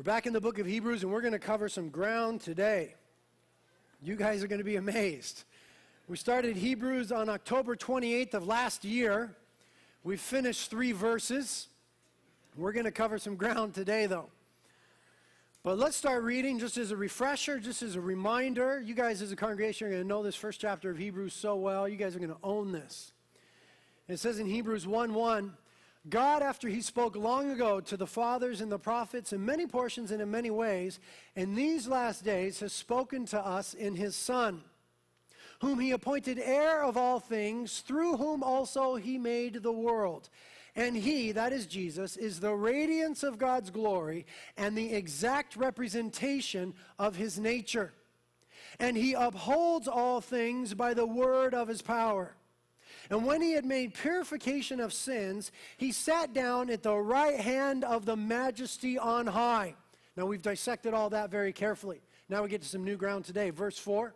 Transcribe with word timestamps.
We're 0.00 0.04
back 0.04 0.24
in 0.24 0.32
the 0.32 0.40
book 0.40 0.58
of 0.58 0.64
Hebrews 0.64 1.02
and 1.02 1.12
we're 1.12 1.20
going 1.20 1.34
to 1.34 1.38
cover 1.38 1.68
some 1.68 1.90
ground 1.90 2.40
today. 2.40 2.94
You 4.02 4.16
guys 4.16 4.42
are 4.42 4.46
going 4.46 4.60
to 4.60 4.64
be 4.64 4.76
amazed. 4.76 5.44
We 6.08 6.16
started 6.16 6.56
Hebrews 6.56 7.12
on 7.12 7.28
October 7.28 7.76
28th 7.76 8.32
of 8.32 8.46
last 8.46 8.82
year. 8.82 9.36
We 10.02 10.16
finished 10.16 10.70
three 10.70 10.92
verses. 10.92 11.68
We're 12.56 12.72
going 12.72 12.86
to 12.86 12.90
cover 12.90 13.18
some 13.18 13.36
ground 13.36 13.74
today, 13.74 14.06
though. 14.06 14.30
But 15.62 15.76
let's 15.76 15.96
start 15.96 16.24
reading 16.24 16.58
just 16.58 16.78
as 16.78 16.92
a 16.92 16.96
refresher, 16.96 17.58
just 17.58 17.82
as 17.82 17.94
a 17.94 18.00
reminder. 18.00 18.80
You 18.80 18.94
guys, 18.94 19.20
as 19.20 19.32
a 19.32 19.36
congregation, 19.36 19.88
are 19.88 19.90
going 19.90 20.02
to 20.02 20.08
know 20.08 20.22
this 20.22 20.34
first 20.34 20.62
chapter 20.62 20.88
of 20.88 20.96
Hebrews 20.96 21.34
so 21.34 21.56
well. 21.56 21.86
You 21.86 21.98
guys 21.98 22.16
are 22.16 22.20
going 22.20 22.30
to 22.30 22.40
own 22.42 22.72
this. 22.72 23.12
It 24.08 24.18
says 24.18 24.38
in 24.38 24.46
Hebrews 24.46 24.86
1 24.86 25.12
1, 25.12 25.52
God, 26.08 26.42
after 26.42 26.66
he 26.66 26.80
spoke 26.80 27.14
long 27.14 27.50
ago 27.50 27.80
to 27.80 27.96
the 27.96 28.06
fathers 28.06 28.62
and 28.62 28.72
the 28.72 28.78
prophets 28.78 29.34
in 29.34 29.44
many 29.44 29.66
portions 29.66 30.10
and 30.10 30.22
in 30.22 30.30
many 30.30 30.50
ways, 30.50 30.98
in 31.36 31.54
these 31.54 31.86
last 31.86 32.24
days 32.24 32.60
has 32.60 32.72
spoken 32.72 33.26
to 33.26 33.38
us 33.38 33.74
in 33.74 33.94
his 33.96 34.16
Son, 34.16 34.62
whom 35.60 35.78
he 35.78 35.90
appointed 35.90 36.40
heir 36.42 36.82
of 36.82 36.96
all 36.96 37.20
things, 37.20 37.80
through 37.80 38.16
whom 38.16 38.42
also 38.42 38.94
he 38.94 39.18
made 39.18 39.62
the 39.62 39.72
world. 39.72 40.30
And 40.74 40.96
he, 40.96 41.32
that 41.32 41.52
is 41.52 41.66
Jesus, 41.66 42.16
is 42.16 42.40
the 42.40 42.54
radiance 42.54 43.22
of 43.22 43.36
God's 43.36 43.68
glory 43.68 44.24
and 44.56 44.78
the 44.78 44.94
exact 44.94 45.54
representation 45.56 46.72
of 46.98 47.16
his 47.16 47.38
nature. 47.38 47.92
And 48.78 48.96
he 48.96 49.12
upholds 49.12 49.86
all 49.86 50.22
things 50.22 50.72
by 50.72 50.94
the 50.94 51.04
word 51.04 51.54
of 51.54 51.68
his 51.68 51.82
power. 51.82 52.34
And 53.10 53.26
when 53.26 53.42
he 53.42 53.52
had 53.52 53.64
made 53.64 53.92
purification 53.92 54.78
of 54.78 54.92
sins, 54.92 55.50
he 55.76 55.90
sat 55.90 56.32
down 56.32 56.70
at 56.70 56.84
the 56.84 56.96
right 56.96 57.38
hand 57.38 57.84
of 57.84 58.06
the 58.06 58.16
majesty 58.16 58.96
on 58.96 59.26
high. 59.26 59.74
Now 60.16 60.26
we've 60.26 60.40
dissected 60.42 60.94
all 60.94 61.10
that 61.10 61.28
very 61.28 61.52
carefully. 61.52 62.00
Now 62.28 62.44
we 62.44 62.48
get 62.48 62.62
to 62.62 62.68
some 62.68 62.84
new 62.84 62.96
ground 62.96 63.24
today. 63.24 63.50
Verse 63.50 63.76
4 63.78 64.14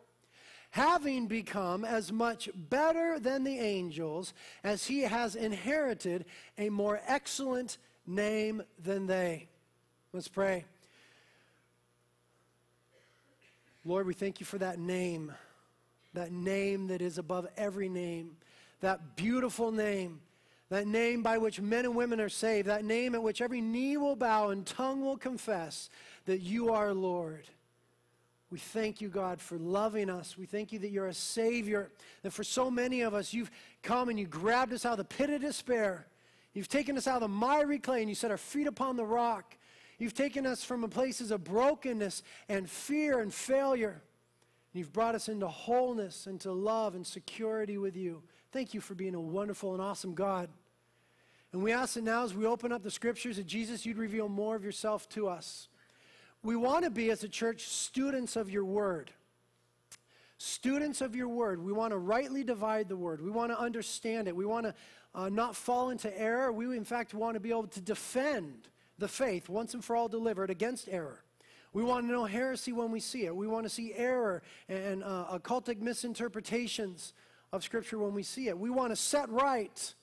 Having 0.71 1.27
become 1.27 1.85
as 1.85 2.13
much 2.13 2.49
better 2.55 3.19
than 3.19 3.43
the 3.43 3.59
angels 3.59 4.33
as 4.63 4.87
he 4.87 5.01
has 5.01 5.35
inherited 5.35 6.25
a 6.57 6.69
more 6.69 7.01
excellent 7.07 7.79
name 8.07 8.63
than 8.83 9.07
they. 9.07 9.49
Let's 10.13 10.29
pray. 10.29 10.65
Lord, 13.85 14.07
we 14.07 14.15
thank 14.15 14.41
you 14.41 14.47
for 14.47 14.59
that 14.59 14.79
name, 14.79 15.33
that 16.15 16.33
name 16.33 16.87
that 16.89 17.03
is 17.03 17.19
above 17.19 17.47
every 17.57 17.89
name 17.89 18.37
that 18.85 19.17
beautiful 19.17 19.73
name, 19.73 20.21
that 20.69 20.87
name 20.87 21.23
by 21.23 21.39
which 21.39 21.59
men 21.59 21.87
and 21.87 21.95
women 21.95 22.21
are 22.21 22.29
saved, 22.29 22.69
that 22.69 22.85
name 22.85 23.15
at 23.15 23.23
which 23.23 23.41
every 23.41 23.63
knee 23.63 23.97
will 23.97 24.15
bow 24.15 24.51
and 24.51 24.67
tongue 24.67 25.01
will 25.01 25.17
confess 25.17 25.89
that 26.27 26.41
you 26.41 26.71
are 26.71 26.93
Lord. 26.93 27.49
We 28.51 28.59
thank 28.59 29.01
you, 29.01 29.09
God, 29.09 29.41
for 29.41 29.57
loving 29.57 30.11
us. 30.11 30.37
We 30.37 30.45
thank 30.45 30.71
you 30.71 30.79
that 30.81 30.91
you're 30.91 31.07
a 31.07 31.15
Savior, 31.15 31.91
that 32.23 32.33
for 32.33 32.45
so 32.45 32.71
many 32.71 33.01
of 33.01 33.15
us, 33.15 33.33
you've 33.33 33.51
come 33.83 34.11
and 34.11 34.21
you 34.21 34.27
grabbed 34.27 34.75
us 34.75 34.85
out 34.85 34.93
of 34.93 34.99
the 34.99 35.05
pit 35.05 35.31
of 35.31 35.41
despair. 35.41 36.07
You've 36.53 36.69
taken 36.69 36.99
us 36.99 37.09
out 37.09 37.17
of 37.17 37.23
the 37.23 37.29
miry 37.29 37.79
clay 37.79 38.01
and 38.01 38.09
you 38.11 38.15
set 38.15 38.31
our 38.31 38.37
feet 38.37 38.67
upon 38.67 38.97
the 38.97 39.07
rock. 39.07 39.57
You've 39.99 40.13
taken 40.13 40.45
us 40.45 40.63
from 40.63 40.87
places 40.91 41.31
of 41.31 41.43
brokenness 41.43 42.23
and 42.51 42.69
fear 42.69 43.21
and 43.21 43.33
failure. 43.33 44.03
You've 44.75 44.93
brought 44.93 45.15
us 45.15 45.29
into 45.29 45.47
wholeness, 45.47 46.27
into 46.27 46.53
love 46.53 46.97
and 46.97 47.07
security 47.07 47.79
with 47.79 47.97
you. 47.97 48.23
Thank 48.51 48.75
you 48.75 48.81
for 48.81 48.95
being 48.95 49.15
a 49.15 49.21
wonderful 49.21 49.73
and 49.73 49.81
awesome 49.81 50.15
God. 50.15 50.49
And 51.53 51.63
we 51.63 51.73
ask 51.73 51.95
that 51.95 52.03
now, 52.03 52.25
as 52.25 52.35
we 52.35 52.45
open 52.45 52.73
up 52.73 52.83
the 52.83 52.91
scriptures, 52.91 53.37
that 53.37 53.47
Jesus, 53.47 53.87
you'd 53.87 53.97
reveal 53.97 54.29
more 54.29 54.57
of 54.57 54.65
yourself 54.65 55.09
to 55.11 55.29
us. 55.29 55.69
We 56.43 56.57
want 56.57 56.85
to 56.85 56.91
be, 56.91 57.11
as 57.13 57.23
a 57.23 57.29
church, 57.29 57.69
students 57.69 58.35
of 58.35 58.51
your 58.51 58.65
word. 58.65 59.13
Students 60.39 61.01
of 61.01 61.15
your 61.15 61.29
word. 61.29 61.65
We 61.65 61.73
want 61.73 61.93
to 61.93 61.99
rightly 61.99 62.43
divide 62.43 62.89
the 62.89 62.97
word. 62.97 63.21
We 63.21 63.31
want 63.31 63.53
to 63.53 63.59
understand 63.59 64.27
it. 64.27 64.35
We 64.35 64.45
want 64.45 64.67
to 64.67 64.75
uh, 65.15 65.29
not 65.29 65.55
fall 65.55 65.91
into 65.91 66.17
error. 66.21 66.51
We, 66.53 66.77
in 66.77 66.85
fact, 66.85 67.15
want 67.15 67.35
to 67.35 67.41
be 67.41 67.51
able 67.51 67.69
to 67.69 67.81
defend 67.81 68.69
the 68.99 69.09
faith 69.09 69.49
once 69.49 69.75
and 69.75 69.85
for 69.85 69.95
all 69.95 70.09
delivered 70.09 70.51
against 70.51 70.89
error. 70.89 71.24
We 71.75 71.83
want 71.83 72.07
to 72.07 72.13
know 72.13 72.25
heresy 72.25 72.73
when 72.73 72.93
we 72.93 73.01
see 73.01 73.27
it. 73.27 73.35
We 73.35 73.49
want 73.49 73.65
to 73.65 73.69
see 73.69 73.93
error 73.95 74.43
and 74.69 75.03
uh, 75.03 75.27
occultic 75.33 75.81
misinterpretations 75.81 77.13
of 77.53 77.65
Scripture 77.65 77.99
when 77.99 78.15
we 78.15 78.23
see 78.23 78.49
it. 78.49 78.57
We 78.57 78.71
want 78.71 78.91
to 78.91 78.97
set 78.97 79.29
right 79.29 79.95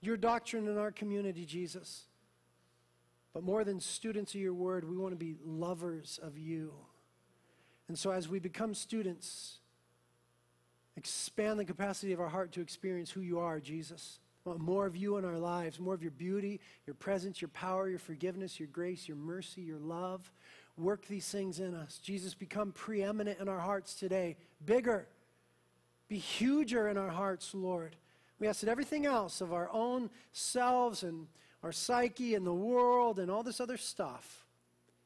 your 0.00 0.16
doctrine 0.16 0.66
in 0.66 0.76
our 0.76 0.90
community, 0.90 1.46
Jesus. 1.46 2.02
But 3.32 3.44
more 3.44 3.62
than 3.62 3.78
students 3.78 4.34
of 4.34 4.40
your 4.40 4.54
word, 4.54 4.88
we 4.88 4.96
want 4.96 5.12
to 5.12 5.16
be 5.16 5.36
lovers 5.44 6.18
of 6.20 6.36
you. 6.36 6.72
And 7.86 7.96
so 7.96 8.10
as 8.10 8.28
we 8.28 8.40
become 8.40 8.74
students, 8.74 9.58
expand 10.96 11.60
the 11.60 11.64
capacity 11.64 12.12
of 12.12 12.20
our 12.20 12.28
heart 12.28 12.50
to 12.52 12.60
experience 12.60 13.10
who 13.10 13.20
you 13.20 13.38
are, 13.38 13.60
Jesus. 13.60 14.18
We 14.44 14.50
want 14.50 14.62
more 14.62 14.86
of 14.86 14.96
you 14.96 15.16
in 15.16 15.24
our 15.24 15.38
lives, 15.38 15.78
more 15.78 15.94
of 15.94 16.02
your 16.02 16.10
beauty, 16.10 16.60
your 16.86 16.94
presence, 16.94 17.40
your 17.40 17.50
power, 17.50 17.88
your 17.88 17.98
forgiveness, 17.98 18.58
your 18.58 18.68
grace, 18.68 19.06
your 19.06 19.16
mercy, 19.16 19.60
your 19.60 19.78
love. 19.78 20.32
Work 20.80 21.06
these 21.06 21.28
things 21.28 21.60
in 21.60 21.74
us. 21.74 21.98
Jesus, 22.02 22.34
become 22.34 22.72
preeminent 22.72 23.38
in 23.38 23.48
our 23.48 23.58
hearts 23.58 23.94
today. 23.94 24.36
Bigger. 24.64 25.06
Be 26.08 26.18
huger 26.18 26.88
in 26.88 26.96
our 26.96 27.08
hearts, 27.08 27.54
Lord. 27.54 27.96
We 28.38 28.48
ask 28.48 28.60
that 28.60 28.70
everything 28.70 29.04
else 29.04 29.40
of 29.40 29.52
our 29.52 29.68
own 29.72 30.10
selves 30.32 31.02
and 31.02 31.26
our 31.62 31.72
psyche 31.72 32.34
and 32.34 32.46
the 32.46 32.54
world 32.54 33.18
and 33.18 33.30
all 33.30 33.42
this 33.42 33.60
other 33.60 33.76
stuff 33.76 34.46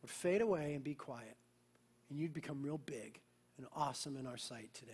would 0.00 0.10
fade 0.10 0.40
away 0.40 0.74
and 0.74 0.84
be 0.84 0.94
quiet. 0.94 1.36
And 2.08 2.18
you'd 2.18 2.32
become 2.32 2.62
real 2.62 2.78
big 2.78 3.20
and 3.58 3.66
awesome 3.74 4.16
in 4.16 4.26
our 4.26 4.36
sight 4.36 4.72
today. 4.72 4.92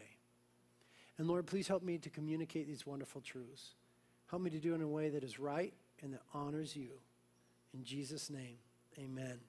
And 1.18 1.28
Lord, 1.28 1.46
please 1.46 1.68
help 1.68 1.82
me 1.82 1.98
to 1.98 2.08
communicate 2.08 2.66
these 2.66 2.86
wonderful 2.86 3.20
truths. 3.20 3.74
Help 4.30 4.40
me 4.40 4.50
to 4.50 4.58
do 4.58 4.72
it 4.72 4.76
in 4.76 4.82
a 4.82 4.88
way 4.88 5.10
that 5.10 5.22
is 5.22 5.38
right 5.38 5.74
and 6.02 6.14
that 6.14 6.22
honors 6.32 6.74
you. 6.74 6.92
In 7.74 7.84
Jesus' 7.84 8.30
name, 8.30 8.56
amen. 8.98 9.40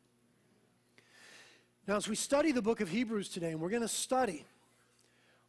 Now, 1.87 1.95
as 1.95 2.07
we 2.07 2.15
study 2.15 2.51
the 2.51 2.61
book 2.61 2.79
of 2.79 2.89
Hebrews 2.89 3.29
today, 3.29 3.51
and 3.51 3.59
we're 3.59 3.69
going 3.69 3.81
to 3.81 3.87
study, 3.87 4.45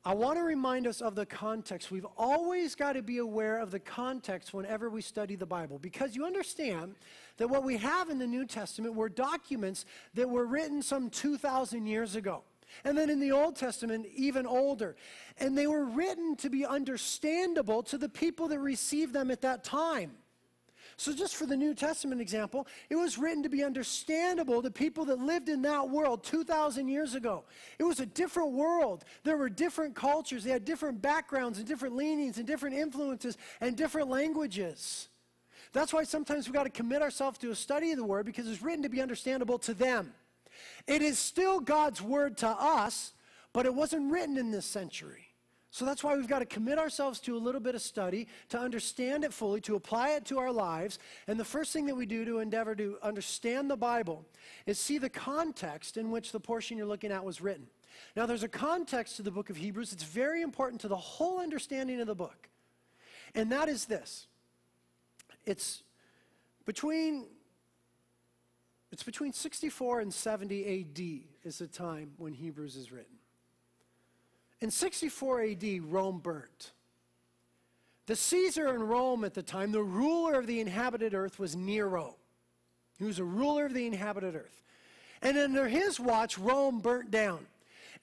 I 0.04 0.14
want 0.14 0.38
to 0.38 0.42
remind 0.42 0.86
us 0.86 1.00
of 1.00 1.14
the 1.14 1.26
context. 1.26 1.90
We've 1.90 2.06
always 2.16 2.74
got 2.74 2.94
to 2.94 3.02
be 3.02 3.18
aware 3.18 3.58
of 3.58 3.70
the 3.70 3.78
context 3.78 4.52
whenever 4.54 4.88
we 4.88 5.02
study 5.02 5.36
the 5.36 5.46
Bible 5.46 5.78
because 5.78 6.16
you 6.16 6.24
understand 6.24 6.96
that 7.36 7.48
what 7.48 7.62
we 7.62 7.76
have 7.76 8.08
in 8.08 8.18
the 8.18 8.26
New 8.26 8.46
Testament 8.46 8.94
were 8.94 9.10
documents 9.10 9.84
that 10.14 10.28
were 10.28 10.46
written 10.46 10.82
some 10.82 11.10
2,000 11.10 11.86
years 11.86 12.16
ago. 12.16 12.42
And 12.84 12.96
then 12.96 13.10
in 13.10 13.20
the 13.20 13.30
Old 13.30 13.54
Testament, 13.54 14.06
even 14.14 14.46
older. 14.46 14.96
And 15.38 15.56
they 15.56 15.66
were 15.66 15.84
written 15.84 16.34
to 16.36 16.48
be 16.48 16.64
understandable 16.64 17.82
to 17.84 17.98
the 17.98 18.08
people 18.08 18.48
that 18.48 18.58
received 18.58 19.12
them 19.12 19.30
at 19.30 19.42
that 19.42 19.62
time. 19.62 20.12
So, 20.96 21.12
just 21.12 21.36
for 21.36 21.46
the 21.46 21.56
New 21.56 21.74
Testament 21.74 22.20
example, 22.20 22.66
it 22.90 22.96
was 22.96 23.18
written 23.18 23.42
to 23.42 23.48
be 23.48 23.64
understandable 23.64 24.62
to 24.62 24.70
people 24.70 25.04
that 25.06 25.18
lived 25.18 25.48
in 25.48 25.62
that 25.62 25.88
world 25.88 26.22
2,000 26.24 26.88
years 26.88 27.14
ago. 27.14 27.44
It 27.78 27.84
was 27.84 28.00
a 28.00 28.06
different 28.06 28.52
world. 28.52 29.04
There 29.24 29.36
were 29.36 29.48
different 29.48 29.94
cultures, 29.94 30.44
they 30.44 30.50
had 30.50 30.64
different 30.64 31.00
backgrounds 31.00 31.58
and 31.58 31.66
different 31.66 31.96
leanings 31.96 32.38
and 32.38 32.46
different 32.46 32.76
influences 32.76 33.36
and 33.60 33.76
different 33.76 34.08
languages. 34.08 35.08
That's 35.72 35.92
why 35.92 36.04
sometimes 36.04 36.46
we've 36.46 36.54
got 36.54 36.64
to 36.64 36.70
commit 36.70 37.00
ourselves 37.00 37.38
to 37.38 37.50
a 37.50 37.54
study 37.54 37.92
of 37.92 37.96
the 37.96 38.04
Word 38.04 38.26
because 38.26 38.46
it's 38.48 38.62
written 38.62 38.82
to 38.82 38.90
be 38.90 39.00
understandable 39.00 39.58
to 39.60 39.74
them. 39.74 40.12
It 40.86 41.00
is 41.00 41.18
still 41.18 41.60
God's 41.60 42.02
Word 42.02 42.36
to 42.38 42.48
us, 42.48 43.14
but 43.52 43.64
it 43.64 43.74
wasn't 43.74 44.12
written 44.12 44.36
in 44.36 44.50
this 44.50 44.66
century. 44.66 45.31
So 45.72 45.86
that's 45.86 46.04
why 46.04 46.14
we've 46.14 46.28
got 46.28 46.40
to 46.40 46.44
commit 46.44 46.78
ourselves 46.78 47.18
to 47.20 47.34
a 47.34 47.38
little 47.38 47.60
bit 47.60 47.74
of 47.74 47.80
study, 47.80 48.28
to 48.50 48.58
understand 48.58 49.24
it 49.24 49.32
fully, 49.32 49.58
to 49.62 49.74
apply 49.74 50.10
it 50.10 50.26
to 50.26 50.38
our 50.38 50.52
lives. 50.52 50.98
And 51.26 51.40
the 51.40 51.46
first 51.46 51.72
thing 51.72 51.86
that 51.86 51.94
we 51.94 52.04
do 52.04 52.26
to 52.26 52.40
endeavor 52.40 52.74
to 52.74 52.98
understand 53.02 53.70
the 53.70 53.76
Bible 53.76 54.26
is 54.66 54.78
see 54.78 54.98
the 54.98 55.08
context 55.08 55.96
in 55.96 56.10
which 56.10 56.30
the 56.30 56.38
portion 56.38 56.76
you're 56.76 56.86
looking 56.86 57.10
at 57.10 57.24
was 57.24 57.40
written. 57.40 57.68
Now, 58.14 58.26
there's 58.26 58.42
a 58.42 58.48
context 58.48 59.16
to 59.16 59.22
the 59.22 59.30
book 59.30 59.48
of 59.48 59.56
Hebrews. 59.56 59.94
It's 59.94 60.04
very 60.04 60.42
important 60.42 60.82
to 60.82 60.88
the 60.88 60.96
whole 60.96 61.40
understanding 61.40 62.02
of 62.02 62.06
the 62.06 62.14
book. 62.14 62.50
And 63.34 63.50
that 63.50 63.70
is 63.70 63.86
this 63.86 64.26
it's 65.46 65.82
between 66.66 67.28
it's 68.90 69.02
between 69.02 69.32
64 69.32 70.00
and 70.00 70.12
70 70.12 70.80
AD 70.80 71.48
is 71.48 71.58
the 71.58 71.66
time 71.66 72.12
when 72.18 72.34
Hebrews 72.34 72.76
is 72.76 72.92
written. 72.92 73.21
In 74.62 74.70
64 74.70 75.42
AD, 75.42 75.82
Rome 75.82 76.20
burnt. 76.20 76.70
The 78.06 78.14
Caesar 78.14 78.72
in 78.72 78.84
Rome 78.84 79.24
at 79.24 79.34
the 79.34 79.42
time, 79.42 79.72
the 79.72 79.82
ruler 79.82 80.34
of 80.34 80.46
the 80.46 80.60
inhabited 80.60 81.14
earth, 81.14 81.40
was 81.40 81.56
Nero. 81.56 82.14
He 82.96 83.04
was 83.04 83.18
a 83.18 83.24
ruler 83.24 83.66
of 83.66 83.74
the 83.74 83.86
inhabited 83.86 84.36
earth. 84.36 84.62
And 85.20 85.36
under 85.36 85.66
his 85.66 85.98
watch, 85.98 86.38
Rome 86.38 86.78
burnt 86.78 87.10
down. 87.10 87.44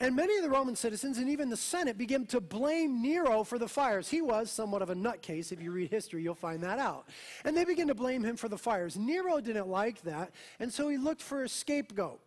And 0.02 0.18
many 0.18 0.36
of 0.36 0.44
the 0.44 0.50
Roman 0.50 0.76
citizens 0.76 1.18
and 1.18 1.30
even 1.30 1.50
the 1.50 1.56
Senate 1.56 1.98
began 1.98 2.26
to 2.26 2.42
blame 2.42 3.02
Nero 3.02 3.46
for 3.46 3.58
the 3.58 3.68
fires. 3.68 4.10
He 4.10 4.22
was 4.22 4.52
somewhat 4.52 4.82
of 4.82 4.90
a 4.90 4.96
nutcase. 4.96 5.54
If 5.54 5.62
you 5.62 5.72
read 5.72 5.90
history, 5.90 6.24
you'll 6.24 6.36
find 6.36 6.62
that 6.64 6.78
out. 6.78 7.08
And 7.46 7.56
they 7.56 7.64
began 7.64 7.88
to 7.88 7.96
blame 7.96 8.24
him 8.24 8.36
for 8.36 8.50
the 8.50 8.58
fires. 8.58 8.98
Nero 8.98 9.40
didn't 9.40 9.70
like 9.70 10.02
that, 10.02 10.32
and 10.60 10.74
so 10.74 10.90
he 10.90 10.98
looked 10.98 11.22
for 11.22 11.44
a 11.44 11.50
scapegoat. 11.50 12.20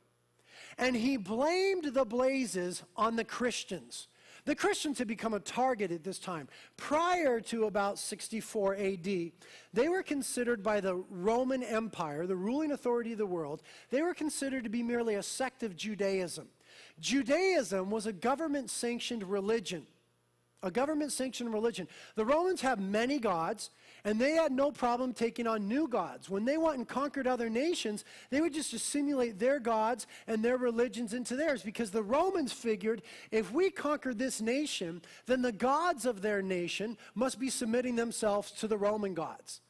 And 0.79 0.97
he 0.97 1.19
blamed 1.19 1.85
the 1.93 2.07
blazes 2.07 2.83
on 2.97 3.17
the 3.17 3.25
Christians. 3.25 4.09
The 4.45 4.55
Christians 4.57 4.99
had 4.99 5.07
become 5.07 5.35
a 5.35 5.41
target 5.41 5.93
at 5.93 6.03
this 6.03 6.19
time. 6.19 6.49
Prior 6.77 7.41
to 7.43 7.67
about 7.67 7.99
64 7.99 8.75
AD, 8.75 9.05
they 9.73 9.89
were 9.89 10.03
considered 10.03 10.63
by 10.63 10.81
the 10.81 10.97
Roman 11.11 11.63
Empire, 11.63 12.27
the 12.27 12.35
ruling 12.35 12.73
authority 12.73 13.13
of 13.13 13.19
the 13.19 13.27
world, 13.27 13.63
they 13.91 14.03
were 14.03 14.15
considered 14.15 14.65
to 14.65 14.71
be 14.71 14.83
merely 14.83 15.15
a 15.15 15.23
sect 15.23 15.63
of 15.63 15.77
Judaism. 15.77 16.49
Judaism 16.99 17.89
was 17.91 18.07
a 18.07 18.13
government 18.13 18.69
sanctioned 18.69 19.23
religion. 19.23 19.87
A 20.65 20.71
government 20.71 21.13
sanctioned 21.13 21.53
religion. 21.53 21.89
The 22.15 22.25
Romans 22.25 22.61
have 22.61 22.81
many 22.81 23.19
gods, 23.19 23.71
and 24.05 24.21
they 24.21 24.33
had 24.33 24.53
no 24.53 24.73
problem 24.73 25.13
taking 25.13 25.47
on 25.47 25.69
new 25.69 25.87
gods. 25.87 26.29
When 26.29 26.45
they 26.45 26.59
went 26.59 26.79
and 26.79 26.89
conquered 26.89 27.27
other 27.27 27.49
nations, 27.49 28.05
they 28.31 28.41
would 28.41 28.53
just 28.53 28.73
assimilate 28.73 29.39
their 29.39 29.61
gods 29.61 30.07
and 30.27 30.45
their 30.45 30.57
religions 30.57 31.15
into 31.15 31.37
theirs 31.37 31.63
because 31.63 31.91
the 31.91 32.03
Romans 32.03 32.53
figured 32.53 33.03
if 33.31 33.53
we 33.53 33.71
conquered 33.71 34.19
this 34.19 34.41
nation, 34.41 35.03
then 35.27 35.43
the 35.43 35.53
gods 35.53 36.05
of 36.05 36.23
their 36.23 36.43
nation 36.43 36.97
must 37.15 37.39
be 37.39 37.51
submitting 37.51 37.97
themselves 37.97 38.51
to 38.53 38.67
the 38.67 38.79
Roman 38.79 39.15
gods. 39.15 39.61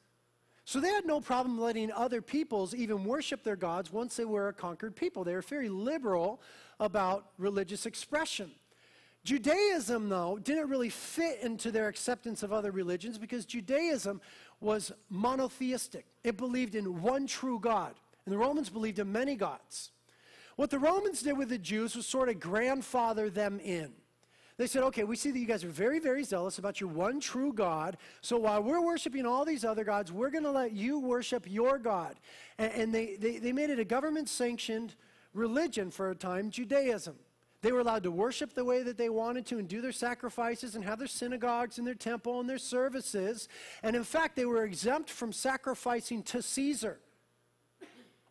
So 0.64 0.80
they 0.80 0.90
had 0.90 1.06
no 1.06 1.20
problem 1.20 1.60
letting 1.60 1.90
other 1.90 2.22
peoples 2.22 2.74
even 2.74 3.04
worship 3.04 3.42
their 3.42 3.56
gods 3.56 3.92
once 3.92 4.16
they 4.16 4.24
were 4.24 4.48
a 4.48 4.52
conquered 4.52 4.94
people. 4.94 5.24
They 5.24 5.34
were 5.34 5.42
very 5.42 5.68
liberal 5.68 6.40
about 6.78 7.26
religious 7.36 7.84
expression. 7.84 8.52
Judaism, 9.24 10.08
though, 10.08 10.38
didn't 10.42 10.68
really 10.68 10.88
fit 10.88 11.40
into 11.42 11.70
their 11.70 11.88
acceptance 11.88 12.42
of 12.42 12.52
other 12.52 12.72
religions 12.72 13.18
because 13.18 13.44
Judaism 13.44 14.20
was 14.60 14.92
monotheistic. 15.10 16.06
It 16.24 16.36
believed 16.36 16.74
in 16.74 17.02
one 17.02 17.26
true 17.26 17.60
God, 17.60 17.94
and 18.24 18.32
the 18.32 18.38
Romans 18.38 18.68
believed 18.68 18.98
in 18.98 19.12
many 19.12 19.36
gods. 19.36 19.92
What 20.56 20.70
the 20.70 20.78
Romans 20.78 21.22
did 21.22 21.38
with 21.38 21.48
the 21.48 21.58
Jews 21.58 21.94
was 21.94 22.06
sort 22.06 22.28
of 22.28 22.40
grandfather 22.40 23.30
them 23.30 23.60
in. 23.60 23.92
They 24.58 24.66
said, 24.66 24.82
okay, 24.84 25.04
we 25.04 25.16
see 25.16 25.30
that 25.30 25.38
you 25.38 25.46
guys 25.46 25.64
are 25.64 25.68
very, 25.70 25.98
very 25.98 26.24
zealous 26.24 26.58
about 26.58 26.80
your 26.80 26.90
one 26.90 27.20
true 27.20 27.52
God. 27.52 27.96
So 28.20 28.38
while 28.38 28.62
we're 28.62 28.84
worshiping 28.84 29.24
all 29.24 29.44
these 29.44 29.64
other 29.64 29.82
gods, 29.82 30.12
we're 30.12 30.30
going 30.30 30.44
to 30.44 30.50
let 30.50 30.72
you 30.72 30.98
worship 31.00 31.46
your 31.48 31.78
God. 31.78 32.16
And, 32.58 32.72
and 32.72 32.94
they, 32.94 33.16
they, 33.16 33.38
they 33.38 33.52
made 33.52 33.70
it 33.70 33.78
a 33.78 33.84
government 33.84 34.28
sanctioned 34.28 34.94
religion 35.32 35.90
for 35.90 36.10
a 36.10 36.14
time, 36.14 36.50
Judaism. 36.50 37.16
They 37.62 37.70
were 37.70 37.80
allowed 37.80 38.02
to 38.02 38.10
worship 38.10 38.54
the 38.54 38.64
way 38.64 38.82
that 38.82 38.98
they 38.98 39.08
wanted 39.08 39.46
to 39.46 39.58
and 39.58 39.68
do 39.68 39.80
their 39.80 39.92
sacrifices 39.92 40.74
and 40.74 40.84
have 40.84 40.98
their 40.98 41.08
synagogues 41.08 41.78
and 41.78 41.86
their 41.86 41.94
temple 41.94 42.40
and 42.40 42.48
their 42.48 42.58
services. 42.58 43.48
And 43.84 43.94
in 43.94 44.04
fact, 44.04 44.34
they 44.34 44.44
were 44.44 44.64
exempt 44.64 45.08
from 45.08 45.32
sacrificing 45.32 46.24
to 46.24 46.42
Caesar. 46.42 46.98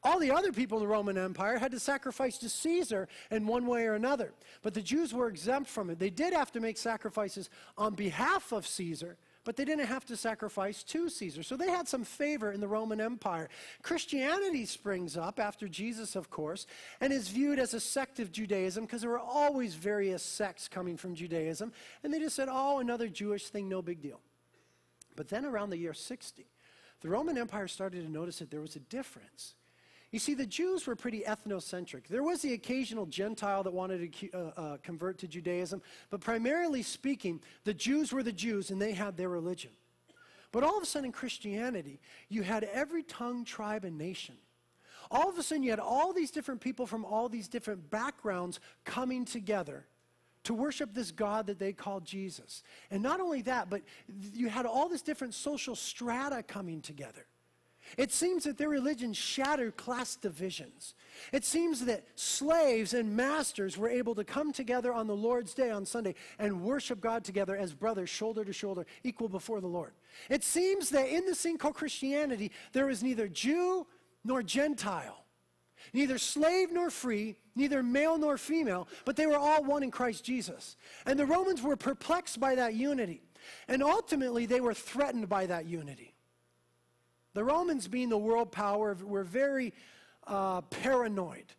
All 0.03 0.19
the 0.19 0.31
other 0.31 0.51
people 0.51 0.79
in 0.79 0.83
the 0.83 0.87
Roman 0.87 1.17
Empire 1.17 1.59
had 1.59 1.71
to 1.71 1.79
sacrifice 1.79 2.37
to 2.39 2.49
Caesar 2.49 3.07
in 3.29 3.47
one 3.47 3.67
way 3.67 3.85
or 3.85 3.93
another. 3.93 4.33
But 4.63 4.73
the 4.73 4.81
Jews 4.81 5.13
were 5.13 5.27
exempt 5.27 5.69
from 5.69 5.89
it. 5.89 5.99
They 5.99 6.09
did 6.09 6.33
have 6.33 6.51
to 6.53 6.59
make 6.59 6.77
sacrifices 6.77 7.49
on 7.77 7.93
behalf 7.93 8.51
of 8.51 8.67
Caesar, 8.67 9.17
but 9.43 9.55
they 9.55 9.65
didn't 9.65 9.87
have 9.87 10.05
to 10.05 10.15
sacrifice 10.15 10.83
to 10.83 11.09
Caesar. 11.09 11.43
So 11.43 11.57
they 11.57 11.69
had 11.69 11.87
some 11.87 12.03
favor 12.03 12.51
in 12.51 12.61
the 12.61 12.67
Roman 12.67 13.01
Empire. 13.01 13.49
Christianity 13.81 14.65
springs 14.65 15.17
up 15.17 15.39
after 15.39 15.67
Jesus, 15.67 16.15
of 16.15 16.29
course, 16.29 16.67
and 16.99 17.11
is 17.11 17.29
viewed 17.29 17.59
as 17.59 17.73
a 17.73 17.79
sect 17.79 18.19
of 18.19 18.31
Judaism 18.31 18.85
because 18.85 19.01
there 19.01 19.09
were 19.09 19.19
always 19.19 19.73
various 19.75 20.23
sects 20.23 20.67
coming 20.67 20.97
from 20.97 21.15
Judaism. 21.15 21.71
And 22.03 22.13
they 22.13 22.19
just 22.19 22.35
said, 22.35 22.49
oh, 22.51 22.79
another 22.79 23.07
Jewish 23.07 23.49
thing, 23.49 23.67
no 23.67 23.81
big 23.81 24.01
deal. 24.01 24.19
But 25.15 25.29
then 25.29 25.45
around 25.45 25.71
the 25.71 25.77
year 25.77 25.93
60, 25.93 26.45
the 27.01 27.09
Roman 27.09 27.37
Empire 27.37 27.67
started 27.67 28.05
to 28.05 28.11
notice 28.11 28.39
that 28.39 28.51
there 28.51 28.61
was 28.61 28.75
a 28.75 28.79
difference. 28.79 29.55
You 30.11 30.19
see, 30.19 30.33
the 30.33 30.45
Jews 30.45 30.85
were 30.87 30.95
pretty 30.95 31.21
ethnocentric. 31.21 32.07
There 32.07 32.23
was 32.23 32.41
the 32.41 32.53
occasional 32.53 33.05
Gentile 33.05 33.63
that 33.63 33.71
wanted 33.71 34.13
to 34.13 34.31
uh, 34.31 34.37
uh, 34.37 34.77
convert 34.83 35.17
to 35.19 35.27
Judaism, 35.27 35.81
but 36.09 36.19
primarily 36.19 36.83
speaking, 36.83 37.41
the 37.63 37.73
Jews 37.73 38.11
were 38.11 38.23
the 38.23 38.33
Jews 38.33 38.71
and 38.71 38.81
they 38.81 38.91
had 38.91 39.15
their 39.15 39.29
religion. 39.29 39.71
But 40.51 40.63
all 40.63 40.75
of 40.75 40.83
a 40.83 40.85
sudden 40.85 41.05
in 41.05 41.11
Christianity, 41.13 42.01
you 42.27 42.43
had 42.43 42.65
every 42.65 43.03
tongue, 43.03 43.45
tribe, 43.45 43.85
and 43.85 43.97
nation. 43.97 44.35
All 45.09 45.29
of 45.29 45.37
a 45.37 45.43
sudden, 45.43 45.63
you 45.63 45.69
had 45.69 45.79
all 45.79 46.13
these 46.13 46.31
different 46.31 46.61
people 46.61 46.85
from 46.85 47.05
all 47.05 47.29
these 47.29 47.47
different 47.47 47.89
backgrounds 47.89 48.59
coming 48.83 49.23
together 49.25 49.85
to 50.43 50.53
worship 50.53 50.93
this 50.93 51.11
God 51.11 51.47
that 51.47 51.59
they 51.59 51.71
called 51.71 52.05
Jesus. 52.05 52.63
And 52.89 53.03
not 53.03 53.19
only 53.19 53.41
that, 53.43 53.69
but 53.69 53.81
you 54.33 54.49
had 54.49 54.65
all 54.65 54.89
this 54.89 55.01
different 55.01 55.33
social 55.33 55.75
strata 55.75 56.43
coming 56.43 56.81
together. 56.81 57.25
It 57.97 58.11
seems 58.11 58.43
that 58.45 58.57
their 58.57 58.69
religion 58.69 59.13
shattered 59.13 59.77
class 59.77 60.15
divisions. 60.15 60.93
It 61.31 61.43
seems 61.43 61.85
that 61.85 62.05
slaves 62.15 62.93
and 62.93 63.15
masters 63.15 63.77
were 63.77 63.89
able 63.89 64.15
to 64.15 64.23
come 64.23 64.53
together 64.53 64.93
on 64.93 65.07
the 65.07 65.15
Lord's 65.15 65.53
day 65.53 65.69
on 65.69 65.85
Sunday 65.85 66.15
and 66.39 66.61
worship 66.61 67.01
God 67.01 67.23
together 67.23 67.55
as 67.55 67.73
brothers, 67.73 68.09
shoulder 68.09 68.45
to 68.45 68.53
shoulder, 68.53 68.85
equal 69.03 69.29
before 69.29 69.61
the 69.61 69.67
Lord. 69.67 69.93
It 70.29 70.43
seems 70.43 70.89
that 70.91 71.09
in 71.09 71.25
this 71.25 71.41
thing 71.41 71.57
called 71.57 71.75
Christianity, 71.75 72.51
there 72.73 72.89
is 72.89 73.03
neither 73.03 73.27
Jew 73.27 73.87
nor 74.23 74.43
Gentile, 74.43 75.25
neither 75.93 76.17
slave 76.17 76.71
nor 76.71 76.89
free, 76.89 77.35
neither 77.55 77.83
male 77.83 78.17
nor 78.17 78.37
female, 78.37 78.87
but 79.05 79.15
they 79.15 79.27
were 79.27 79.37
all 79.37 79.63
one 79.63 79.83
in 79.83 79.91
Christ 79.91 80.23
Jesus. 80.23 80.77
And 81.05 81.19
the 81.19 81.25
Romans 81.25 81.61
were 81.61 81.75
perplexed 81.75 82.39
by 82.39 82.55
that 82.55 82.73
unity. 82.73 83.21
And 83.67 83.81
ultimately, 83.81 84.45
they 84.45 84.61
were 84.61 84.73
threatened 84.73 85.27
by 85.27 85.47
that 85.47 85.65
unity. 85.65 86.10
The 87.33 87.43
Romans, 87.43 87.87
being 87.87 88.09
the 88.09 88.17
world 88.17 88.51
power, 88.51 88.97
were 89.01 89.23
very 89.23 89.73
uh, 90.27 90.61
paranoid. 90.61 91.53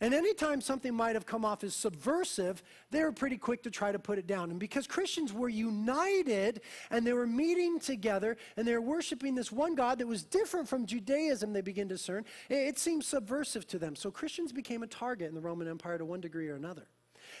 And 0.00 0.14
anytime 0.14 0.60
something 0.60 0.94
might 0.94 1.16
have 1.16 1.26
come 1.26 1.44
off 1.44 1.64
as 1.64 1.74
subversive, 1.74 2.62
they 2.90 3.02
were 3.02 3.10
pretty 3.10 3.36
quick 3.36 3.64
to 3.64 3.70
try 3.70 3.90
to 3.90 3.98
put 3.98 4.16
it 4.16 4.28
down. 4.28 4.50
And 4.50 4.60
because 4.60 4.86
Christians 4.86 5.32
were 5.32 5.48
united 5.48 6.60
and 6.90 7.04
they 7.04 7.12
were 7.12 7.26
meeting 7.26 7.80
together 7.80 8.36
and 8.56 8.66
they 8.66 8.74
were 8.74 8.80
worshiping 8.80 9.34
this 9.34 9.50
one 9.50 9.74
God 9.74 9.98
that 9.98 10.06
was 10.06 10.22
different 10.22 10.68
from 10.68 10.86
Judaism, 10.86 11.52
they 11.52 11.62
begin 11.62 11.88
to 11.88 11.96
discern, 11.96 12.24
it, 12.48 12.54
it 12.54 12.78
seemed 12.78 13.04
subversive 13.04 13.66
to 13.68 13.78
them. 13.78 13.96
So 13.96 14.12
Christians 14.12 14.52
became 14.52 14.84
a 14.84 14.86
target 14.86 15.28
in 15.30 15.34
the 15.34 15.40
Roman 15.40 15.66
Empire 15.66 15.98
to 15.98 16.04
one 16.04 16.20
degree 16.20 16.48
or 16.48 16.54
another. 16.54 16.86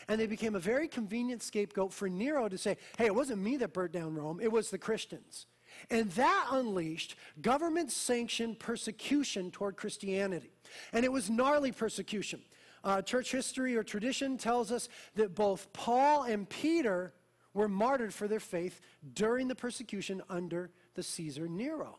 And 0.08 0.20
they 0.20 0.26
became 0.26 0.56
a 0.56 0.60
very 0.60 0.88
convenient 0.88 1.42
scapegoat 1.42 1.92
for 1.92 2.08
Nero 2.08 2.48
to 2.48 2.58
say, 2.58 2.76
hey, 2.98 3.06
it 3.06 3.14
wasn't 3.14 3.40
me 3.40 3.56
that 3.58 3.72
burnt 3.72 3.92
down 3.92 4.16
Rome, 4.16 4.40
it 4.42 4.50
was 4.50 4.70
the 4.70 4.78
Christians. 4.78 5.46
And 5.90 6.10
that 6.12 6.48
unleashed 6.50 7.16
government 7.40 7.90
sanctioned 7.92 8.58
persecution 8.58 9.50
toward 9.50 9.76
Christianity. 9.76 10.52
And 10.92 11.04
it 11.04 11.12
was 11.12 11.30
gnarly 11.30 11.72
persecution. 11.72 12.40
Uh, 12.84 13.02
church 13.02 13.32
history 13.32 13.76
or 13.76 13.82
tradition 13.82 14.38
tells 14.38 14.70
us 14.70 14.88
that 15.14 15.34
both 15.34 15.72
Paul 15.72 16.22
and 16.24 16.48
Peter 16.48 17.12
were 17.54 17.68
martyred 17.68 18.14
for 18.14 18.28
their 18.28 18.40
faith 18.40 18.80
during 19.14 19.48
the 19.48 19.54
persecution 19.54 20.22
under 20.28 20.70
the 20.94 21.02
Caesar 21.02 21.48
Nero. 21.48 21.98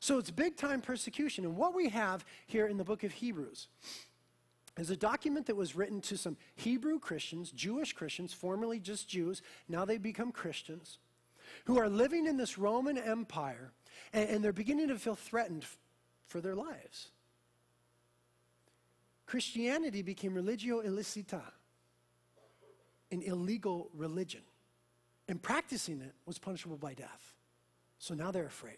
So 0.00 0.18
it's 0.18 0.30
big 0.30 0.56
time 0.56 0.80
persecution. 0.80 1.44
And 1.44 1.56
what 1.56 1.74
we 1.74 1.90
have 1.90 2.24
here 2.46 2.66
in 2.66 2.78
the 2.78 2.84
book 2.84 3.04
of 3.04 3.12
Hebrews 3.12 3.68
is 4.78 4.90
a 4.90 4.96
document 4.96 5.46
that 5.46 5.56
was 5.56 5.76
written 5.76 6.00
to 6.02 6.16
some 6.16 6.36
Hebrew 6.56 6.98
Christians, 6.98 7.50
Jewish 7.50 7.92
Christians, 7.92 8.32
formerly 8.32 8.78
just 8.78 9.08
Jews, 9.08 9.42
now 9.68 9.84
they 9.84 9.98
become 9.98 10.32
Christians 10.32 10.98
who 11.64 11.78
are 11.78 11.88
living 11.88 12.26
in 12.26 12.36
this 12.36 12.58
Roman 12.58 12.98
Empire 12.98 13.72
and, 14.12 14.28
and 14.28 14.44
they're 14.44 14.52
beginning 14.52 14.88
to 14.88 14.98
feel 14.98 15.14
threatened 15.14 15.62
f- 15.62 15.78
for 16.26 16.40
their 16.40 16.54
lives. 16.54 17.10
Christianity 19.26 20.02
became 20.02 20.34
religio 20.34 20.82
illicita, 20.82 21.42
an 23.12 23.22
illegal 23.22 23.90
religion. 23.94 24.42
And 25.28 25.40
practicing 25.40 26.00
it 26.00 26.12
was 26.26 26.38
punishable 26.38 26.76
by 26.76 26.94
death. 26.94 27.34
So 27.98 28.14
now 28.14 28.32
they're 28.32 28.46
afraid. 28.46 28.74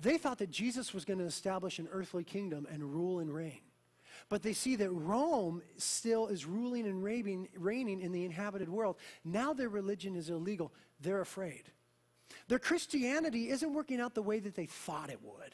They 0.00 0.16
thought 0.16 0.38
that 0.38 0.50
Jesus 0.50 0.94
was 0.94 1.04
going 1.04 1.18
to 1.18 1.26
establish 1.26 1.78
an 1.78 1.88
earthly 1.92 2.24
kingdom 2.24 2.66
and 2.70 2.82
rule 2.82 3.18
and 3.18 3.34
reign. 3.34 3.60
But 4.28 4.42
they 4.42 4.52
see 4.52 4.76
that 4.76 4.90
Rome 4.90 5.62
still 5.76 6.28
is 6.28 6.46
ruling 6.46 6.86
and 6.86 7.02
reigning, 7.02 7.48
reigning 7.56 8.00
in 8.00 8.12
the 8.12 8.24
inhabited 8.24 8.68
world. 8.68 8.96
Now 9.24 9.52
their 9.52 9.68
religion 9.68 10.16
is 10.16 10.30
illegal. 10.30 10.72
They're 11.00 11.20
afraid. 11.20 11.64
Their 12.48 12.58
Christianity 12.58 13.50
isn't 13.50 13.72
working 13.72 14.00
out 14.00 14.14
the 14.14 14.22
way 14.22 14.40
that 14.40 14.54
they 14.54 14.66
thought 14.66 15.10
it 15.10 15.22
would. 15.22 15.52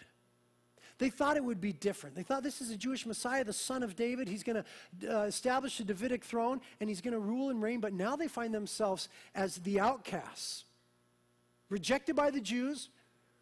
They 0.99 1.11
thought 1.11 1.37
it 1.37 1.45
would 1.45 1.61
be 1.61 1.73
different. 1.73 2.15
They 2.15 2.23
thought 2.23 2.45
this 2.45 2.61
is 2.61 2.71
a 2.71 2.77
Jewish 2.77 3.05
Messiah, 3.05 3.43
the 3.43 3.53
son 3.53 3.83
of 3.83 3.97
David. 3.97 4.29
He's 4.29 4.45
going 4.45 4.63
to 5.01 5.21
uh, 5.21 5.23
establish 5.25 5.81
a 5.81 5.85
Davidic 5.85 6.25
throne 6.25 6.61
and 6.79 6.89
he's 6.89 7.01
going 7.01 7.15
to 7.15 7.21
rule 7.21 7.51
and 7.51 7.61
reign. 7.61 7.81
But 7.81 7.93
now 7.93 8.15
they 8.15 8.29
find 8.29 8.55
themselves 8.55 9.09
as 9.35 9.57
the 9.57 9.81
outcasts, 9.81 10.65
rejected 11.69 12.15
by 12.15 12.31
the 12.31 12.41
Jews, 12.41 12.91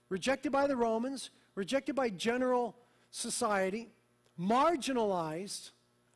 rejected 0.09 0.51
by 0.51 0.67
the 0.67 0.77
Romans, 0.77 1.31
rejected 1.55 1.95
by 1.95 2.09
general 2.09 2.75
society 3.11 3.91
marginalized, 4.39 5.71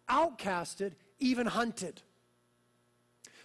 outcasted, 0.09 0.93
even 1.19 1.47
hunted. 1.47 2.03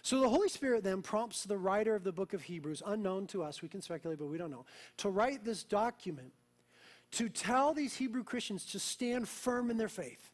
So 0.02 0.20
the 0.20 0.28
Holy 0.28 0.48
Spirit 0.48 0.82
then 0.82 1.00
prompts 1.00 1.44
the 1.44 1.56
writer 1.56 1.94
of 1.94 2.02
the 2.02 2.12
book 2.12 2.32
of 2.32 2.42
Hebrews, 2.42 2.82
unknown 2.84 3.28
to 3.28 3.42
us, 3.42 3.62
we 3.62 3.68
can 3.68 3.80
speculate, 3.80 4.18
but 4.18 4.26
we 4.26 4.36
don't 4.36 4.50
know, 4.50 4.64
to 4.98 5.08
write 5.08 5.44
this 5.44 5.62
document 5.62 6.32
to 7.12 7.28
tell 7.28 7.72
these 7.72 7.94
Hebrew 7.94 8.24
Christians 8.24 8.64
to 8.66 8.78
stand 8.78 9.28
firm 9.28 9.70
in 9.70 9.76
their 9.76 9.88
faith. 9.88 10.30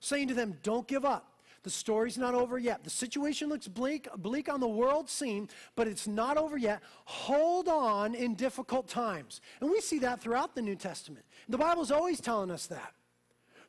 saying 0.00 0.28
to 0.28 0.34
them, 0.34 0.58
Don't 0.62 0.86
give 0.86 1.04
up. 1.04 1.32
The 1.62 1.70
story's 1.70 2.16
not 2.16 2.34
over 2.34 2.58
yet. 2.58 2.84
The 2.84 2.90
situation 2.90 3.48
looks 3.48 3.66
bleak, 3.66 4.06
bleak 4.18 4.48
on 4.48 4.60
the 4.60 4.68
world 4.68 5.10
scene, 5.10 5.48
but 5.74 5.88
it's 5.88 6.06
not 6.06 6.36
over 6.36 6.56
yet. 6.56 6.80
Hold 7.06 7.68
on 7.68 8.14
in 8.14 8.34
difficult 8.34 8.86
times. 8.86 9.40
And 9.60 9.68
we 9.68 9.80
see 9.80 9.98
that 10.00 10.20
throughout 10.20 10.54
the 10.54 10.62
New 10.62 10.76
Testament. 10.76 11.24
The 11.48 11.58
Bible's 11.58 11.90
always 11.90 12.20
telling 12.20 12.52
us 12.52 12.66
that. 12.68 12.92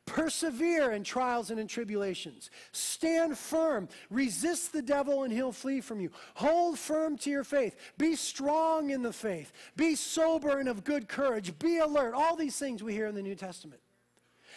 Persevere 0.08 0.92
in 0.92 1.04
trials 1.04 1.50
and 1.50 1.60
in 1.60 1.66
tribulations. 1.66 2.50
Stand 2.72 3.36
firm. 3.36 3.88
Resist 4.10 4.72
the 4.72 4.82
devil 4.82 5.22
and 5.22 5.32
he'll 5.32 5.52
flee 5.52 5.80
from 5.80 6.00
you. 6.00 6.10
Hold 6.34 6.78
firm 6.78 7.16
to 7.18 7.30
your 7.30 7.44
faith. 7.44 7.76
Be 7.98 8.16
strong 8.16 8.90
in 8.90 9.02
the 9.02 9.12
faith. 9.12 9.52
Be 9.76 9.94
sober 9.94 10.58
and 10.58 10.68
of 10.68 10.84
good 10.84 11.08
courage. 11.08 11.58
Be 11.58 11.78
alert. 11.78 12.14
All 12.14 12.36
these 12.36 12.58
things 12.58 12.82
we 12.82 12.94
hear 12.94 13.06
in 13.06 13.14
the 13.14 13.22
New 13.22 13.34
Testament. 13.34 13.80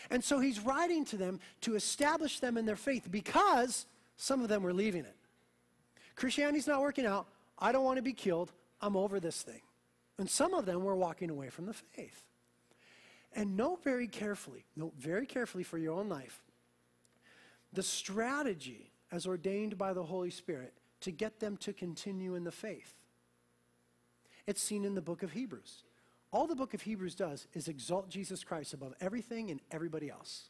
And 0.10 0.24
so 0.24 0.40
he's 0.40 0.60
writing 0.60 1.06
to 1.06 1.18
them 1.18 1.40
to 1.62 1.76
establish 1.76 2.40
them 2.40 2.58
in 2.58 2.66
their 2.66 2.76
faith 2.76 3.10
because 3.12 3.86
some 4.18 4.42
of 4.42 4.50
them 4.50 4.64
were 4.64 4.74
leaving 4.74 5.06
it. 5.06 5.16
Christianity's 6.16 6.68
not 6.68 6.82
working 6.82 7.06
out. 7.06 7.28
I 7.60 7.72
don't 7.72 7.84
want 7.84 7.98
to 7.98 8.04
be 8.04 8.14
killed. 8.14 8.52
I'm 8.82 8.96
over 8.96 9.20
this 9.20 9.42
thing. 9.42 9.62
And 10.18 10.30
some 10.30 10.54
of 10.54 10.66
them 10.66 10.84
were 10.84 10.96
walking 10.96 11.30
away 11.30 11.50
from 11.50 11.66
the 11.66 11.74
faith. 11.74 12.26
And 13.34 13.56
note 13.56 13.84
very 13.84 14.08
carefully, 14.08 14.66
note 14.76 14.94
very 14.98 15.26
carefully 15.26 15.64
for 15.64 15.78
your 15.78 15.98
own 15.98 16.10
life, 16.10 16.44
the 17.72 17.84
strategy 17.84 18.92
as 19.12 19.26
ordained 19.26 19.78
by 19.78 19.94
the 19.94 20.04
Holy 20.04 20.30
Spirit 20.30 20.74
to 21.02 21.12
get 21.12 21.40
them 21.40 21.58
to 21.58 21.74
continue 21.74 22.36
in 22.36 22.44
the 22.44 22.52
faith. 22.52 22.94
It's 24.48 24.62
seen 24.62 24.86
in 24.86 24.96
the 24.96 25.02
book 25.02 25.24
of 25.24 25.32
Hebrews. 25.32 25.84
All 26.32 26.48
the 26.48 26.56
book 26.56 26.74
of 26.74 26.82
Hebrews 26.82 27.16
does 27.16 27.48
is 27.54 27.68
exalt 27.68 28.10
Jesus 28.10 28.44
Christ 28.44 28.74
above 28.74 28.94
everything 29.02 29.52
and 29.52 29.60
everybody 29.72 30.10
else. 30.10 30.50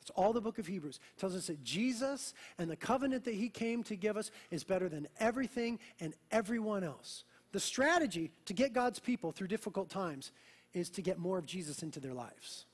That's 0.00 0.10
all 0.10 0.32
the 0.32 0.40
book 0.40 0.58
of 0.58 0.66
Hebrews 0.66 1.00
it 1.16 1.20
tells 1.20 1.34
us 1.34 1.48
that 1.48 1.64
Jesus 1.64 2.34
and 2.58 2.70
the 2.70 2.76
covenant 2.76 3.24
that 3.24 3.34
he 3.34 3.48
came 3.48 3.82
to 3.84 3.96
give 3.96 4.16
us 4.16 4.30
is 4.50 4.62
better 4.62 4.88
than 4.88 5.08
everything 5.18 5.78
and 6.00 6.14
everyone 6.30 6.84
else. 6.84 7.24
The 7.52 7.60
strategy 7.60 8.30
to 8.44 8.52
get 8.52 8.72
God's 8.72 8.98
people 8.98 9.32
through 9.32 9.48
difficult 9.48 9.88
times 9.88 10.32
is 10.76 10.90
to 10.90 11.00
get 11.00 11.18
more 11.18 11.38
of 11.38 11.46
Jesus 11.46 11.82
into 11.82 12.00
their 12.00 12.12
lives. 12.12 12.66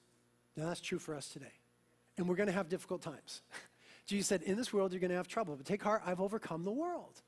Now, 0.57 0.67
that's 0.67 0.81
true 0.81 0.99
for 0.99 1.15
us 1.15 1.29
today. 1.29 1.53
And 2.19 2.29
we're 2.29 2.35
going 2.35 2.49
to 2.49 2.53
have 2.53 2.69
difficult 2.69 3.01
times. 3.01 3.43
Jesus 4.07 4.27
said, 4.27 4.43
In 4.43 4.57
this 4.57 4.73
world, 4.73 4.93
you're 4.93 5.01
going 5.01 5.11
to 5.11 5.17
have 5.17 5.29
trouble, 5.29 5.55
but 5.55 5.65
take 5.65 5.83
heart, 5.83 6.03
I've 6.05 6.21
overcome 6.21 6.65
the 6.65 6.73
world. 6.73 7.23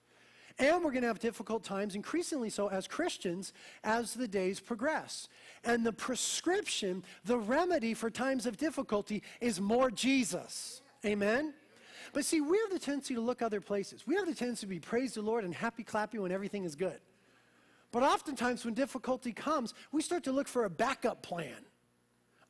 And 0.59 0.85
we're 0.85 0.91
going 0.91 1.03
to 1.03 1.09
have 1.09 1.21
difficult 1.21 1.63
times, 1.63 1.95
increasingly 1.95 2.51
so 2.51 2.69
as 2.69 2.89
Christians, 2.89 3.53
as 3.85 4.15
the 4.15 4.29
days 4.29 4.59
progress. 4.59 5.29
And 5.65 5.87
the 5.87 5.93
prescription, 5.93 7.05
the 7.25 7.39
remedy 7.39 7.95
for 7.95 8.11
times 8.11 8.45
of 8.45 8.57
difficulty 8.57 9.23
is 9.41 9.61
more 9.61 9.91
Jesus. 9.93 10.83
Amen? 11.05 11.55
But 12.13 12.25
see, 12.25 12.41
we 12.41 12.59
have 12.59 12.71
the 12.71 12.79
tendency 12.79 13.15
to 13.15 13.21
look 13.21 13.43
other 13.43 13.61
places. 13.61 14.07
We 14.07 14.17
have 14.17 14.27
the 14.27 14.35
tendency 14.35 14.67
to 14.67 14.71
be 14.71 14.81
praise 14.81 15.15
the 15.15 15.23
Lord 15.23 15.45
and 15.45 15.55
happy 15.55 15.85
clappy 15.85 16.19
when 16.19 16.33
everything 16.33 16.65
is 16.65 16.75
good. 16.75 17.01
But 17.95 18.03
oftentimes, 18.03 18.65
when 18.65 18.75
difficulty 18.75 19.33
comes, 19.33 19.73
we 19.93 20.03
start 20.03 20.25
to 20.25 20.33
look 20.33 20.49
for 20.49 20.65
a 20.65 20.69
backup 20.69 21.23
plan, 21.23 21.65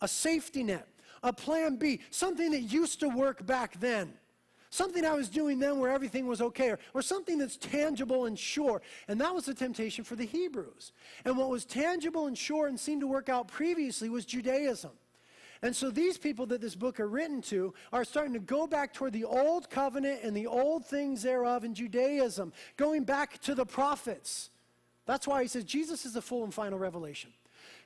a 0.00 0.08
safety 0.08 0.62
net, 0.62 0.88
a 1.22 1.34
plan 1.34 1.76
B, 1.76 2.00
something 2.08 2.52
that 2.52 2.62
used 2.62 3.00
to 3.00 3.10
work 3.10 3.44
back 3.44 3.78
then. 3.78 4.14
Something 4.70 5.04
I 5.04 5.12
was 5.12 5.28
doing 5.28 5.58
then 5.58 5.80
where 5.80 5.90
everything 5.90 6.26
was 6.26 6.40
okay, 6.40 6.70
or, 6.70 6.78
or 6.94 7.02
something 7.02 7.36
that's 7.36 7.58
tangible 7.58 8.24
and 8.24 8.38
sure. 8.38 8.80
And 9.06 9.20
that 9.20 9.34
was 9.34 9.44
the 9.44 9.52
temptation 9.52 10.02
for 10.02 10.16
the 10.16 10.24
Hebrews. 10.24 10.92
And 11.26 11.36
what 11.36 11.50
was 11.50 11.66
tangible 11.66 12.26
and 12.26 12.38
sure 12.38 12.66
and 12.66 12.80
seemed 12.80 13.02
to 13.02 13.06
work 13.06 13.28
out 13.28 13.46
previously 13.46 14.08
was 14.08 14.24
Judaism. 14.24 14.92
And 15.60 15.76
so 15.76 15.90
these 15.90 16.16
people 16.16 16.46
that 16.46 16.62
this 16.62 16.74
book 16.74 16.98
are 16.98 17.06
written 17.06 17.42
to 17.42 17.74
are 17.92 18.04
starting 18.04 18.32
to 18.32 18.40
go 18.40 18.66
back 18.66 18.94
toward 18.94 19.12
the 19.12 19.24
old 19.24 19.68
covenant 19.68 20.20
and 20.22 20.34
the 20.34 20.46
old 20.46 20.86
things 20.86 21.22
thereof 21.22 21.64
in 21.64 21.74
Judaism, 21.74 22.50
going 22.78 23.04
back 23.04 23.38
to 23.42 23.54
the 23.54 23.66
prophets. 23.66 24.48
That's 25.06 25.26
why 25.26 25.42
he 25.42 25.48
says 25.48 25.64
Jesus 25.64 26.06
is 26.06 26.14
the 26.14 26.22
full 26.22 26.44
and 26.44 26.52
final 26.52 26.78
revelation. 26.78 27.32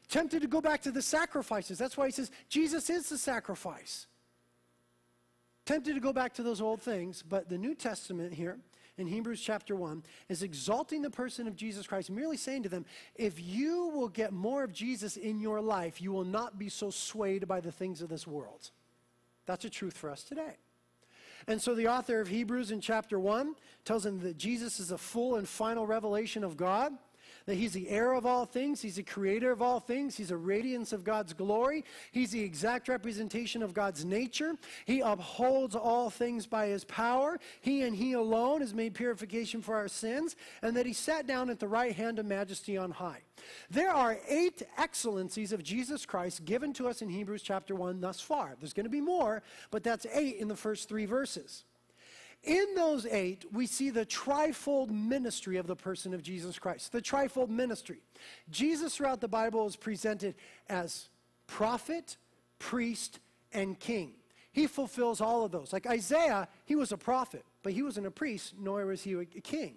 Tempted 0.09 0.43
to 0.43 0.49
go 0.49 0.61
back 0.61 0.83
to 0.83 0.91
the 0.91 1.03
sacrifices. 1.03 1.79
That's 1.79 1.97
why 1.97 2.07
he 2.07 2.13
says 2.13 2.31
Jesus 2.49 2.89
is 2.89 3.09
the 3.09 3.19
sacrifice. 3.19 4.07
Tempted 5.67 5.95
to 5.95 6.01
go 6.01 6.13
back 6.13 6.33
to 6.35 6.43
those 6.43 6.61
old 6.61 6.81
things, 6.81 7.23
but 7.29 7.49
the 7.49 7.59
New 7.59 7.75
Testament 7.75 8.33
here 8.33 8.59
in 8.97 9.07
Hebrews 9.07 9.41
chapter 9.41 9.77
1 9.77 10.03
is 10.29 10.43
exalting 10.43 11.03
the 11.03 11.11
person 11.11 11.47
of 11.47 11.57
Jesus 11.57 11.87
Christ, 11.87 12.11
merely 12.11 12.37
saying 12.37 12.63
to 12.63 12.69
them, 12.69 12.87
if 13.15 13.41
you 13.41 13.89
will 13.89 14.09
get 14.09 14.33
more 14.33 14.65
of 14.65 14.73
Jesus 14.73 15.17
in 15.17 15.41
your 15.41 15.61
life, 15.61 16.01
you 16.01 16.11
will 16.11 16.25
not 16.25 16.59
be 16.59 16.69
so 16.69 16.91
swayed 16.91 17.47
by 17.47 17.61
the 17.61 17.71
things 17.71 18.01
of 18.01 18.09
this 18.09 18.27
world. 18.27 18.71
That's 19.47 19.65
a 19.65 19.71
truth 19.71 19.97
for 19.97 20.11
us 20.11 20.23
today. 20.23 20.57
And 21.47 21.61
so 21.61 21.75
the 21.75 21.89
author 21.89 22.21
of 22.21 22.29
Hebrews 22.29 22.71
in 22.71 22.81
chapter 22.81 23.21
1 23.21 23.55
tells 23.85 24.03
them 24.03 24.21
that 24.21 24.37
Jesus 24.37 24.81
is 24.81 24.91
a 24.91 24.99
full 24.99 25.37
and 25.37 25.49
final 25.49 25.87
revelation 25.87 26.45
of 26.45 26.57
God 26.57 26.93
that 27.49 27.57
He's 27.57 27.73
the 27.73 27.89
heir 27.89 28.13
of 28.13 28.27
all 28.27 28.45
things, 28.45 28.83
He's 28.83 28.97
the 28.97 29.03
creator 29.03 29.51
of 29.51 29.63
all 29.63 29.81
things, 29.81 30.15
He's 30.15 30.31
a 30.31 30.37
radiance 30.37 30.93
of 30.93 31.03
God's 31.03 31.33
glory, 31.33 31.83
He's 32.13 32.31
the 32.31 32.43
exact 32.43 32.89
representation 32.89 33.63
of 33.63 33.73
God's 33.73 34.05
nature, 34.05 34.53
He 34.85 35.01
upholds 35.01 35.75
all 35.75 36.11
things 36.11 36.47
by 36.47 36.67
His 36.67 36.85
power, 36.85 37.41
He 37.63 37.81
and 37.85 37.97
He 37.97 38.13
alone 38.13 38.61
has 38.61 38.75
made 38.75 38.93
purification 38.93 39.63
for 39.63 39.77
our 39.77 39.89
sins, 39.89 40.37
and 40.61 40.77
that 40.77 40.85
He 40.85 40.93
sat 40.93 41.27
down 41.27 41.49
at 41.49 41.59
the 41.59 41.67
right 41.67 41.95
hand 41.95 42.19
of 42.19 42.27
majesty 42.27 42.77
on 42.77 42.91
high. 42.91 43.23
There 43.71 43.93
are 43.93 44.19
eight 44.29 44.63
excellencies 44.77 45.51
of 45.51 45.65
Jesus 45.65 46.05
Christ 46.05 46.45
given 46.45 46.75
to 46.75 46.87
us 46.87 47.01
in 47.01 47.09
Hebrews 47.09 47.41
chapter 47.41 47.75
1 47.75 48.03
thus 48.03 48.21
far. 48.21 48.57
There's 48.61 48.75
going 48.75 48.85
to 48.85 48.91
be 48.91 49.01
more, 49.01 49.43
but 49.71 49.83
that's 49.83 50.05
eight 50.13 50.37
in 50.37 50.49
the 50.49 50.57
first 50.57 50.87
three 50.87 51.07
verses. 51.07 51.65
In 52.45 52.75
those 52.77 53.05
eight, 53.07 53.45
we 53.53 53.67
see 53.67 53.91
the 53.91 54.07
trifold 54.07 54.91
ministry 54.91 55.57
of 55.57 55.67
the 55.67 55.77
person 55.77 56.15
of 56.15 56.23
Jesus 56.23 56.59
Christ. 56.59 56.93
The 56.93 57.03
trifold 57.03 57.49
ministry. 57.49 57.99
Jesus 58.51 58.97
throughout 58.97 59.21
the 59.21 59.29
Bible 59.29 59.67
is 59.67 59.77
presented 59.77 60.35
as 60.69 61.09
prophet, 61.47 62.17
priest, 62.59 63.19
and 63.53 63.79
king. 63.79 64.13
He 64.53 64.67
fulfills 64.67 65.21
all 65.21 65.45
of 65.45 65.53
those. 65.53 65.73
Like 65.73 65.87
Isaiah, 65.87 66.49
he 66.65 66.77
was 66.77 66.93
a 66.93 66.97
prophet, 66.97 67.45
but 67.63 67.73
he 67.73 67.83
wasn't 67.83 68.07
a 68.07 68.11
priest, 68.11 68.55
nor 68.59 68.85
was 68.87 69.03
he 69.03 69.15
a 69.15 69.25
king. 69.25 69.75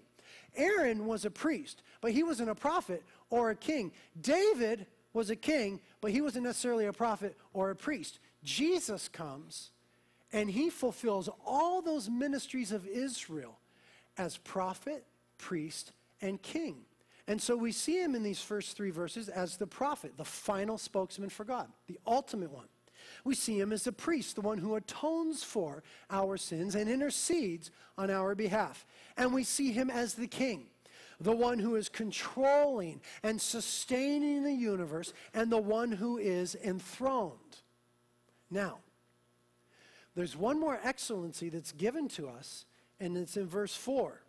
Aaron 0.56 1.06
was 1.06 1.26
a 1.26 1.32
priest, 1.32 1.82
but 2.00 2.12
he 2.12 2.24
wasn't 2.24 2.50
a 2.50 2.56
prophet 2.56 3.04
or 3.30 3.50
a 3.50 3.56
king. 3.56 3.92
David 4.20 4.86
was 5.14 5.30
a 5.30 5.36
king, 5.36 5.82
but 6.00 6.12
he 6.12 6.22
wasn't 6.22 6.46
necessarily 6.46 6.86
a 6.86 6.94
prophet 6.94 7.38
or 7.54 7.70
a 7.70 7.76
priest. 7.76 8.20
Jesus 8.44 9.08
comes 9.08 9.72
and 10.34 10.50
he 10.50 10.70
fulfills 10.70 11.30
all 11.46 11.82
those 11.82 12.10
ministries 12.10 12.72
of 12.72 12.88
Israel 12.88 13.60
as 14.18 14.38
prophet, 14.38 15.06
priest, 15.38 15.92
and 16.22 16.42
king. 16.42 16.78
And 17.28 17.42
so 17.42 17.56
we 17.56 17.72
see 17.72 18.02
him 18.02 18.16
in 18.16 18.24
these 18.24 18.42
first 18.42 18.76
three 18.76 18.92
verses 18.92 19.30
as 19.30 19.58
the 19.58 19.68
prophet, 19.68 20.14
the 20.18 20.26
final 20.26 20.78
spokesman 20.78 21.30
for 21.30 21.44
God, 21.44 21.68
the 21.88 22.00
ultimate 22.06 22.52
one. 22.52 22.68
We 23.24 23.36
see 23.36 23.60
him 23.60 23.72
as 23.72 23.84
the 23.84 23.92
priest, 23.92 24.36
the 24.36 24.42
one 24.42 24.58
who 24.58 24.76
atones 24.76 25.44
for 25.44 25.84
our 26.10 26.38
sins 26.38 26.76
and 26.76 26.90
intercedes 26.90 27.72
on 27.98 28.10
our 28.10 28.36
behalf. 28.36 28.86
And 29.18 29.34
we 29.34 29.44
see 29.44 29.72
him 29.72 29.90
as 29.90 30.14
the 30.14 30.28
king, 30.28 30.68
the 31.20 31.36
one 31.36 31.60
who 31.60 31.76
is 31.76 31.90
controlling 31.90 33.02
and 33.24 33.40
sustaining 33.40 34.44
the 34.44 34.54
universe, 34.54 35.14
and 35.34 35.52
the 35.52 35.58
one 35.58 35.92
who 35.92 36.18
is 36.18 36.56
enthroned. 36.64 37.58
Now, 38.50 38.80
there's 40.16 40.36
one 40.36 40.60
more 40.60 40.80
excellency 40.84 41.50
that's 41.50 41.72
given 41.72 42.08
to 42.10 42.28
us, 42.28 42.66
and 43.00 43.18
it's 43.18 43.38
in 43.38 43.48
verse 43.48 43.76
4. 43.76 44.22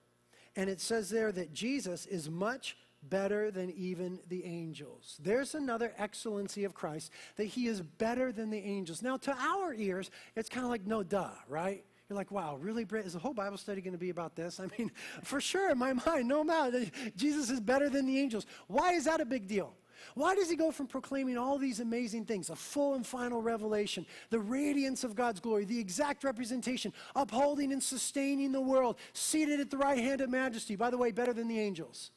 And 0.57 0.69
it 0.69 0.81
says 0.81 1.11
there 1.11 1.33
that 1.33 1.53
Jesus 1.53 2.07
is 2.07 2.31
much 2.31 2.77
better 3.03 3.51
than 3.51 3.71
even 3.71 4.21
the 4.29 4.45
angels. 4.45 5.19
There's 5.23 5.55
another 5.55 5.93
excellency 5.99 6.65
of 6.65 6.75
Christ, 6.75 7.11
that 7.37 7.47
he 7.47 7.67
is 7.67 7.81
better 7.81 8.33
than 8.33 8.51
the 8.51 8.59
angels. 8.59 9.03
Now, 9.03 9.17
to 9.19 9.33
our 9.37 9.75
ears, 9.75 10.11
it's 10.37 10.49
kind 10.49 10.65
of 10.65 10.71
like, 10.71 10.87
no, 10.87 11.03
duh, 11.03 11.31
right? 11.49 11.85
You're 12.09 12.17
like, 12.17 12.31
wow, 12.31 12.57
really? 12.57 12.87
Is 12.99 13.15
the 13.15 13.19
whole 13.19 13.35
Bible 13.35 13.57
study 13.57 13.81
going 13.81 13.95
to 13.95 13.99
be 13.99 14.11
about 14.11 14.37
this? 14.37 14.61
I 14.61 14.69
mean, 14.79 14.91
for 15.23 15.41
sure, 15.41 15.71
in 15.71 15.79
my 15.79 15.95
mind, 15.95 16.29
no 16.29 16.45
matter. 16.45 16.85
Jesus 17.17 17.51
is 17.51 17.59
better 17.59 17.89
than 17.89 18.07
the 18.07 18.19
angels. 18.19 18.47
Why 18.69 18.93
is 18.93 19.07
that 19.07 19.21
a 19.21 19.25
big 19.25 19.49
deal? 19.49 19.75
Why 20.15 20.35
does 20.35 20.51
he 20.51 20.57
go 20.57 20.71
from 20.71 20.87
proclaiming 20.87 21.39
all 21.39 21.59
these 21.59 21.81
amazing 21.81 22.25
things, 22.25 22.51
a 22.51 22.57
full 22.57 22.95
and 22.95 23.07
final 23.07 23.43
revelation, 23.43 24.07
the 24.31 24.41
radiance 24.41 25.05
of 25.05 25.15
God's 25.15 25.41
glory, 25.41 25.65
the 25.65 25.79
exact 25.79 26.25
representation, 26.25 26.93
upholding 27.15 27.73
and 27.73 27.83
sustaining 27.83 28.53
the 28.53 28.61
world, 28.61 28.97
seated 29.13 29.61
at 29.61 29.71
the 29.71 29.79
right 29.79 29.99
hand 29.99 30.21
of 30.21 30.31
majesty, 30.31 30.77
by 30.77 30.91
the 30.91 30.99
way, 30.99 31.11
better 31.13 31.33
than 31.33 31.49
the 31.49 31.59
angels? 31.59 32.11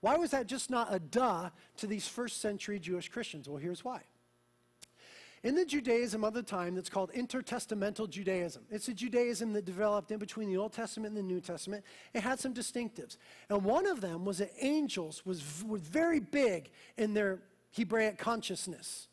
Why 0.00 0.16
was 0.16 0.32
that 0.32 0.46
just 0.46 0.68
not 0.68 0.92
a 0.92 0.98
duh 0.98 1.50
to 1.76 1.86
these 1.86 2.08
first 2.08 2.40
century 2.40 2.78
Jewish 2.78 3.08
Christians? 3.08 3.48
Well, 3.48 3.58
here's 3.58 3.84
why. 3.84 4.02
In 5.44 5.56
the 5.56 5.64
Judaism 5.64 6.22
of 6.22 6.34
the 6.34 6.42
time 6.42 6.76
that's 6.76 6.88
called 6.88 7.10
intertestamental 7.12 8.08
Judaism, 8.08 8.62
it's 8.70 8.86
a 8.86 8.94
Judaism 8.94 9.52
that 9.54 9.64
developed 9.64 10.12
in 10.12 10.18
between 10.18 10.48
the 10.48 10.56
Old 10.56 10.72
Testament 10.72 11.16
and 11.16 11.16
the 11.16 11.34
New 11.34 11.40
Testament. 11.40 11.84
It 12.14 12.22
had 12.22 12.38
some 12.38 12.54
distinctives. 12.54 13.16
And 13.48 13.64
one 13.64 13.86
of 13.86 14.00
them 14.00 14.24
was 14.24 14.38
that 14.38 14.52
angels 14.60 15.26
was, 15.26 15.64
was 15.66 15.80
very 15.80 16.20
big 16.20 16.70
in 16.96 17.12
their 17.12 17.40
Hebraic 17.72 18.18
consciousness. 18.18 19.08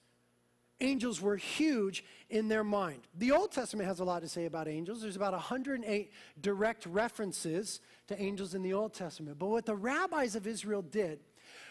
angels 0.82 1.20
were 1.22 1.36
huge 1.36 2.06
in 2.30 2.48
their 2.48 2.64
mind. 2.64 3.02
The 3.18 3.32
Old 3.32 3.52
Testament 3.52 3.88
has 3.88 4.00
a 4.00 4.04
lot 4.04 4.22
to 4.22 4.30
say 4.30 4.46
about 4.46 4.68
angels. 4.68 5.02
There's 5.02 5.16
about 5.16 5.34
108 5.34 6.12
direct 6.42 6.86
references 6.86 7.82
to 8.08 8.22
angels 8.22 8.54
in 8.54 8.62
the 8.62 8.74
Old 8.74 8.94
Testament. 8.94 9.40
But 9.40 9.48
what 9.48 9.66
the 9.66 9.76
rabbis 9.76 10.36
of 10.36 10.48
Israel 10.48 10.82
did 10.82 11.20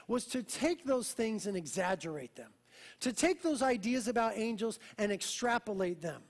was 0.06 0.24
to 0.26 0.42
take 0.42 0.84
those 0.84 1.12
things 1.12 1.46
and 1.46 1.56
exaggerate 1.56 2.34
them, 2.34 2.50
to 3.00 3.12
take 3.12 3.42
those 3.42 3.62
ideas 3.62 4.08
about 4.08 4.32
angels 4.36 4.78
and 4.98 5.12
extrapolate 5.12 6.00
them, 6.00 6.22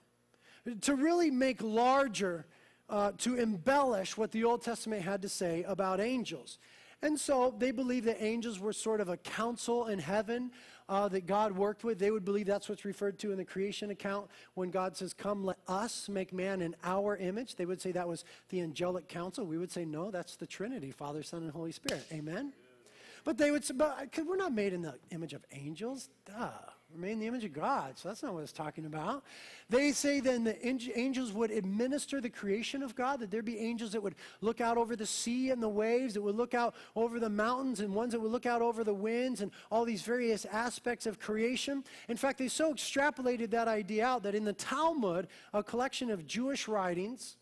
to 0.82 0.94
really 0.94 1.30
make 1.30 1.62
larger, 1.62 2.46
uh, 2.88 3.12
to 3.18 3.38
embellish 3.38 4.16
what 4.16 4.32
the 4.32 4.44
Old 4.44 4.62
Testament 4.62 5.02
had 5.02 5.22
to 5.22 5.28
say 5.28 5.64
about 5.64 6.00
angels. 6.00 6.58
And 7.00 7.18
so 7.18 7.54
they 7.56 7.70
believe 7.70 8.04
that 8.04 8.22
angels 8.22 8.58
were 8.58 8.72
sort 8.72 9.00
of 9.00 9.08
a 9.08 9.16
council 9.16 9.87
in 9.87 10.00
heaven 10.00 10.50
uh, 10.88 11.08
that 11.08 11.26
God 11.26 11.52
worked 11.52 11.84
with. 11.84 11.98
They 11.98 12.10
would 12.10 12.25
believe 12.25 12.46
that's 12.46 12.68
what's 12.68 12.84
referred 12.84 13.18
to 13.20 13.30
in 13.30 13.38
the 13.38 13.44
creation 13.44 13.90
account 13.90 14.28
when 14.54 14.70
God 14.70 14.96
says, 14.96 15.12
Come, 15.12 15.44
let 15.44 15.58
us 15.68 16.08
make 16.08 16.32
man 16.32 16.60
in 16.60 16.75
our 16.82 17.16
image. 17.16 17.54
They 17.54 17.66
would 17.66 17.80
say 17.80 17.92
that 17.92 18.08
was 18.08 18.25
the 18.48 18.60
angelic 18.60 19.06
council. 19.06 19.44
We 19.44 19.58
would 19.58 19.70
say, 19.70 19.84
No, 19.84 20.10
that's 20.10 20.34
the 20.37 20.46
Trinity, 20.46 20.90
Father, 20.90 21.22
Son, 21.22 21.42
and 21.42 21.52
Holy 21.52 21.72
Spirit. 21.72 22.04
Amen? 22.12 22.52
But 23.28 23.37
they 23.37 23.50
would 23.50 23.62
say, 23.62 23.75
but 23.75 24.08
we're 24.26 24.37
not 24.37 24.54
made 24.54 24.73
in 24.73 24.80
the 24.80 24.94
image 25.11 25.35
of 25.35 25.44
angels. 25.52 26.08
Duh. 26.25 26.49
We're 26.90 26.99
made 26.99 27.12
in 27.12 27.18
the 27.18 27.26
image 27.26 27.44
of 27.44 27.52
God. 27.52 27.99
So 27.99 28.08
that's 28.08 28.23
not 28.23 28.32
what 28.32 28.42
it's 28.42 28.52
talking 28.52 28.87
about. 28.87 29.23
They 29.68 29.92
say 29.92 30.20
then 30.20 30.44
the 30.44 30.66
angels 30.99 31.30
would 31.35 31.50
administer 31.50 32.23
the 32.23 32.30
creation 32.30 32.82
of 32.82 32.94
God, 32.94 33.20
that 33.20 33.30
there'd 33.30 33.44
be 33.44 33.58
angels 33.58 33.92
that 33.92 34.02
would 34.02 34.14
look 34.40 34.62
out 34.62 34.78
over 34.78 34.97
the 34.97 35.04
sea 35.04 35.50
and 35.50 35.62
the 35.62 35.68
waves, 35.68 36.14
that 36.14 36.23
would 36.23 36.37
look 36.37 36.54
out 36.54 36.75
over 36.97 37.20
the 37.20 37.28
mountains, 37.28 37.80
and 37.80 37.94
ones 37.94 38.12
that 38.12 38.20
would 38.20 38.32
look 38.32 38.47
out 38.47 38.62
over 38.62 38.82
the 38.82 38.94
winds 38.94 39.42
and 39.42 39.50
all 39.70 39.85
these 39.85 40.00
various 40.00 40.47
aspects 40.47 41.04
of 41.04 41.20
creation. 41.20 41.85
In 42.08 42.16
fact, 42.16 42.38
they 42.38 42.49
so 42.49 42.73
extrapolated 42.73 43.50
that 43.50 43.68
idea 43.68 44.06
out 44.06 44.23
that 44.23 44.35
in 44.35 44.44
the 44.44 44.54
Talmud, 44.54 45.28
a 45.52 45.62
collection 45.62 46.08
of 46.08 46.26
Jewish 46.26 46.66
writings, 46.66 47.37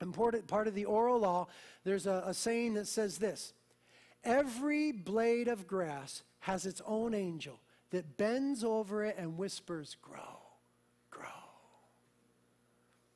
important 0.00 0.46
part 0.46 0.68
of 0.68 0.76
the 0.76 0.84
oral 0.84 1.18
law, 1.18 1.48
there's 1.82 2.06
a, 2.06 2.22
a 2.26 2.32
saying 2.32 2.74
that 2.74 2.86
says 2.86 3.18
this 3.18 3.54
Every 4.26 4.90
blade 4.90 5.46
of 5.46 5.68
grass 5.68 6.24
has 6.40 6.66
its 6.66 6.82
own 6.84 7.14
angel 7.14 7.60
that 7.90 8.16
bends 8.16 8.64
over 8.64 9.04
it 9.04 9.14
and 9.16 9.38
whispers, 9.38 9.96
Grow, 10.02 10.40
grow. 11.12 11.28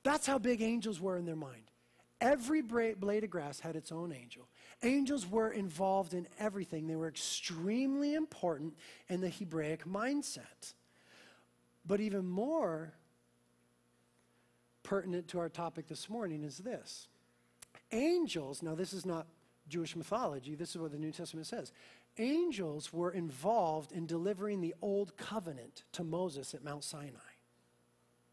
That's 0.04 0.26
how 0.26 0.38
big 0.38 0.62
angels 0.62 1.00
were 1.00 1.16
in 1.16 1.26
their 1.26 1.34
mind. 1.34 1.64
Every 2.20 2.62
blade 2.62 3.24
of 3.24 3.30
grass 3.30 3.58
had 3.58 3.74
its 3.74 3.90
own 3.90 4.12
angel. 4.12 4.46
Angels 4.84 5.26
were 5.26 5.50
involved 5.50 6.14
in 6.14 6.28
everything, 6.38 6.86
they 6.86 6.96
were 6.96 7.08
extremely 7.08 8.14
important 8.14 8.74
in 9.08 9.20
the 9.20 9.28
Hebraic 9.28 9.86
mindset. 9.86 10.74
But 11.84 12.00
even 12.00 12.28
more 12.28 12.92
pertinent 14.84 15.26
to 15.28 15.40
our 15.40 15.48
topic 15.48 15.88
this 15.88 16.08
morning 16.08 16.44
is 16.44 16.58
this 16.58 17.08
angels, 17.92 18.62
now, 18.62 18.76
this 18.76 18.92
is 18.92 19.04
not 19.04 19.26
Jewish 19.70 19.96
mythology, 19.96 20.54
this 20.54 20.70
is 20.70 20.78
what 20.78 20.92
the 20.92 20.98
New 20.98 21.12
Testament 21.12 21.46
says. 21.46 21.72
Angels 22.18 22.92
were 22.92 23.12
involved 23.12 23.92
in 23.92 24.04
delivering 24.04 24.60
the 24.60 24.74
old 24.82 25.16
covenant 25.16 25.84
to 25.92 26.04
Moses 26.04 26.52
at 26.54 26.62
Mount 26.62 26.84
Sinai. 26.84 27.18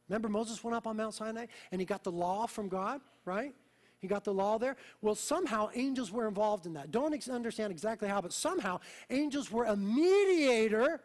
Remember, 0.09 0.29
Moses 0.29 0.63
went 0.63 0.75
up 0.75 0.87
on 0.87 0.97
Mount 0.97 1.13
Sinai 1.13 1.45
and 1.71 1.79
he 1.79 1.85
got 1.85 2.03
the 2.03 2.11
law 2.11 2.47
from 2.47 2.67
God, 2.67 3.01
right? 3.25 3.53
He 3.99 4.07
got 4.07 4.23
the 4.23 4.33
law 4.33 4.57
there. 4.57 4.75
Well, 5.01 5.15
somehow 5.15 5.69
angels 5.73 6.11
were 6.11 6.27
involved 6.27 6.65
in 6.65 6.73
that. 6.73 6.91
Don't 6.91 7.13
ex- 7.13 7.29
understand 7.29 7.71
exactly 7.71 8.07
how, 8.07 8.21
but 8.21 8.33
somehow 8.33 8.79
angels 9.09 9.51
were 9.51 9.65
a 9.65 9.75
mediator, 9.75 11.01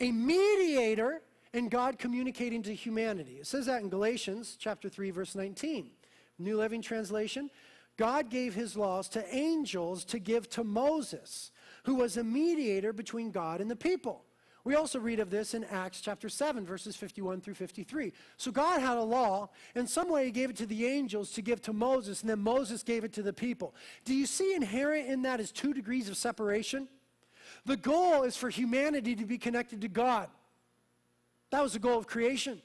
a 0.00 0.12
mediator 0.12 1.22
in 1.52 1.68
God 1.68 1.98
communicating 1.98 2.62
to 2.64 2.74
humanity. 2.74 3.38
It 3.40 3.46
says 3.46 3.66
that 3.66 3.82
in 3.82 3.88
Galatians 3.88 4.56
chapter 4.58 4.88
3 4.88 5.10
verse 5.10 5.34
19. 5.34 5.90
New 6.38 6.56
Living 6.56 6.82
Translation. 6.82 7.50
God 7.96 8.28
gave 8.28 8.54
his 8.54 8.76
laws 8.76 9.08
to 9.10 9.34
angels 9.34 10.04
to 10.06 10.18
give 10.18 10.48
to 10.50 10.64
Moses, 10.64 11.52
who 11.84 11.94
was 11.94 12.16
a 12.16 12.24
mediator 12.24 12.92
between 12.92 13.30
God 13.30 13.60
and 13.60 13.70
the 13.70 13.76
people. 13.76 14.24
We 14.64 14.76
also 14.76 14.98
read 14.98 15.20
of 15.20 15.28
this 15.28 15.52
in 15.52 15.62
Acts 15.64 16.00
chapter 16.00 16.30
7, 16.30 16.64
verses 16.64 16.96
51 16.96 17.42
through 17.42 17.54
53. 17.54 18.14
So 18.38 18.50
God 18.50 18.80
had 18.80 18.96
a 18.96 19.02
law. 19.02 19.50
In 19.74 19.86
some 19.86 20.08
way, 20.08 20.24
He 20.24 20.30
gave 20.30 20.48
it 20.48 20.56
to 20.56 20.66
the 20.66 20.86
angels 20.86 21.32
to 21.32 21.42
give 21.42 21.60
to 21.62 21.74
Moses, 21.74 22.22
and 22.22 22.30
then 22.30 22.38
Moses 22.38 22.82
gave 22.82 23.04
it 23.04 23.12
to 23.12 23.22
the 23.22 23.32
people. 23.32 23.74
Do 24.06 24.14
you 24.14 24.24
see 24.24 24.54
inherent 24.54 25.06
in 25.08 25.22
that 25.22 25.38
is 25.38 25.52
two 25.52 25.74
degrees 25.74 26.08
of 26.08 26.16
separation? 26.16 26.88
The 27.66 27.76
goal 27.76 28.22
is 28.22 28.38
for 28.38 28.48
humanity 28.48 29.14
to 29.16 29.26
be 29.26 29.36
connected 29.36 29.82
to 29.82 29.88
God. 29.88 30.28
That 31.50 31.62
was 31.62 31.74
the 31.74 31.78
goal 31.78 31.98
of 31.98 32.06
creation. 32.06 32.62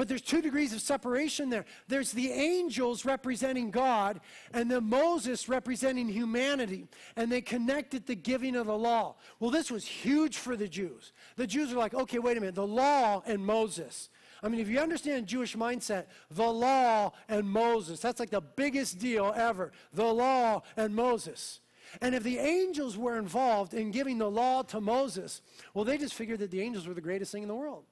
But 0.00 0.08
there's 0.08 0.22
two 0.22 0.40
degrees 0.40 0.72
of 0.72 0.80
separation 0.80 1.50
there. 1.50 1.66
There's 1.86 2.10
the 2.10 2.30
angels 2.30 3.04
representing 3.04 3.70
God, 3.70 4.22
and 4.54 4.70
then 4.70 4.84
Moses 4.84 5.46
representing 5.46 6.08
humanity. 6.08 6.88
And 7.16 7.30
they 7.30 7.42
connected 7.42 8.06
the 8.06 8.14
giving 8.14 8.56
of 8.56 8.66
the 8.66 8.78
law. 8.78 9.16
Well, 9.40 9.50
this 9.50 9.70
was 9.70 9.84
huge 9.84 10.38
for 10.38 10.56
the 10.56 10.68
Jews. 10.68 11.12
The 11.36 11.46
Jews 11.46 11.70
are 11.70 11.76
like, 11.76 11.92
okay, 11.92 12.18
wait 12.18 12.38
a 12.38 12.40
minute, 12.40 12.54
the 12.54 12.66
law 12.66 13.22
and 13.26 13.44
Moses. 13.44 14.08
I 14.42 14.48
mean, 14.48 14.60
if 14.60 14.70
you 14.70 14.78
understand 14.78 15.26
Jewish 15.26 15.54
mindset, 15.54 16.06
the 16.30 16.50
law 16.50 17.12
and 17.28 17.46
Moses, 17.46 18.00
that's 18.00 18.20
like 18.20 18.30
the 18.30 18.40
biggest 18.40 18.98
deal 18.98 19.34
ever. 19.36 19.70
The 19.92 20.06
law 20.06 20.62
and 20.78 20.94
Moses. 20.94 21.60
And 22.00 22.14
if 22.14 22.22
the 22.22 22.38
angels 22.38 22.96
were 22.96 23.18
involved 23.18 23.74
in 23.74 23.90
giving 23.90 24.16
the 24.16 24.30
law 24.30 24.62
to 24.62 24.80
Moses, 24.80 25.42
well, 25.74 25.84
they 25.84 25.98
just 25.98 26.14
figured 26.14 26.38
that 26.38 26.50
the 26.50 26.62
angels 26.62 26.88
were 26.88 26.94
the 26.94 27.02
greatest 27.02 27.32
thing 27.32 27.42
in 27.42 27.48
the 27.48 27.54
world. 27.54 27.84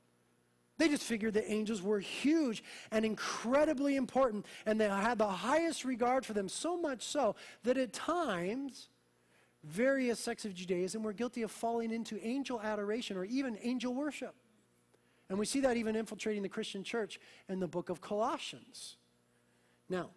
They 0.78 0.88
just 0.88 1.02
figured 1.02 1.34
the 1.34 1.50
angels 1.50 1.82
were 1.82 1.98
huge 1.98 2.62
and 2.92 3.04
incredibly 3.04 3.96
important, 3.96 4.46
and 4.64 4.80
they 4.80 4.88
had 4.88 5.18
the 5.18 5.26
highest 5.26 5.84
regard 5.84 6.24
for 6.24 6.32
them, 6.32 6.48
so 6.48 6.76
much 6.76 7.02
so 7.02 7.34
that 7.64 7.76
at 7.76 7.92
times, 7.92 8.88
various 9.64 10.20
sects 10.20 10.44
of 10.44 10.54
Judaism 10.54 11.02
were 11.02 11.12
guilty 11.12 11.42
of 11.42 11.50
falling 11.50 11.90
into 11.90 12.24
angel 12.24 12.60
adoration 12.60 13.16
or 13.16 13.24
even 13.24 13.58
angel 13.62 13.92
worship. 13.92 14.34
And 15.28 15.38
we 15.38 15.46
see 15.46 15.60
that 15.60 15.76
even 15.76 15.96
infiltrating 15.96 16.42
the 16.42 16.48
Christian 16.48 16.84
church 16.84 17.20
in 17.48 17.58
the 17.60 17.68
book 17.68 17.90
of 17.90 18.00
Colossians. 18.00 18.96
Now, 19.88 20.10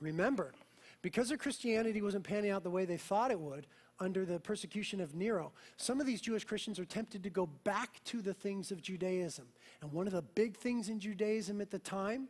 remember, 0.00 0.52
because 1.00 1.28
their 1.28 1.38
Christianity 1.38 2.02
wasn't 2.02 2.24
panning 2.24 2.50
out 2.50 2.64
the 2.64 2.70
way 2.70 2.84
they 2.84 2.96
thought 2.96 3.30
it 3.30 3.40
would, 3.40 3.66
under 4.00 4.24
the 4.24 4.40
persecution 4.40 5.00
of 5.00 5.14
Nero, 5.14 5.52
some 5.76 6.00
of 6.00 6.06
these 6.06 6.20
Jewish 6.20 6.44
Christians 6.44 6.78
are 6.78 6.84
tempted 6.84 7.22
to 7.22 7.30
go 7.30 7.46
back 7.46 8.02
to 8.04 8.22
the 8.22 8.34
things 8.34 8.72
of 8.72 8.82
Judaism. 8.82 9.46
And 9.82 9.92
one 9.92 10.06
of 10.06 10.12
the 10.12 10.22
big 10.22 10.56
things 10.56 10.88
in 10.88 10.98
Judaism 10.98 11.60
at 11.60 11.70
the 11.70 11.78
time 11.78 12.28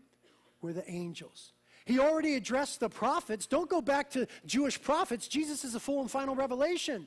were 0.60 0.72
the 0.72 0.88
angels. 0.90 1.52
He 1.86 1.98
already 1.98 2.34
addressed 2.34 2.80
the 2.80 2.88
prophets. 2.88 3.46
Don't 3.46 3.70
go 3.70 3.80
back 3.80 4.10
to 4.10 4.26
Jewish 4.44 4.80
prophets. 4.80 5.28
Jesus 5.28 5.64
is 5.64 5.72
the 5.72 5.80
full 5.80 6.00
and 6.00 6.10
final 6.10 6.34
revelation. 6.34 7.06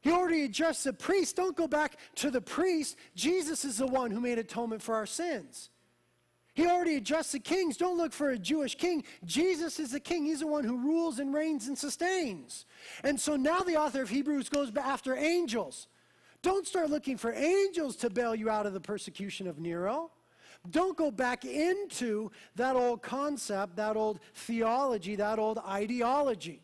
He 0.00 0.10
already 0.10 0.44
addressed 0.44 0.84
the 0.84 0.92
priests. 0.92 1.32
Don't 1.32 1.56
go 1.56 1.68
back 1.68 1.96
to 2.16 2.30
the 2.30 2.40
priests. 2.40 2.96
Jesus 3.14 3.64
is 3.64 3.78
the 3.78 3.86
one 3.86 4.10
who 4.10 4.20
made 4.20 4.38
atonement 4.38 4.82
for 4.82 4.94
our 4.94 5.06
sins. 5.06 5.70
He 6.54 6.66
already 6.66 6.96
addressed 6.96 7.32
the 7.32 7.38
kings. 7.38 7.76
Don't 7.76 7.96
look 7.96 8.12
for 8.12 8.30
a 8.30 8.38
Jewish 8.38 8.74
king. 8.74 9.04
Jesus 9.24 9.80
is 9.80 9.92
the 9.92 10.00
king. 10.00 10.26
He's 10.26 10.40
the 10.40 10.46
one 10.46 10.64
who 10.64 10.76
rules 10.76 11.18
and 11.18 11.32
reigns 11.32 11.68
and 11.68 11.78
sustains. 11.78 12.66
And 13.02 13.18
so 13.18 13.36
now 13.36 13.60
the 13.60 13.76
author 13.76 14.02
of 14.02 14.10
Hebrews 14.10 14.50
goes 14.50 14.70
after 14.76 15.16
angels. 15.16 15.88
Don't 16.42 16.66
start 16.66 16.90
looking 16.90 17.16
for 17.16 17.32
angels 17.32 17.96
to 17.96 18.10
bail 18.10 18.34
you 18.34 18.50
out 18.50 18.66
of 18.66 18.74
the 18.74 18.80
persecution 18.80 19.46
of 19.46 19.58
Nero. 19.58 20.10
Don't 20.70 20.96
go 20.96 21.10
back 21.10 21.44
into 21.44 22.30
that 22.56 22.76
old 22.76 23.02
concept, 23.02 23.76
that 23.76 23.96
old 23.96 24.20
theology, 24.34 25.16
that 25.16 25.38
old 25.38 25.58
ideology. 25.58 26.60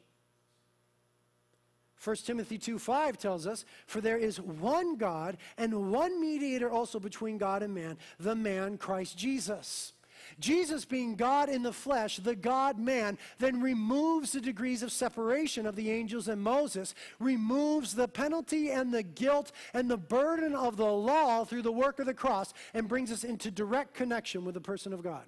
1 2.02 2.16
Timothy 2.16 2.58
2 2.58 2.78
5 2.78 3.18
tells 3.18 3.46
us, 3.46 3.64
For 3.86 4.00
there 4.00 4.18
is 4.18 4.40
one 4.40 4.96
God 4.96 5.36
and 5.56 5.90
one 5.90 6.20
mediator 6.20 6.70
also 6.70 7.00
between 7.00 7.38
God 7.38 7.62
and 7.62 7.74
man, 7.74 7.98
the 8.20 8.34
man 8.34 8.78
Christ 8.78 9.18
Jesus. 9.18 9.92
Jesus, 10.38 10.84
being 10.84 11.14
God 11.16 11.48
in 11.48 11.62
the 11.62 11.72
flesh, 11.72 12.18
the 12.18 12.36
God 12.36 12.78
man, 12.78 13.18
then 13.38 13.60
removes 13.60 14.32
the 14.32 14.40
degrees 14.40 14.82
of 14.82 14.92
separation 14.92 15.66
of 15.66 15.74
the 15.74 15.90
angels 15.90 16.28
and 16.28 16.40
Moses, 16.40 16.94
removes 17.18 17.94
the 17.94 18.08
penalty 18.08 18.70
and 18.70 18.92
the 18.92 19.02
guilt 19.02 19.52
and 19.74 19.90
the 19.90 19.96
burden 19.96 20.54
of 20.54 20.76
the 20.76 20.84
law 20.84 21.44
through 21.44 21.62
the 21.62 21.72
work 21.72 21.98
of 21.98 22.06
the 22.06 22.14
cross, 22.14 22.52
and 22.74 22.88
brings 22.88 23.10
us 23.10 23.24
into 23.24 23.50
direct 23.50 23.94
connection 23.94 24.44
with 24.44 24.54
the 24.54 24.60
person 24.60 24.92
of 24.92 25.02
God. 25.02 25.24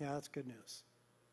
Yeah, 0.00 0.14
that's 0.14 0.28
good 0.28 0.46
news. 0.46 0.82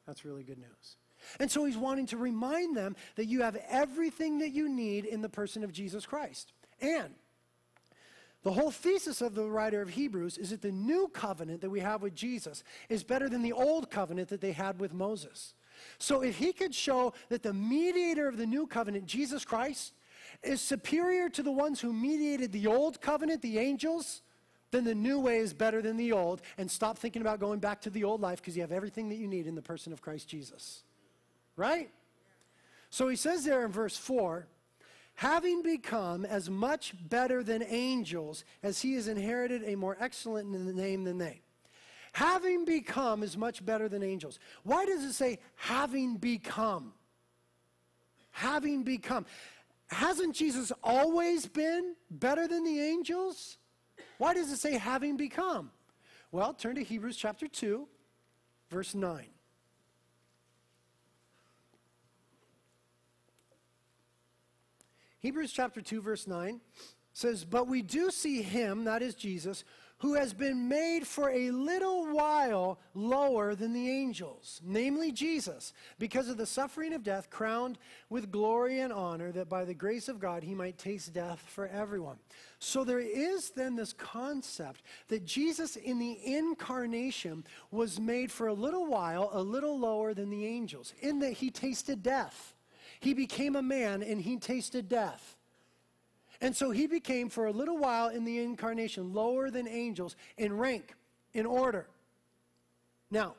That's 0.05 0.25
really 0.25 0.43
good 0.43 0.59
news. 0.59 0.97
And 1.39 1.49
so 1.49 1.65
he's 1.65 1.77
wanting 1.77 2.05
to 2.07 2.17
remind 2.17 2.75
them 2.75 2.95
that 3.15 3.25
you 3.25 3.41
have 3.41 3.57
everything 3.69 4.39
that 4.39 4.51
you 4.51 4.69
need 4.69 5.05
in 5.05 5.21
the 5.21 5.29
person 5.29 5.63
of 5.63 5.71
Jesus 5.71 6.05
Christ. 6.05 6.53
And 6.81 7.13
the 8.43 8.51
whole 8.51 8.71
thesis 8.71 9.21
of 9.21 9.35
the 9.35 9.49
writer 9.49 9.81
of 9.81 9.89
Hebrews 9.89 10.37
is 10.37 10.51
that 10.51 10.61
the 10.61 10.71
new 10.71 11.09
covenant 11.09 11.61
that 11.61 11.69
we 11.69 11.79
have 11.79 12.01
with 12.01 12.15
Jesus 12.15 12.63
is 12.87 13.03
better 13.03 13.27
than 13.27 13.41
the 13.41 13.51
old 13.51 13.89
covenant 13.89 14.29
that 14.29 14.41
they 14.41 14.53
had 14.53 14.79
with 14.79 14.93
Moses. 14.93 15.53
So 15.99 16.21
if 16.21 16.37
he 16.37 16.53
could 16.53 16.73
show 16.73 17.13
that 17.29 17.43
the 17.43 17.53
mediator 17.53 18.27
of 18.27 18.37
the 18.37 18.45
new 18.45 18.67
covenant, 18.67 19.05
Jesus 19.05 19.43
Christ, 19.43 19.93
is 20.43 20.61
superior 20.61 21.29
to 21.29 21.43
the 21.43 21.51
ones 21.51 21.81
who 21.81 21.93
mediated 21.93 22.51
the 22.51 22.67
old 22.67 23.01
covenant, 23.01 23.41
the 23.41 23.57
angels, 23.59 24.21
then 24.71 24.83
the 24.83 24.95
new 24.95 25.19
way 25.19 25.37
is 25.37 25.53
better 25.53 25.81
than 25.81 25.97
the 25.97 26.11
old. 26.11 26.41
And 26.57 26.69
stop 26.69 26.97
thinking 26.97 27.21
about 27.21 27.39
going 27.39 27.59
back 27.59 27.81
to 27.81 27.89
the 27.89 28.03
old 28.03 28.21
life 28.21 28.39
because 28.39 28.55
you 28.55 28.61
have 28.61 28.71
everything 28.71 29.09
that 29.09 29.17
you 29.17 29.27
need 29.27 29.47
in 29.47 29.55
the 29.55 29.61
person 29.61 29.93
of 29.93 30.01
Christ 30.01 30.27
Jesus. 30.27 30.83
Right? 31.57 31.89
So 32.89 33.09
he 33.09 33.17
says 33.17 33.43
there 33.43 33.65
in 33.65 33.71
verse 33.71 33.97
4 33.97 34.47
having 35.15 35.63
become 35.63 36.25
as 36.25 36.47
much 36.47 36.93
better 37.09 37.41
than 37.41 37.63
angels 37.63 38.45
as 38.61 38.79
he 38.79 38.93
has 38.93 39.07
inherited 39.07 39.63
a 39.65 39.75
more 39.75 39.97
excellent 39.99 40.47
name 40.47 41.03
than 41.03 41.17
they. 41.17 41.41
Having 42.13 42.65
become 42.65 43.23
is 43.23 43.35
much 43.35 43.65
better 43.65 43.89
than 43.89 44.03
angels. 44.03 44.37
Why 44.63 44.85
does 44.85 45.03
it 45.03 45.13
say 45.13 45.39
having 45.55 46.17
become? 46.17 46.93
Having 48.29 48.83
become. 48.83 49.25
Hasn't 49.87 50.35
Jesus 50.35 50.71
always 50.83 51.47
been 51.47 51.95
better 52.11 52.47
than 52.47 52.63
the 52.63 52.79
angels? 52.79 53.57
Why 54.19 54.35
does 54.35 54.51
it 54.51 54.57
say 54.57 54.77
having 54.77 55.17
become? 55.17 55.71
Well, 56.31 56.53
turn 56.53 56.75
to 56.75 56.83
Hebrews 56.83 57.17
chapter 57.17 57.47
2, 57.47 57.87
verse 58.69 58.93
9. 58.93 59.25
Hebrews 65.19 65.51
chapter 65.51 65.81
2, 65.81 66.01
verse 66.01 66.27
9 66.27 66.61
says, 67.13 67.43
But 67.43 67.67
we 67.67 67.81
do 67.81 68.11
see 68.11 68.41
him, 68.41 68.83
that 68.83 69.01
is 69.01 69.15
Jesus, 69.15 69.63
who 69.99 70.13
has 70.13 70.31
been 70.31 70.67
made 70.67 71.07
for 71.07 71.31
a 71.31 71.49
little 71.49 72.13
while 72.13 72.79
lower 72.93 73.55
than 73.55 73.73
the 73.73 73.89
angels, 73.89 74.61
namely 74.63 75.11
Jesus, 75.11 75.73
because 75.97 76.29
of 76.29 76.37
the 76.37 76.45
suffering 76.45 76.93
of 76.93 77.03
death, 77.03 77.31
crowned 77.31 77.79
with 78.09 78.31
glory 78.31 78.79
and 78.79 78.93
honor, 78.93 79.31
that 79.31 79.49
by 79.49 79.65
the 79.65 79.73
grace 79.73 80.07
of 80.07 80.19
God 80.19 80.43
he 80.43 80.53
might 80.53 80.77
taste 80.77 81.13
death 81.13 81.43
for 81.47 81.67
everyone. 81.67 82.17
So 82.59 82.83
there 82.83 82.99
is 82.99 83.49
then 83.49 83.75
this 83.75 83.93
concept 83.93 84.83
that 85.07 85.25
Jesus 85.25 85.75
in 85.75 85.97
the 85.97 86.19
incarnation 86.23 87.43
was 87.71 87.99
made 87.99 88.31
for 88.31 88.47
a 88.47 88.53
little 88.53 88.85
while 88.85 89.31
a 89.33 89.41
little 89.41 89.79
lower 89.79 90.13
than 90.13 90.29
the 90.29 90.45
angels, 90.45 90.93
in 91.01 91.17
that 91.19 91.33
he 91.33 91.49
tasted 91.49 92.03
death. 92.03 92.53
He 92.99 93.13
became 93.13 93.55
a 93.55 93.61
man 93.61 94.01
and 94.03 94.21
he 94.21 94.37
tasted 94.37 94.89
death. 94.89 95.35
And 96.39 96.55
so 96.55 96.71
he 96.71 96.87
became, 96.87 97.29
for 97.29 97.47
a 97.47 97.51
little 97.51 97.77
while 97.77 98.09
in 98.09 98.23
the 98.23 98.39
incarnation, 98.39 99.13
lower 99.13 99.49
than 99.49 99.67
angels 99.67 100.15
in 100.37 100.55
rank, 100.55 100.93
in 101.33 101.45
order. 101.45 101.87
Now, 103.09 103.35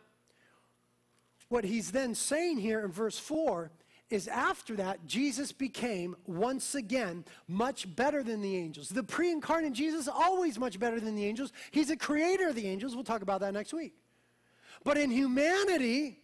what 1.49 1.65
he's 1.65 1.93
then 1.93 2.15
saying 2.15 2.59
here 2.59 2.81
in 2.85 2.91
verse 2.91 3.19
4 3.19 3.71
is 4.11 4.27
after 4.27 4.75
that, 4.77 5.07
Jesus 5.07 5.53
became 5.53 6.17
once 6.27 6.75
again 6.75 7.25
much 7.47 7.95
better 7.95 8.23
than 8.23 8.41
the 8.41 8.57
angels. 8.57 8.89
The 8.89 9.03
pre 9.03 9.31
incarnate 9.31 9.75
Jesus 9.75 10.09
always 10.09 10.59
much 10.59 10.81
better 10.81 10.99
than 10.99 11.15
the 11.15 11.27
angels. 11.27 11.53
He's 11.71 11.91
a 11.91 11.97
creator 11.97 12.49
of 12.49 12.55
the 12.55 12.67
angels. 12.67 12.95
We'll 12.95 13.05
talk 13.05 13.23
about 13.23 13.41
that 13.41 13.53
next 13.53 13.73
week. 13.73 13.95
But 14.83 14.97
in 14.97 15.11
humanity, 15.11 16.21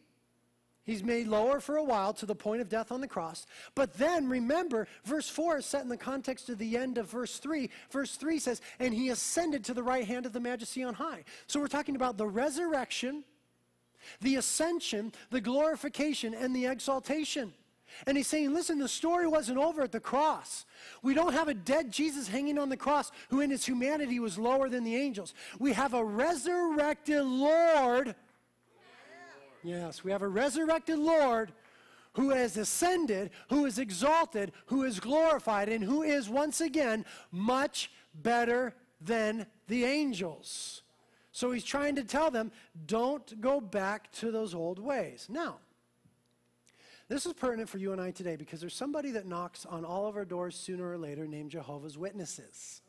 He's 0.85 1.03
made 1.03 1.27
lower 1.27 1.61
for 1.61 1.77
a 1.77 1.85
while 1.85 2.12
to 2.14 2.27
the 2.27 2.35
point 2.35 2.61
of 2.61 2.68
death 2.68 2.92
on 2.92 3.01
the 3.01 3.09
cross. 3.09 3.47
But 3.75 3.94
then 3.94 4.29
remember, 4.29 4.87
verse 5.05 5.29
4 5.31 5.59
is 5.59 5.66
set 5.66 5.83
in 5.83 5.88
the 5.88 5.97
context 5.97 6.51
of 6.51 6.59
the 6.59 6.77
end 6.77 6.99
of 6.99 7.11
verse 7.11 7.38
3. 7.38 7.70
Verse 7.90 8.16
3 8.16 8.38
says, 8.38 8.61
And 8.79 8.92
he 8.92 9.09
ascended 9.09 9.64
to 9.64 9.75
the 9.75 9.83
right 9.83 10.07
hand 10.07 10.27
of 10.27 10.35
the 10.35 10.40
majesty 10.40 10.85
on 10.85 10.92
high. 10.92 11.25
So 11.47 11.59
we're 11.59 11.68
talking 11.68 11.97
about 11.97 12.18
the 12.18 12.27
resurrection, 12.27 13.25
the 14.20 14.37
ascension, 14.37 15.12
the 15.31 15.40
glorification, 15.40 16.35
and 16.35 16.55
the 16.55 16.66
exaltation. 16.66 17.55
And 18.07 18.16
he's 18.16 18.27
saying, 18.27 18.53
listen, 18.53 18.79
the 18.79 18.88
story 18.88 19.27
wasn't 19.27 19.59
over 19.59 19.83
at 19.83 19.92
the 19.92 20.01
cross. 20.01 20.66
We 21.03 21.14
don't 21.14 21.33
have 21.33 21.49
a 21.49 21.55
dead 21.55 21.92
Jesus 21.92 22.29
hanging 22.29 22.59
on 22.59 22.68
the 22.68 22.77
cross 22.77 23.11
who 23.31 23.40
in 23.40 23.51
his 23.51 23.64
humanity 23.64 24.20
was 24.20 24.38
lower 24.38 24.68
than 24.68 24.85
the 24.85 24.97
angels. 24.97 25.33
We 25.59 25.73
have 25.73 25.94
a 25.94 26.05
resurrected 26.05 27.23
Lord 27.23 28.14
Yes, 29.64 30.05
we 30.05 30.12
have 30.12 30.22
a 30.22 30.29
resurrected 30.29 30.98
Lord 30.98 31.50
who 32.12 32.31
has 32.31 32.57
ascended, 32.57 33.31
who 33.48 33.64
is 33.64 33.79
exalted, 33.79 34.53
who 34.66 34.85
is 34.85 35.00
glorified, 35.00 35.68
and 35.68 35.83
who 35.83 36.03
is 36.03 36.29
once 36.29 36.61
again 36.61 37.05
much 37.33 37.90
better 38.14 38.74
than 39.00 39.46
the 39.66 39.85
angels. 39.85 40.83
So 41.33 41.50
he's 41.50 41.64
trying 41.64 41.96
to 41.96 42.05
tell 42.05 42.31
them, 42.31 42.53
don't 42.87 43.40
go 43.40 43.61
back 43.61 44.12
to 44.12 44.31
those 44.31 44.55
old 44.55 44.79
ways. 44.79 45.27
Now, 45.29 45.57
this 47.09 47.27
is 47.27 47.33
pertinent 47.33 47.68
for 47.68 47.79
you 47.79 47.92
and 47.92 48.00
I 48.00 48.12
today 48.12 48.37
because 48.37 48.61
there's 48.61 48.77
somebody 48.77 49.11
that 49.12 49.27
knocks 49.27 49.66
on 49.66 49.85
all 49.85 50.07
of 50.07 50.16
our 50.16 50.24
doors 50.24 50.55
sooner 50.55 50.88
or 50.88 50.98
later 50.98 51.27
named 51.27 51.50
Jehovah's 51.50 51.98
Witnesses. 51.98 52.83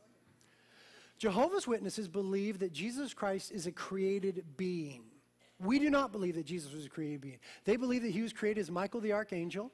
Jehovah's 1.17 1.67
Witnesses 1.67 2.07
believe 2.07 2.59
that 2.59 2.73
Jesus 2.73 3.13
Christ 3.13 3.51
is 3.51 3.65
a 3.65 3.71
created 3.71 4.43
being. 4.57 5.03
We 5.59 5.79
do 5.79 5.89
not 5.89 6.11
believe 6.11 6.35
that 6.35 6.45
Jesus 6.45 6.73
was 6.73 6.85
a 6.85 6.89
created 6.89 7.21
being. 7.21 7.39
They 7.63 7.77
believe 7.77 8.01
that 8.03 8.11
he 8.11 8.21
was 8.21 8.33
created 8.33 8.61
as 8.61 8.71
Michael 8.71 8.99
the 8.99 9.13
archangel. 9.13 9.71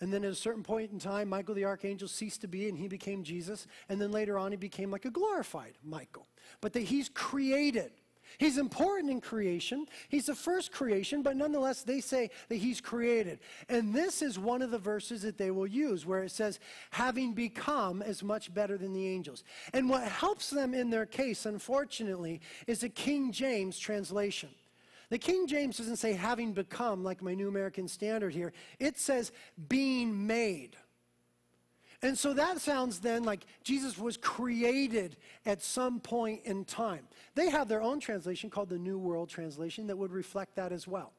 And 0.00 0.12
then 0.12 0.24
at 0.24 0.32
a 0.32 0.34
certain 0.34 0.62
point 0.62 0.90
in 0.90 0.98
time, 0.98 1.28
Michael 1.28 1.54
the 1.54 1.64
archangel 1.64 2.08
ceased 2.08 2.40
to 2.40 2.48
be 2.48 2.68
and 2.68 2.76
he 2.76 2.88
became 2.88 3.22
Jesus. 3.22 3.66
And 3.88 4.00
then 4.00 4.10
later 4.10 4.36
on, 4.36 4.50
he 4.50 4.56
became 4.56 4.90
like 4.90 5.04
a 5.04 5.10
glorified 5.10 5.78
Michael. 5.84 6.26
But 6.60 6.72
that 6.72 6.80
he's 6.80 7.08
created. 7.08 7.92
He's 8.38 8.58
important 8.58 9.10
in 9.10 9.20
creation. 9.20 9.86
He's 10.08 10.26
the 10.26 10.34
first 10.34 10.72
creation, 10.72 11.22
but 11.22 11.36
nonetheless, 11.36 11.82
they 11.82 12.00
say 12.00 12.30
that 12.48 12.56
he's 12.56 12.80
created. 12.80 13.40
And 13.68 13.94
this 13.94 14.22
is 14.22 14.38
one 14.38 14.62
of 14.62 14.70
the 14.70 14.78
verses 14.78 15.22
that 15.22 15.38
they 15.38 15.50
will 15.50 15.66
use 15.66 16.06
where 16.06 16.22
it 16.24 16.30
says, 16.30 16.58
having 16.90 17.34
become 17.34 18.02
as 18.02 18.22
much 18.22 18.52
better 18.52 18.78
than 18.78 18.92
the 18.94 19.06
angels. 19.06 19.44
And 19.72 19.88
what 19.88 20.04
helps 20.04 20.50
them 20.50 20.74
in 20.74 20.90
their 20.90 21.06
case, 21.06 21.46
unfortunately, 21.46 22.40
is 22.66 22.82
a 22.82 22.88
King 22.88 23.32
James 23.32 23.78
translation. 23.78 24.50
The 25.12 25.18
King 25.18 25.46
James 25.46 25.76
doesn't 25.76 25.96
say 25.96 26.14
having 26.14 26.54
become, 26.54 27.04
like 27.04 27.20
my 27.20 27.34
New 27.34 27.46
American 27.46 27.86
Standard 27.86 28.32
here. 28.32 28.54
It 28.78 28.98
says 28.98 29.30
being 29.68 30.26
made. 30.26 30.74
And 32.00 32.16
so 32.16 32.32
that 32.32 32.62
sounds 32.62 32.98
then 32.98 33.22
like 33.22 33.44
Jesus 33.62 33.98
was 33.98 34.16
created 34.16 35.18
at 35.44 35.60
some 35.62 36.00
point 36.00 36.40
in 36.44 36.64
time. 36.64 37.06
They 37.34 37.50
have 37.50 37.68
their 37.68 37.82
own 37.82 38.00
translation 38.00 38.48
called 38.48 38.70
the 38.70 38.78
New 38.78 38.98
World 38.98 39.28
Translation 39.28 39.86
that 39.88 39.98
would 39.98 40.12
reflect 40.12 40.56
that 40.56 40.72
as 40.72 40.88
well. 40.88 41.12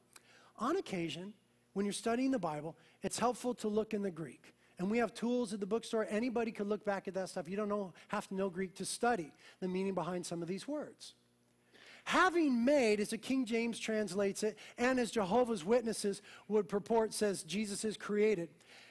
On 0.58 0.74
occasion, 0.74 1.32
when 1.74 1.86
you're 1.86 1.92
studying 1.92 2.32
the 2.32 2.38
Bible, 2.40 2.76
it's 3.04 3.20
helpful 3.20 3.54
to 3.54 3.68
look 3.68 3.94
in 3.94 4.02
the 4.02 4.10
Greek. 4.10 4.54
And 4.80 4.90
we 4.90 4.98
have 4.98 5.14
tools 5.14 5.52
at 5.52 5.60
the 5.60 5.66
bookstore. 5.66 6.08
Anybody 6.10 6.50
could 6.50 6.66
look 6.66 6.84
back 6.84 7.06
at 7.06 7.14
that 7.14 7.28
stuff. 7.28 7.48
You 7.48 7.56
don't 7.56 7.68
know, 7.68 7.92
have 8.08 8.26
to 8.26 8.34
know 8.34 8.50
Greek 8.50 8.74
to 8.74 8.84
study 8.84 9.32
the 9.60 9.68
meaning 9.68 9.94
behind 9.94 10.26
some 10.26 10.42
of 10.42 10.48
these 10.48 10.66
words. 10.66 11.14
Having 12.04 12.64
made, 12.64 13.00
as 13.00 13.10
the 13.10 13.18
King 13.18 13.46
James 13.46 13.78
translates 13.78 14.42
it, 14.42 14.58
and 14.76 15.00
as 15.00 15.10
Jehovah's 15.10 15.64
Witnesses 15.64 16.20
would 16.48 16.68
purport, 16.68 17.14
says 17.14 17.42
Jesus 17.42 17.84
is 17.84 17.96
created. 17.96 18.50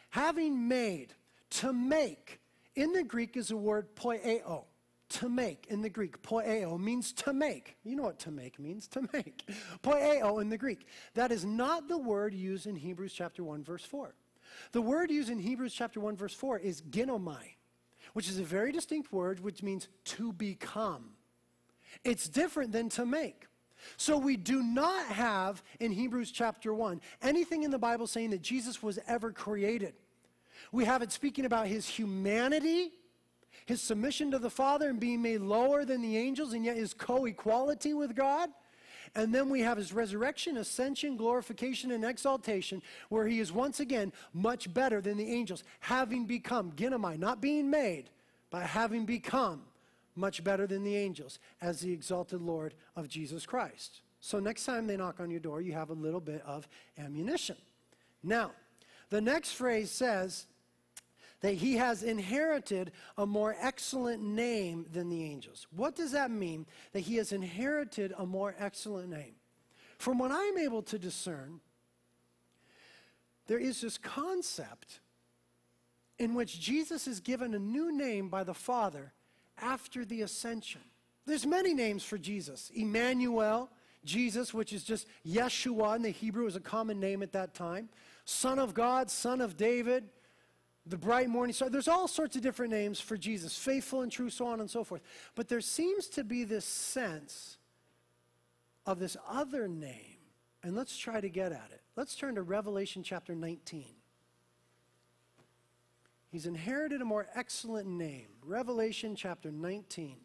Having 0.10 0.68
made, 0.68 1.14
to 1.52 1.72
make, 1.72 2.40
in 2.76 2.92
the 2.94 3.04
Greek 3.04 3.38
is 3.38 3.50
the 3.50 3.58
word 3.58 3.96
poieo. 3.96 4.66
To 5.10 5.30
make 5.30 5.68
in 5.70 5.84
the 5.84 5.90
Greek, 5.90 6.24
poieo 6.24 6.80
means 6.80 7.14
to 7.14 7.34
make. 7.34 7.78
You 7.84 7.96
know 7.96 8.04
what 8.04 8.18
to 8.20 8.32
make 8.32 8.58
means, 8.58 8.88
to 8.88 9.08
make. 9.14 9.44
Poieo 9.84 10.42
in 10.42 10.50
the 10.50 10.58
Greek. 10.58 10.88
That 11.14 11.32
is 11.32 11.46
not 11.46 11.88
the 11.88 12.00
word 12.00 12.34
used 12.34 12.66
in 12.66 12.76
Hebrews 12.76 13.14
chapter 13.14 13.44
1, 13.44 13.64
verse 13.64 13.86
4. 13.86 14.16
The 14.72 14.82
word 14.82 15.12
used 15.12 15.30
in 15.30 15.38
Hebrews 15.38 15.74
chapter 15.74 16.00
1, 16.00 16.16
verse 16.16 16.34
4 16.34 16.58
is 16.58 16.82
ginomai, 16.82 17.58
which 18.14 18.28
is 18.28 18.40
a 18.40 18.44
very 18.44 18.72
distinct 18.72 19.14
word 19.14 19.40
which 19.40 19.62
means 19.62 19.88
to 20.06 20.34
become. 20.34 21.12
It's 22.04 22.28
different 22.28 22.72
than 22.72 22.90
to 22.90 23.06
make. 23.06 23.48
So 23.98 24.18
we 24.18 24.38
do 24.38 24.64
not 24.64 25.06
have 25.08 25.62
in 25.80 25.92
Hebrews 25.92 26.32
chapter 26.32 26.74
1 26.74 27.02
anything 27.22 27.64
in 27.64 27.72
the 27.72 27.80
Bible 27.80 28.08
saying 28.08 28.30
that 28.32 28.42
Jesus 28.42 28.82
was 28.82 29.00
ever 29.08 29.32
created. 29.32 29.94
We 30.72 30.86
have 30.86 31.02
it 31.02 31.12
speaking 31.12 31.46
about 31.46 31.68
his 31.68 31.88
humanity, 31.88 32.92
his 33.66 33.82
submission 33.82 34.32
to 34.32 34.40
the 34.40 34.50
Father 34.50 34.90
and 34.90 35.00
being 35.00 35.22
made 35.22 35.42
lower 35.42 35.86
than 35.86 36.02
the 36.02 36.18
angels, 36.18 36.54
and 36.54 36.66
yet 36.66 36.78
his 36.78 36.94
co 36.94 37.26
equality 37.26 37.94
with 37.94 38.16
God. 38.16 38.50
And 39.16 39.34
then 39.34 39.50
we 39.50 39.62
have 39.62 39.78
his 39.78 39.94
resurrection, 39.94 40.58
ascension, 40.58 41.18
glorification, 41.18 41.92
and 41.92 42.04
exaltation, 42.04 42.82
where 43.10 43.28
he 43.28 43.40
is 43.40 43.52
once 43.52 43.80
again 43.80 44.12
much 44.34 44.74
better 44.74 45.02
than 45.02 45.18
the 45.18 45.32
angels, 45.32 45.64
having 45.82 46.26
become, 46.26 46.72
ginomai, 46.72 47.20
not 47.20 47.40
being 47.40 47.70
made, 47.70 48.10
but 48.50 48.64
having 48.64 49.06
become 49.06 49.62
much 50.16 50.44
better 50.44 50.68
than 50.68 50.84
the 50.84 50.96
angels 50.96 51.40
as 51.62 51.82
the 51.82 51.92
exalted 51.92 52.42
Lord 52.42 52.74
of 52.96 53.08
Jesus 53.08 53.46
Christ. 53.46 54.02
So 54.20 54.40
next 54.40 54.66
time 54.66 54.88
they 54.88 54.98
knock 54.98 55.20
on 55.20 55.30
your 55.30 55.40
door, 55.40 55.62
you 55.62 55.74
have 55.74 55.90
a 55.90 55.94
little 55.94 56.22
bit 56.22 56.42
of 56.46 56.68
ammunition. 56.98 57.58
Now, 58.24 58.52
the 59.10 59.22
next 59.22 59.52
phrase 59.52 59.92
says 59.92 60.48
that 61.42 61.56
he 61.56 61.76
has 61.76 62.04
inherited 62.04 62.94
a 63.18 63.26
more 63.26 63.56
excellent 63.60 64.24
name 64.24 64.86
than 64.92 65.10
the 65.10 65.24
angels. 65.26 65.68
What 65.76 65.96
does 65.96 66.14
that 66.14 66.32
mean? 66.32 66.66
That 66.94 67.02
he 67.02 67.18
has 67.18 67.34
inherited 67.34 68.14
a 68.18 68.26
more 68.26 68.56
excellent 68.58 69.10
name. 69.10 69.36
From 69.98 70.20
what 70.20 70.32
I'm 70.32 70.58
able 70.58 70.82
to 70.84 70.98
discern, 70.98 71.60
there 73.48 73.60
is 73.60 73.82
this 73.82 73.98
concept 73.98 75.02
in 76.18 76.34
which 76.34 76.62
Jesus 76.62 77.08
is 77.08 77.20
given 77.20 77.54
a 77.54 77.60
new 77.60 77.92
name 77.92 78.30
by 78.30 78.46
the 78.46 78.54
Father 78.54 79.12
after 79.64 80.06
the 80.06 80.22
ascension. 80.22 80.82
There's 81.26 81.46
many 81.46 81.74
names 81.74 82.04
for 82.04 82.18
Jesus. 82.18 82.70
Emmanuel, 82.76 83.70
Jesus, 84.04 84.54
which 84.54 84.74
is 84.74 84.84
just 84.84 85.08
Yeshua 85.26 85.96
in 85.96 86.02
the 86.02 86.10
Hebrew, 86.10 86.46
is 86.48 86.56
a 86.56 86.60
common 86.60 87.00
name 87.00 87.24
at 87.24 87.32
that 87.32 87.54
time. 87.54 87.90
Son 88.26 88.60
of 88.60 88.74
God, 88.74 89.10
Son 89.10 89.40
of 89.42 89.56
David, 89.56 90.10
the 90.86 90.98
bright 90.98 91.30
morning 91.30 91.54
star. 91.54 91.70
There's 91.70 91.88
all 91.88 92.08
sorts 92.08 92.36
of 92.36 92.42
different 92.42 92.72
names 92.72 93.00
for 93.00 93.16
Jesus, 93.16 93.58
faithful 93.58 94.02
and 94.02 94.12
true, 94.12 94.30
so 94.30 94.48
on 94.48 94.60
and 94.60 94.70
so 94.70 94.84
forth. 94.84 95.02
But 95.36 95.48
there 95.48 95.62
seems 95.62 96.08
to 96.10 96.24
be 96.24 96.44
this 96.44 96.66
sense 96.66 97.58
of 98.86 99.00
this 99.00 99.16
other 99.30 99.68
name. 99.68 100.18
And 100.62 100.76
let's 100.76 100.98
try 100.98 101.22
to 101.22 101.30
get 101.30 101.52
at 101.52 101.70
it. 101.72 101.82
Let's 101.96 102.16
turn 102.16 102.36
to 102.36 102.42
Revelation 102.42 103.04
chapter 103.04 103.36
19. 103.36 103.86
He's 106.34 106.48
inherited 106.48 107.00
a 107.00 107.06
more 107.06 107.28
excellent 107.36 107.88
name. 107.88 108.26
Revelation 108.44 109.16
chapter 109.16 109.52
19. 109.52 110.18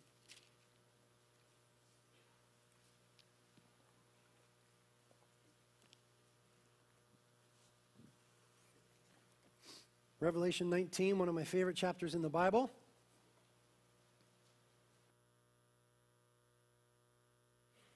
Revelation 10.19 10.71
19, 10.71 11.19
one 11.19 11.29
of 11.29 11.35
my 11.35 11.45
favorite 11.45 11.77
chapters 11.77 12.15
in 12.15 12.23
the 12.23 12.31
Bible. 12.31 12.71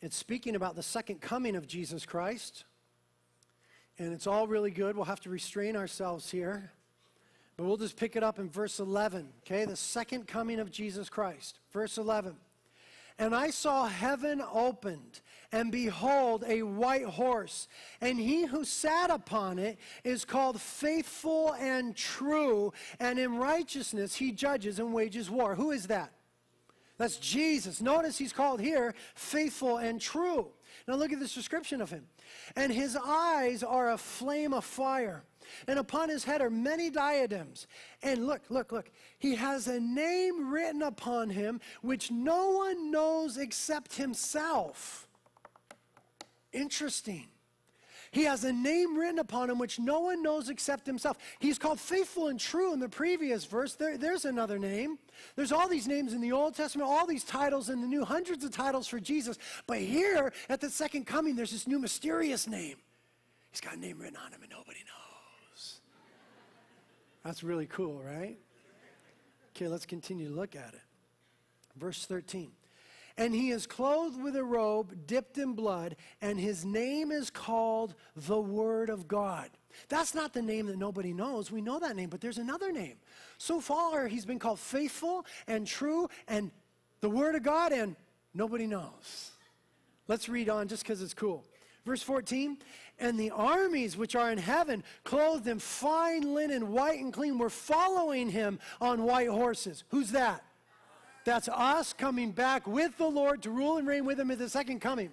It's 0.02 0.18
speaking 0.18 0.54
about 0.54 0.76
the 0.76 0.82
second 0.82 1.22
coming 1.22 1.56
of 1.56 1.66
Jesus 1.66 2.04
Christ. 2.04 2.64
And 3.98 4.12
it's 4.12 4.26
all 4.26 4.46
really 4.46 4.70
good. 4.70 4.96
We'll 4.96 5.06
have 5.06 5.20
to 5.20 5.30
restrain 5.30 5.76
ourselves 5.76 6.30
here. 6.30 6.72
But 7.56 7.64
we'll 7.64 7.76
just 7.76 7.96
pick 7.96 8.16
it 8.16 8.22
up 8.22 8.38
in 8.38 8.48
verse 8.48 8.80
11, 8.80 9.28
okay? 9.40 9.64
The 9.64 9.76
second 9.76 10.26
coming 10.26 10.58
of 10.58 10.70
Jesus 10.70 11.08
Christ. 11.08 11.58
Verse 11.70 11.98
11. 11.98 12.36
And 13.18 13.34
I 13.34 13.50
saw 13.50 13.86
heaven 13.86 14.42
opened, 14.52 15.20
and 15.52 15.70
behold, 15.70 16.44
a 16.46 16.62
white 16.62 17.04
horse. 17.04 17.68
And 18.00 18.18
he 18.18 18.46
who 18.46 18.64
sat 18.64 19.10
upon 19.10 19.58
it 19.58 19.78
is 20.02 20.24
called 20.24 20.60
faithful 20.60 21.52
and 21.52 21.94
true, 21.94 22.72
and 22.98 23.18
in 23.18 23.36
righteousness 23.36 24.14
he 24.14 24.32
judges 24.32 24.78
and 24.78 24.94
wages 24.94 25.30
war. 25.30 25.54
Who 25.54 25.72
is 25.72 25.88
that? 25.88 26.10
That's 26.96 27.16
Jesus. 27.16 27.82
Notice 27.82 28.16
he's 28.16 28.32
called 28.32 28.60
here 28.60 28.94
faithful 29.14 29.76
and 29.76 30.00
true. 30.00 30.48
Now 30.88 30.94
look 30.94 31.12
at 31.12 31.20
this 31.20 31.34
description 31.34 31.82
of 31.82 31.90
him. 31.90 32.06
And 32.56 32.72
his 32.72 32.96
eyes 32.96 33.62
are 33.62 33.90
a 33.90 33.98
flame 33.98 34.54
of 34.54 34.64
fire 34.64 35.24
and 35.66 35.78
upon 35.78 36.08
his 36.08 36.24
head 36.24 36.40
are 36.40 36.50
many 36.50 36.90
diadems. 36.90 37.66
And 38.02 38.26
look, 38.26 38.42
look, 38.48 38.72
look. 38.72 38.90
He 39.18 39.34
has 39.36 39.66
a 39.68 39.80
name 39.80 40.50
written 40.50 40.82
upon 40.82 41.30
him 41.30 41.60
which 41.80 42.10
no 42.10 42.50
one 42.50 42.90
knows 42.90 43.36
except 43.36 43.94
himself. 43.94 45.06
Interesting. 46.52 47.28
He 48.12 48.24
has 48.24 48.44
a 48.44 48.52
name 48.52 48.98
written 48.98 49.18
upon 49.18 49.48
him 49.48 49.58
which 49.58 49.78
no 49.78 50.00
one 50.00 50.22
knows 50.22 50.50
except 50.50 50.86
himself. 50.86 51.16
He's 51.38 51.58
called 51.58 51.80
faithful 51.80 52.28
and 52.28 52.38
true 52.38 52.74
in 52.74 52.78
the 52.78 52.88
previous 52.88 53.46
verse. 53.46 53.74
There, 53.74 53.96
there's 53.96 54.26
another 54.26 54.58
name. 54.58 54.98
There's 55.34 55.50
all 55.50 55.66
these 55.66 55.88
names 55.88 56.12
in 56.12 56.20
the 56.20 56.30
Old 56.30 56.54
Testament, 56.54 56.90
all 56.90 57.06
these 57.06 57.24
titles 57.24 57.70
in 57.70 57.80
the 57.80 57.86
New, 57.86 58.04
hundreds 58.04 58.44
of 58.44 58.50
titles 58.50 58.86
for 58.86 59.00
Jesus. 59.00 59.38
But 59.66 59.78
here 59.78 60.30
at 60.50 60.60
the 60.60 60.68
second 60.68 61.06
coming, 61.06 61.36
there's 61.36 61.52
this 61.52 61.66
new 61.66 61.78
mysterious 61.78 62.46
name. 62.46 62.76
He's 63.50 63.62
got 63.62 63.76
a 63.76 63.80
name 63.80 63.98
written 63.98 64.18
on 64.22 64.30
him 64.30 64.42
and 64.42 64.50
nobody 64.50 64.80
knows. 64.80 65.01
That's 67.24 67.42
really 67.42 67.66
cool, 67.66 68.02
right? 68.02 68.38
Okay, 69.54 69.68
let's 69.68 69.86
continue 69.86 70.28
to 70.28 70.34
look 70.34 70.56
at 70.56 70.74
it. 70.74 70.80
Verse 71.76 72.04
13. 72.06 72.50
And 73.18 73.34
he 73.34 73.50
is 73.50 73.66
clothed 73.66 74.20
with 74.22 74.36
a 74.36 74.44
robe 74.44 75.06
dipped 75.06 75.36
in 75.36 75.52
blood, 75.52 75.96
and 76.22 76.40
his 76.40 76.64
name 76.64 77.12
is 77.12 77.28
called 77.28 77.94
the 78.16 78.40
Word 78.40 78.88
of 78.88 79.06
God. 79.06 79.50
That's 79.88 80.14
not 80.14 80.32
the 80.32 80.42
name 80.42 80.66
that 80.66 80.78
nobody 80.78 81.12
knows. 81.12 81.50
We 81.50 81.60
know 81.60 81.78
that 81.78 81.94
name, 81.94 82.08
but 82.08 82.20
there's 82.20 82.38
another 82.38 82.72
name. 82.72 82.96
So 83.38 83.60
far, 83.60 84.08
he's 84.08 84.24
been 84.24 84.38
called 84.38 84.60
faithful 84.60 85.26
and 85.46 85.66
true 85.66 86.08
and 86.26 86.50
the 87.00 87.10
Word 87.10 87.34
of 87.34 87.42
God, 87.42 87.72
and 87.72 87.96
nobody 88.32 88.66
knows. 88.66 89.32
Let's 90.08 90.28
read 90.28 90.48
on 90.48 90.68
just 90.68 90.82
because 90.82 91.02
it's 91.02 91.14
cool. 91.14 91.44
Verse 91.84 92.02
14, 92.02 92.58
and 93.02 93.18
the 93.18 93.32
armies 93.32 93.96
which 93.96 94.14
are 94.14 94.30
in 94.30 94.38
heaven, 94.38 94.82
clothed 95.02 95.48
in 95.48 95.58
fine 95.58 96.32
linen, 96.32 96.70
white 96.70 97.00
and 97.00 97.12
clean, 97.12 97.36
were 97.36 97.50
following 97.50 98.30
him 98.30 98.60
on 98.80 99.02
white 99.02 99.28
horses. 99.28 99.82
Who's 99.90 100.12
that? 100.12 100.44
That's 101.24 101.48
us 101.48 101.92
coming 101.92 102.30
back 102.30 102.66
with 102.66 102.96
the 102.96 103.06
Lord 103.06 103.42
to 103.42 103.50
rule 103.50 103.78
and 103.78 103.86
reign 103.86 104.04
with 104.04 104.18
him 104.18 104.30
at 104.30 104.38
the 104.38 104.48
second 104.48 104.80
coming. 104.80 105.10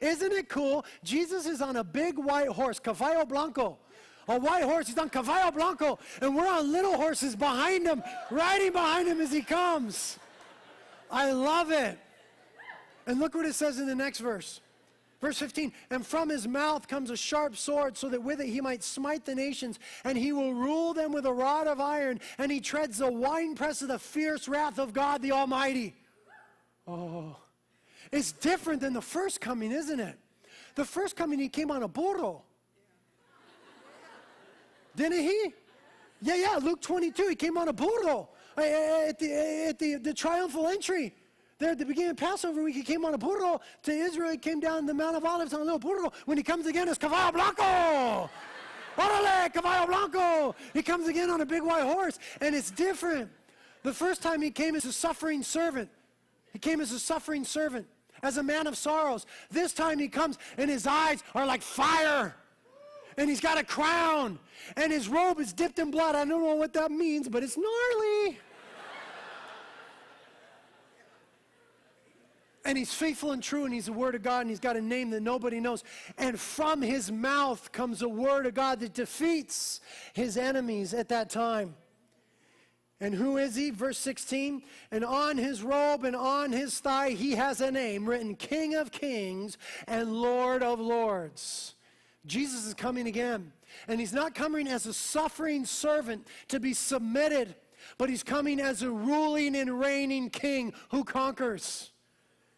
Isn't 0.00 0.32
it 0.32 0.48
cool? 0.48 0.84
Jesus 1.02 1.46
is 1.46 1.60
on 1.60 1.76
a 1.76 1.84
big 1.84 2.16
white 2.16 2.48
horse, 2.48 2.78
Caballo 2.78 3.24
Blanco. 3.24 3.76
A 4.28 4.38
white 4.38 4.62
horse, 4.62 4.86
he's 4.86 4.98
on 4.98 5.10
Caballo 5.10 5.50
Blanco, 5.50 5.98
and 6.20 6.36
we're 6.36 6.46
on 6.46 6.70
little 6.70 6.96
horses 6.96 7.34
behind 7.34 7.86
him, 7.86 8.04
riding 8.30 8.70
behind 8.70 9.08
him 9.08 9.20
as 9.20 9.32
he 9.32 9.42
comes. 9.42 10.16
I 11.10 11.32
love 11.32 11.72
it. 11.72 11.98
And 13.06 13.18
look 13.18 13.34
what 13.34 13.46
it 13.46 13.56
says 13.56 13.80
in 13.80 13.86
the 13.86 13.96
next 13.96 14.20
verse. 14.20 14.60
Verse 15.22 15.38
15, 15.38 15.72
and 15.90 16.04
from 16.04 16.28
his 16.28 16.48
mouth 16.48 16.88
comes 16.88 17.08
a 17.08 17.16
sharp 17.16 17.56
sword, 17.56 17.96
so 17.96 18.08
that 18.08 18.20
with 18.20 18.40
it 18.40 18.48
he 18.48 18.60
might 18.60 18.82
smite 18.82 19.24
the 19.24 19.36
nations, 19.36 19.78
and 20.02 20.18
he 20.18 20.32
will 20.32 20.52
rule 20.52 20.92
them 20.92 21.12
with 21.12 21.26
a 21.26 21.32
rod 21.32 21.68
of 21.68 21.80
iron, 21.80 22.18
and 22.38 22.50
he 22.50 22.60
treads 22.60 22.98
the 22.98 23.10
winepress 23.10 23.82
of 23.82 23.88
the 23.88 24.00
fierce 24.00 24.48
wrath 24.48 24.80
of 24.80 24.92
God 24.92 25.22
the 25.22 25.30
Almighty. 25.30 25.94
Oh, 26.88 27.36
it's 28.10 28.32
different 28.32 28.80
than 28.80 28.94
the 28.94 29.00
first 29.00 29.40
coming, 29.40 29.70
isn't 29.70 30.00
it? 30.00 30.18
The 30.74 30.84
first 30.84 31.14
coming, 31.14 31.38
he 31.38 31.48
came 31.48 31.70
on 31.70 31.84
a 31.84 31.88
burro. 31.88 32.42
Didn't 34.96 35.20
he? 35.20 35.54
Yeah, 36.20 36.34
yeah, 36.34 36.58
Luke 36.60 36.82
22, 36.82 37.28
he 37.28 37.36
came 37.36 37.56
on 37.56 37.68
a 37.68 37.72
burro 37.72 38.28
uh, 38.58 38.60
at 38.60 39.20
the, 39.20 39.66
at 39.68 39.78
the, 39.78 39.94
the 39.96 40.12
triumphal 40.12 40.66
entry. 40.66 41.14
There 41.62 41.70
at 41.70 41.78
the 41.78 41.86
beginning 41.86 42.10
of 42.10 42.16
Passover 42.16 42.60
week, 42.60 42.74
he 42.74 42.82
came 42.82 43.04
on 43.04 43.14
a 43.14 43.18
burro 43.18 43.60
to 43.84 43.92
Israel. 43.92 44.32
He 44.32 44.36
came 44.36 44.58
down 44.58 44.84
the 44.84 44.92
Mount 44.92 45.14
of 45.14 45.24
Olives 45.24 45.54
on 45.54 45.60
a 45.60 45.62
little 45.62 45.78
burro. 45.78 46.12
When 46.24 46.36
he 46.36 46.42
comes 46.42 46.66
again, 46.66 46.88
it's 46.88 46.98
Caballo 46.98 47.30
Blanco. 47.30 48.28
Orale, 48.96 49.52
Caballo 49.52 49.86
Blanco. 49.86 50.56
He 50.74 50.82
comes 50.82 51.06
again 51.06 51.30
on 51.30 51.40
a 51.40 51.46
big 51.46 51.62
white 51.62 51.84
horse, 51.84 52.18
and 52.40 52.52
it's 52.56 52.72
different. 52.72 53.30
The 53.84 53.92
first 53.92 54.22
time 54.22 54.42
he 54.42 54.50
came 54.50 54.74
as 54.74 54.84
a 54.86 54.92
suffering 54.92 55.44
servant. 55.44 55.88
He 56.52 56.58
came 56.58 56.80
as 56.80 56.90
a 56.90 56.98
suffering 56.98 57.44
servant, 57.44 57.86
as 58.24 58.38
a 58.38 58.42
man 58.42 58.66
of 58.66 58.76
sorrows. 58.76 59.24
This 59.48 59.72
time 59.72 60.00
he 60.00 60.08
comes, 60.08 60.40
and 60.58 60.68
his 60.68 60.84
eyes 60.84 61.22
are 61.32 61.46
like 61.46 61.62
fire. 61.62 62.34
And 63.16 63.30
he's 63.30 63.40
got 63.40 63.56
a 63.56 63.62
crown, 63.62 64.40
and 64.76 64.90
his 64.90 65.08
robe 65.08 65.38
is 65.38 65.52
dipped 65.52 65.78
in 65.78 65.92
blood. 65.92 66.16
I 66.16 66.24
don't 66.24 66.42
know 66.42 66.56
what 66.56 66.72
that 66.72 66.90
means, 66.90 67.28
but 67.28 67.44
it's 67.44 67.56
gnarly. 67.56 68.40
And 72.64 72.78
he's 72.78 72.94
faithful 72.94 73.32
and 73.32 73.42
true, 73.42 73.64
and 73.64 73.74
he's 73.74 73.86
the 73.86 73.92
Word 73.92 74.14
of 74.14 74.22
God, 74.22 74.42
and 74.42 74.50
he's 74.50 74.60
got 74.60 74.76
a 74.76 74.80
name 74.80 75.10
that 75.10 75.22
nobody 75.22 75.58
knows. 75.58 75.82
And 76.16 76.38
from 76.38 76.80
his 76.80 77.10
mouth 77.10 77.72
comes 77.72 78.02
a 78.02 78.08
Word 78.08 78.46
of 78.46 78.54
God 78.54 78.80
that 78.80 78.94
defeats 78.94 79.80
his 80.12 80.36
enemies 80.36 80.94
at 80.94 81.08
that 81.08 81.28
time. 81.28 81.74
And 83.00 83.12
who 83.12 83.36
is 83.36 83.56
he? 83.56 83.70
Verse 83.70 83.98
16. 83.98 84.62
And 84.92 85.04
on 85.04 85.36
his 85.36 85.62
robe 85.64 86.04
and 86.04 86.14
on 86.14 86.52
his 86.52 86.78
thigh, 86.78 87.10
he 87.10 87.32
has 87.32 87.60
a 87.60 87.72
name 87.72 88.08
written 88.08 88.36
King 88.36 88.76
of 88.76 88.92
Kings 88.92 89.58
and 89.88 90.12
Lord 90.12 90.62
of 90.62 90.78
Lords. 90.78 91.74
Jesus 92.26 92.64
is 92.64 92.74
coming 92.74 93.08
again. 93.08 93.52
And 93.88 93.98
he's 93.98 94.12
not 94.12 94.34
coming 94.34 94.68
as 94.68 94.86
a 94.86 94.92
suffering 94.92 95.64
servant 95.64 96.26
to 96.48 96.60
be 96.60 96.74
submitted, 96.74 97.56
but 97.98 98.08
he's 98.08 98.22
coming 98.22 98.60
as 98.60 98.82
a 98.82 98.90
ruling 98.90 99.56
and 99.56 99.80
reigning 99.80 100.30
king 100.30 100.72
who 100.90 101.04
conquers. 101.04 101.91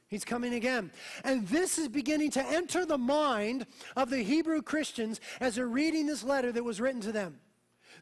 He's 0.08 0.24
coming 0.24 0.54
again. 0.54 0.90
And 1.24 1.46
this 1.48 1.78
is 1.78 1.88
beginning 1.88 2.30
to 2.32 2.44
enter 2.44 2.84
the 2.84 2.98
mind 2.98 3.66
of 3.96 4.10
the 4.10 4.22
Hebrew 4.22 4.62
Christians 4.62 5.20
as 5.40 5.56
they're 5.56 5.66
reading 5.66 6.06
this 6.06 6.22
letter 6.22 6.52
that 6.52 6.62
was 6.62 6.80
written 6.80 7.00
to 7.02 7.12
them. 7.12 7.40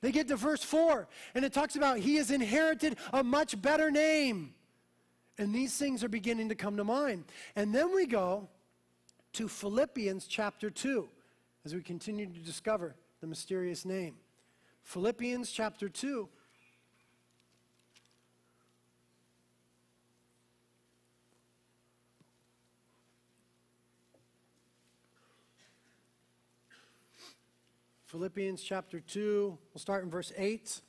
They 0.01 0.11
get 0.11 0.29
to 0.29 0.37
verse 0.37 0.65
4, 0.65 1.07
and 1.35 1.45
it 1.45 1.53
talks 1.53 1.77
about 1.77 1.99
he 1.99 2.17
has 2.17 2.31
inherited 2.31 2.97
a 3.13 3.23
much 3.23 3.61
better 3.63 3.91
name. 3.91 4.55
And 5.39 5.55
these 5.55 5.77
things 5.77 6.03
are 6.03 6.09
beginning 6.09 6.49
to 6.49 6.55
come 6.55 6.77
to 6.77 6.85
mind. 6.85 7.25
And 7.57 7.75
then 7.75 7.95
we 7.95 8.07
go 8.07 8.49
to 9.35 9.49
Philippians 9.49 10.27
chapter 10.27 10.71
2 10.71 11.09
as 11.65 11.75
we 11.75 11.81
continue 11.81 12.27
to 12.27 12.41
discover 12.41 12.97
the 13.21 13.27
mysterious 13.27 13.85
name. 13.85 14.17
Philippians 14.83 15.51
chapter 15.51 15.89
2. 15.89 16.29
Philippians 28.13 28.63
chapter 28.63 29.01
2, 29.01 29.57
we'll 29.73 29.81
start 29.81 30.05
in 30.05 30.11
verse 30.11 30.35
8. 30.37 30.83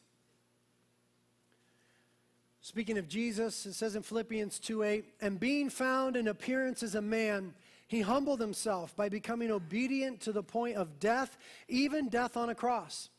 Speaking 2.59 2.97
of 2.97 3.07
Jesus, 3.07 3.65
it 3.65 3.75
says 3.75 3.95
in 3.95 4.03
Philippians 4.03 4.59
2 4.59 4.83
8, 4.83 5.05
and 5.21 5.39
being 5.39 5.69
found 5.69 6.17
in 6.17 6.27
appearance 6.27 6.83
as 6.83 6.95
a 6.95 7.01
man, 7.01 7.53
he 7.87 8.01
humbled 8.01 8.41
himself 8.41 8.93
by 8.97 9.07
becoming 9.07 9.51
obedient 9.51 10.19
to 10.19 10.33
the 10.33 10.43
point 10.43 10.75
of 10.75 10.99
death, 10.99 11.37
even 11.69 12.09
death 12.09 12.35
on 12.35 12.49
a 12.49 12.55
cross. 12.55 13.09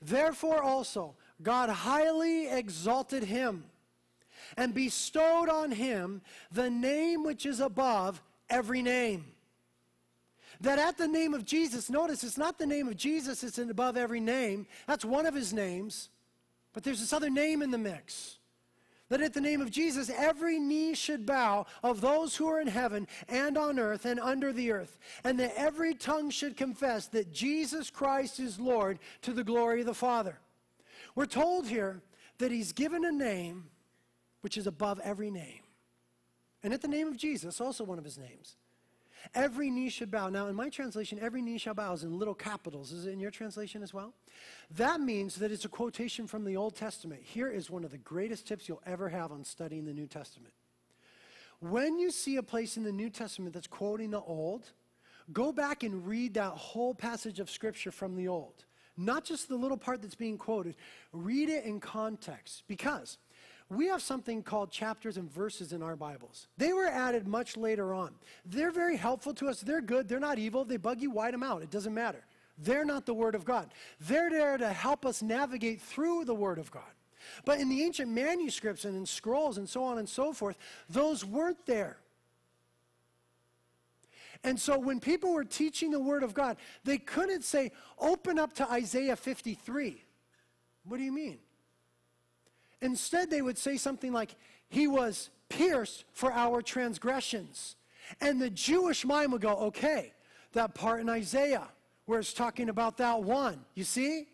Therefore, 0.00 0.60
also, 0.60 1.14
God 1.40 1.68
highly 1.68 2.48
exalted 2.48 3.22
him 3.22 3.62
and 4.56 4.74
bestowed 4.74 5.48
on 5.48 5.70
him 5.70 6.20
the 6.50 6.68
name 6.68 7.22
which 7.22 7.46
is 7.46 7.60
above 7.60 8.20
every 8.50 8.82
name. 8.82 9.26
That 10.62 10.78
at 10.78 10.96
the 10.96 11.08
name 11.08 11.34
of 11.34 11.44
Jesus, 11.44 11.90
notice 11.90 12.24
it's 12.24 12.38
not 12.38 12.58
the 12.58 12.66
name 12.66 12.88
of 12.88 12.96
Jesus, 12.96 13.44
it's 13.44 13.58
above 13.58 13.96
every 13.96 14.20
name. 14.20 14.66
That's 14.86 15.04
one 15.04 15.26
of 15.26 15.34
his 15.34 15.52
names. 15.52 16.08
But 16.72 16.84
there's 16.84 17.00
this 17.00 17.12
other 17.12 17.30
name 17.30 17.62
in 17.62 17.70
the 17.70 17.78
mix 17.78 18.38
that 19.12 19.20
at 19.20 19.34
the 19.34 19.42
name 19.42 19.60
of 19.60 19.70
Jesus, 19.70 20.08
every 20.08 20.58
knee 20.58 20.94
should 20.94 21.26
bow 21.26 21.66
of 21.82 22.00
those 22.00 22.34
who 22.34 22.48
are 22.48 22.62
in 22.62 22.66
heaven 22.66 23.06
and 23.28 23.58
on 23.58 23.78
earth 23.78 24.06
and 24.06 24.18
under 24.18 24.54
the 24.54 24.72
earth, 24.72 24.98
and 25.22 25.38
that 25.38 25.52
every 25.54 25.92
tongue 25.92 26.30
should 26.30 26.56
confess 26.56 27.08
that 27.08 27.30
Jesus 27.30 27.90
Christ 27.90 28.40
is 28.40 28.58
Lord 28.58 28.98
to 29.20 29.34
the 29.34 29.44
glory 29.44 29.80
of 29.80 29.86
the 29.86 29.92
Father. 29.92 30.38
We're 31.14 31.26
told 31.26 31.68
here 31.68 32.00
that 32.38 32.50
he's 32.50 32.72
given 32.72 33.04
a 33.04 33.12
name 33.12 33.64
which 34.40 34.56
is 34.56 34.66
above 34.66 34.98
every 35.04 35.30
name. 35.30 35.60
And 36.62 36.72
at 36.72 36.80
the 36.80 36.88
name 36.88 37.08
of 37.08 37.18
Jesus, 37.18 37.60
also 37.60 37.84
one 37.84 37.98
of 37.98 38.04
his 38.04 38.16
names. 38.16 38.56
Every 39.34 39.70
knee 39.70 39.88
should 39.88 40.10
bow. 40.10 40.28
Now, 40.28 40.48
in 40.48 40.54
my 40.54 40.68
translation, 40.68 41.18
every 41.20 41.42
knee 41.42 41.58
shall 41.58 41.74
bow 41.74 41.92
is 41.92 42.02
in 42.02 42.18
little 42.18 42.34
capitals. 42.34 42.92
Is 42.92 43.06
it 43.06 43.12
in 43.12 43.20
your 43.20 43.30
translation 43.30 43.82
as 43.82 43.94
well? 43.94 44.12
That 44.76 45.00
means 45.00 45.36
that 45.36 45.52
it's 45.52 45.64
a 45.64 45.68
quotation 45.68 46.26
from 46.26 46.44
the 46.44 46.56
Old 46.56 46.74
Testament. 46.76 47.22
Here 47.22 47.48
is 47.48 47.70
one 47.70 47.84
of 47.84 47.90
the 47.90 47.98
greatest 47.98 48.46
tips 48.46 48.68
you'll 48.68 48.82
ever 48.86 49.08
have 49.08 49.32
on 49.32 49.44
studying 49.44 49.84
the 49.84 49.92
New 49.92 50.06
Testament. 50.06 50.54
When 51.60 51.98
you 51.98 52.10
see 52.10 52.36
a 52.36 52.42
place 52.42 52.76
in 52.76 52.82
the 52.82 52.92
New 52.92 53.08
Testament 53.08 53.54
that's 53.54 53.68
quoting 53.68 54.10
the 54.10 54.20
Old, 54.20 54.70
go 55.32 55.52
back 55.52 55.84
and 55.84 56.06
read 56.06 56.34
that 56.34 56.52
whole 56.52 56.94
passage 56.94 57.38
of 57.38 57.48
Scripture 57.48 57.92
from 57.92 58.16
the 58.16 58.28
Old. 58.28 58.64
Not 58.96 59.24
just 59.24 59.48
the 59.48 59.56
little 59.56 59.76
part 59.76 60.02
that's 60.02 60.14
being 60.14 60.36
quoted. 60.36 60.76
Read 61.12 61.48
it 61.48 61.64
in 61.64 61.80
context. 61.80 62.64
Because 62.66 63.18
we 63.76 63.86
have 63.88 64.02
something 64.02 64.42
called 64.42 64.70
chapters 64.70 65.16
and 65.16 65.30
verses 65.30 65.72
in 65.72 65.82
our 65.82 65.96
Bibles. 65.96 66.48
They 66.58 66.72
were 66.72 66.86
added 66.86 67.26
much 67.26 67.56
later 67.56 67.94
on. 67.94 68.12
They're 68.44 68.70
very 68.70 68.96
helpful 68.96 69.34
to 69.34 69.48
us. 69.48 69.60
They're 69.60 69.80
good. 69.80 70.08
They're 70.08 70.20
not 70.20 70.38
evil. 70.38 70.64
They 70.64 70.76
bug 70.76 71.00
you, 71.00 71.10
white 71.10 71.32
them 71.32 71.42
out. 71.42 71.62
It 71.62 71.70
doesn't 71.70 71.94
matter. 71.94 72.24
They're 72.58 72.84
not 72.84 73.06
the 73.06 73.14
Word 73.14 73.34
of 73.34 73.44
God. 73.44 73.72
They're 74.00 74.30
there 74.30 74.58
to 74.58 74.68
help 74.68 75.06
us 75.06 75.22
navigate 75.22 75.80
through 75.80 76.24
the 76.24 76.34
Word 76.34 76.58
of 76.58 76.70
God. 76.70 76.82
But 77.44 77.60
in 77.60 77.68
the 77.68 77.82
ancient 77.82 78.10
manuscripts 78.10 78.84
and 78.84 78.96
in 78.96 79.06
scrolls 79.06 79.58
and 79.58 79.68
so 79.68 79.84
on 79.84 79.98
and 79.98 80.08
so 80.08 80.32
forth, 80.32 80.58
those 80.90 81.24
weren't 81.24 81.64
there. 81.66 81.98
And 84.44 84.58
so 84.58 84.78
when 84.78 84.98
people 84.98 85.32
were 85.32 85.44
teaching 85.44 85.90
the 85.92 86.00
Word 86.00 86.22
of 86.22 86.34
God, 86.34 86.56
they 86.84 86.98
couldn't 86.98 87.44
say, 87.44 87.70
open 87.98 88.38
up 88.38 88.52
to 88.54 88.70
Isaiah 88.70 89.16
53. 89.16 90.02
What 90.84 90.96
do 90.96 91.04
you 91.04 91.12
mean? 91.12 91.38
Instead, 92.82 93.30
they 93.30 93.40
would 93.40 93.56
say 93.56 93.78
something 93.78 94.12
like, 94.12 94.34
He 94.68 94.86
was 94.86 95.30
pierced 95.48 96.04
for 96.12 96.32
our 96.32 96.60
transgressions. 96.60 97.76
And 98.20 98.40
the 98.40 98.50
Jewish 98.50 99.04
mind 99.04 99.32
would 99.32 99.42
go, 99.42 99.54
okay, 99.56 100.12
that 100.52 100.74
part 100.74 101.00
in 101.00 101.08
Isaiah 101.08 101.68
where 102.06 102.18
it's 102.18 102.32
talking 102.32 102.68
about 102.68 102.96
that 102.98 103.22
one. 103.22 103.60
You 103.74 103.84
see? 103.84 104.26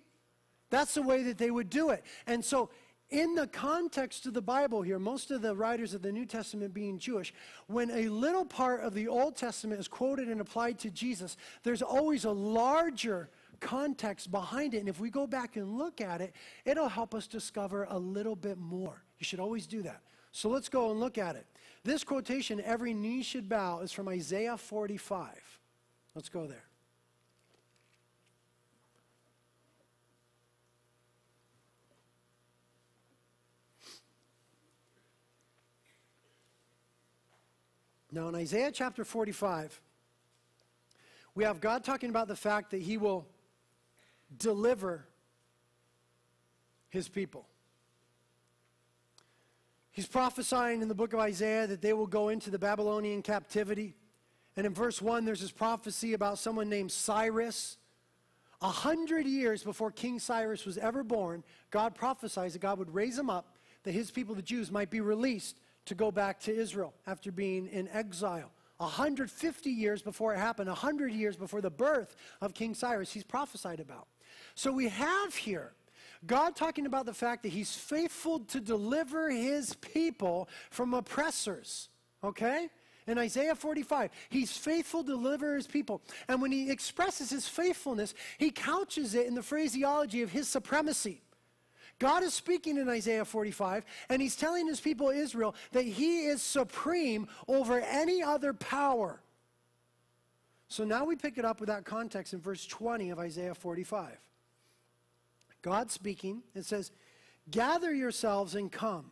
That's 0.70 0.94
the 0.94 1.02
way 1.02 1.22
that 1.24 1.38
they 1.38 1.50
would 1.50 1.70
do 1.70 1.90
it. 1.90 2.04
And 2.26 2.44
so, 2.44 2.70
in 3.10 3.34
the 3.34 3.46
context 3.46 4.26
of 4.26 4.34
the 4.34 4.42
Bible 4.42 4.82
here, 4.82 4.98
most 4.98 5.30
of 5.30 5.40
the 5.40 5.56
writers 5.56 5.94
of 5.94 6.02
the 6.02 6.12
New 6.12 6.26
Testament 6.26 6.74
being 6.74 6.98
Jewish, 6.98 7.32
when 7.66 7.90
a 7.90 8.08
little 8.08 8.44
part 8.44 8.82
of 8.82 8.92
the 8.92 9.08
Old 9.08 9.34
Testament 9.34 9.80
is 9.80 9.88
quoted 9.88 10.28
and 10.28 10.42
applied 10.42 10.78
to 10.80 10.90
Jesus, 10.90 11.38
there's 11.62 11.80
always 11.80 12.26
a 12.26 12.30
larger 12.30 13.30
context 13.60 14.30
behind 14.30 14.74
it. 14.74 14.78
And 14.78 14.88
if 14.88 15.00
we 15.00 15.10
go 15.10 15.26
back 15.26 15.56
and 15.56 15.78
look 15.78 16.00
at 16.00 16.20
it, 16.20 16.34
it'll 16.64 16.88
help 16.88 17.14
us 17.14 17.26
discover 17.26 17.86
a 17.90 17.98
little 17.98 18.36
bit 18.36 18.58
more. 18.58 19.02
You 19.18 19.24
should 19.24 19.40
always 19.40 19.66
do 19.66 19.82
that. 19.82 20.00
So 20.32 20.48
let's 20.48 20.68
go 20.68 20.90
and 20.90 21.00
look 21.00 21.18
at 21.18 21.36
it. 21.36 21.46
This 21.84 22.04
quotation, 22.04 22.60
every 22.60 22.94
knee 22.94 23.22
should 23.22 23.48
bow, 23.48 23.80
is 23.80 23.92
from 23.92 24.08
Isaiah 24.08 24.56
45. 24.56 25.28
Let's 26.14 26.28
go 26.28 26.46
there. 26.46 26.64
Now, 38.10 38.28
in 38.28 38.34
Isaiah 38.34 38.70
chapter 38.72 39.04
45, 39.04 39.80
we 41.34 41.44
have 41.44 41.60
God 41.60 41.84
talking 41.84 42.08
about 42.10 42.26
the 42.26 42.36
fact 42.36 42.70
that 42.70 42.80
He 42.80 42.96
will 42.96 43.26
deliver 44.36 45.06
his 46.88 47.08
people. 47.08 47.46
He's 49.90 50.06
prophesying 50.06 50.80
in 50.80 50.88
the 50.88 50.94
book 50.94 51.12
of 51.12 51.18
Isaiah 51.18 51.66
that 51.66 51.82
they 51.82 51.92
will 51.92 52.06
go 52.06 52.28
into 52.28 52.50
the 52.50 52.58
Babylonian 52.58 53.22
captivity. 53.22 53.96
And 54.56 54.66
in 54.66 54.72
verse 54.72 55.02
1, 55.02 55.24
there's 55.24 55.40
this 55.40 55.50
prophecy 55.50 56.14
about 56.14 56.38
someone 56.38 56.68
named 56.68 56.92
Cyrus. 56.92 57.78
A 58.60 58.68
hundred 58.68 59.26
years 59.26 59.62
before 59.62 59.90
King 59.90 60.18
Cyrus 60.18 60.64
was 60.64 60.78
ever 60.78 61.02
born, 61.02 61.42
God 61.70 61.94
prophesies 61.94 62.52
that 62.52 62.60
God 62.60 62.78
would 62.78 62.94
raise 62.94 63.18
him 63.18 63.30
up, 63.30 63.58
that 63.84 63.92
his 63.92 64.10
people, 64.10 64.34
the 64.34 64.42
Jews, 64.42 64.70
might 64.70 64.90
be 64.90 65.00
released 65.00 65.58
to 65.86 65.94
go 65.94 66.10
back 66.10 66.40
to 66.40 66.54
Israel 66.54 66.94
after 67.06 67.32
being 67.32 67.66
in 67.66 67.88
exile. 67.88 68.52
150 68.78 69.70
years 69.70 70.02
before 70.02 70.32
it 70.32 70.38
happened, 70.38 70.68
100 70.68 71.12
years 71.12 71.36
before 71.36 71.60
the 71.60 71.70
birth 71.70 72.14
of 72.40 72.54
King 72.54 72.74
Cyrus, 72.74 73.12
he's 73.12 73.24
prophesied 73.24 73.80
about. 73.80 74.06
So 74.58 74.72
we 74.72 74.88
have 74.88 75.36
here 75.36 75.70
God 76.26 76.56
talking 76.56 76.86
about 76.86 77.06
the 77.06 77.14
fact 77.14 77.44
that 77.44 77.50
he's 77.50 77.76
faithful 77.76 78.40
to 78.40 78.60
deliver 78.60 79.30
his 79.30 79.74
people 79.74 80.48
from 80.70 80.94
oppressors. 80.94 81.88
Okay? 82.24 82.68
In 83.06 83.18
Isaiah 83.18 83.54
45, 83.54 84.10
he's 84.30 84.56
faithful 84.56 85.04
to 85.04 85.10
deliver 85.10 85.54
his 85.54 85.68
people. 85.68 86.02
And 86.26 86.42
when 86.42 86.50
he 86.50 86.72
expresses 86.72 87.30
his 87.30 87.46
faithfulness, 87.46 88.14
he 88.36 88.50
couches 88.50 89.14
it 89.14 89.28
in 89.28 89.36
the 89.36 89.44
phraseology 89.44 90.22
of 90.22 90.32
his 90.32 90.48
supremacy. 90.48 91.22
God 92.00 92.24
is 92.24 92.34
speaking 92.34 92.78
in 92.78 92.88
Isaiah 92.88 93.24
45, 93.24 93.84
and 94.08 94.20
he's 94.20 94.34
telling 94.34 94.66
his 94.66 94.80
people 94.80 95.10
Israel 95.10 95.54
that 95.70 95.84
he 95.84 96.26
is 96.26 96.42
supreme 96.42 97.28
over 97.46 97.78
any 97.78 98.24
other 98.24 98.52
power. 98.52 99.20
So 100.66 100.82
now 100.82 101.04
we 101.04 101.14
pick 101.14 101.38
it 101.38 101.44
up 101.44 101.60
with 101.60 101.68
that 101.68 101.84
context 101.84 102.34
in 102.34 102.40
verse 102.40 102.66
20 102.66 103.10
of 103.10 103.20
Isaiah 103.20 103.54
45. 103.54 104.18
God 105.68 105.90
speaking, 105.90 106.42
it 106.54 106.64
says, 106.64 106.92
Gather 107.50 107.92
yourselves 107.92 108.54
and 108.54 108.72
come. 108.72 109.10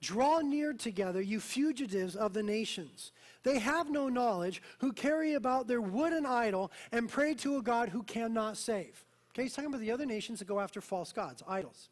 Draw 0.00 0.40
near 0.40 0.72
together, 0.72 1.22
you 1.22 1.38
fugitives 1.38 2.16
of 2.16 2.32
the 2.32 2.42
nations. 2.42 3.12
They 3.44 3.60
have 3.60 3.88
no 3.90 4.08
knowledge, 4.08 4.60
who 4.78 4.92
carry 4.92 5.34
about 5.34 5.68
their 5.68 5.80
wooden 5.80 6.26
idol 6.26 6.72
and 6.90 7.08
pray 7.08 7.34
to 7.34 7.58
a 7.58 7.62
God 7.62 7.90
who 7.90 8.02
cannot 8.02 8.56
save. 8.56 9.04
Okay, 9.30 9.44
he's 9.44 9.54
talking 9.54 9.68
about 9.68 9.80
the 9.80 9.92
other 9.92 10.04
nations 10.04 10.40
that 10.40 10.48
go 10.48 10.58
after 10.58 10.80
false 10.80 11.12
gods, 11.12 11.44
idols. 11.46 11.90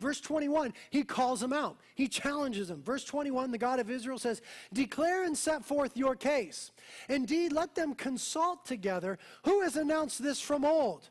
Verse 0.00 0.20
21, 0.20 0.74
he 0.90 1.04
calls 1.04 1.38
them 1.38 1.52
out. 1.52 1.78
He 1.94 2.08
challenges 2.08 2.66
them. 2.66 2.82
Verse 2.82 3.04
21, 3.04 3.52
the 3.52 3.58
God 3.58 3.78
of 3.78 3.90
Israel 3.90 4.18
says, 4.18 4.42
Declare 4.72 5.22
and 5.22 5.38
set 5.38 5.64
forth 5.64 5.96
your 5.96 6.16
case. 6.16 6.72
Indeed, 7.08 7.52
let 7.52 7.76
them 7.76 7.94
consult 7.94 8.66
together. 8.66 9.18
Who 9.44 9.62
has 9.62 9.76
announced 9.76 10.20
this 10.20 10.40
from 10.40 10.64
old? 10.64 11.10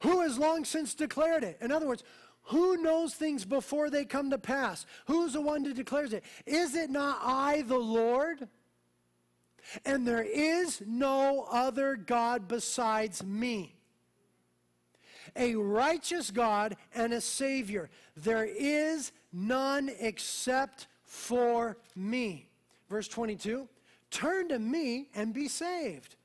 Who 0.00 0.20
has 0.22 0.38
long 0.38 0.64
since 0.64 0.94
declared 0.94 1.44
it? 1.44 1.58
In 1.60 1.70
other 1.70 1.86
words, 1.86 2.02
who 2.44 2.76
knows 2.78 3.14
things 3.14 3.44
before 3.44 3.90
they 3.90 4.04
come 4.04 4.30
to 4.30 4.38
pass? 4.38 4.86
Who's 5.06 5.34
the 5.34 5.40
one 5.40 5.62
that 5.64 5.76
declares 5.76 6.12
it? 6.12 6.24
Is 6.46 6.74
it 6.74 6.90
not 6.90 7.18
I, 7.22 7.62
the 7.62 7.78
Lord? 7.78 8.48
And 9.84 10.06
there 10.06 10.22
is 10.22 10.82
no 10.86 11.46
other 11.50 11.96
God 11.96 12.48
besides 12.48 13.22
me. 13.22 13.76
A 15.36 15.54
righteous 15.54 16.30
God 16.30 16.76
and 16.94 17.12
a 17.12 17.20
Savior. 17.20 17.88
There 18.16 18.44
is 18.46 19.12
none 19.32 19.90
except 20.00 20.88
for 21.04 21.76
me. 21.94 22.48
Verse 22.88 23.06
22 23.06 23.68
Turn 24.10 24.48
to 24.48 24.58
me 24.58 25.08
and 25.14 25.32
be 25.32 25.46
saved 25.46 26.16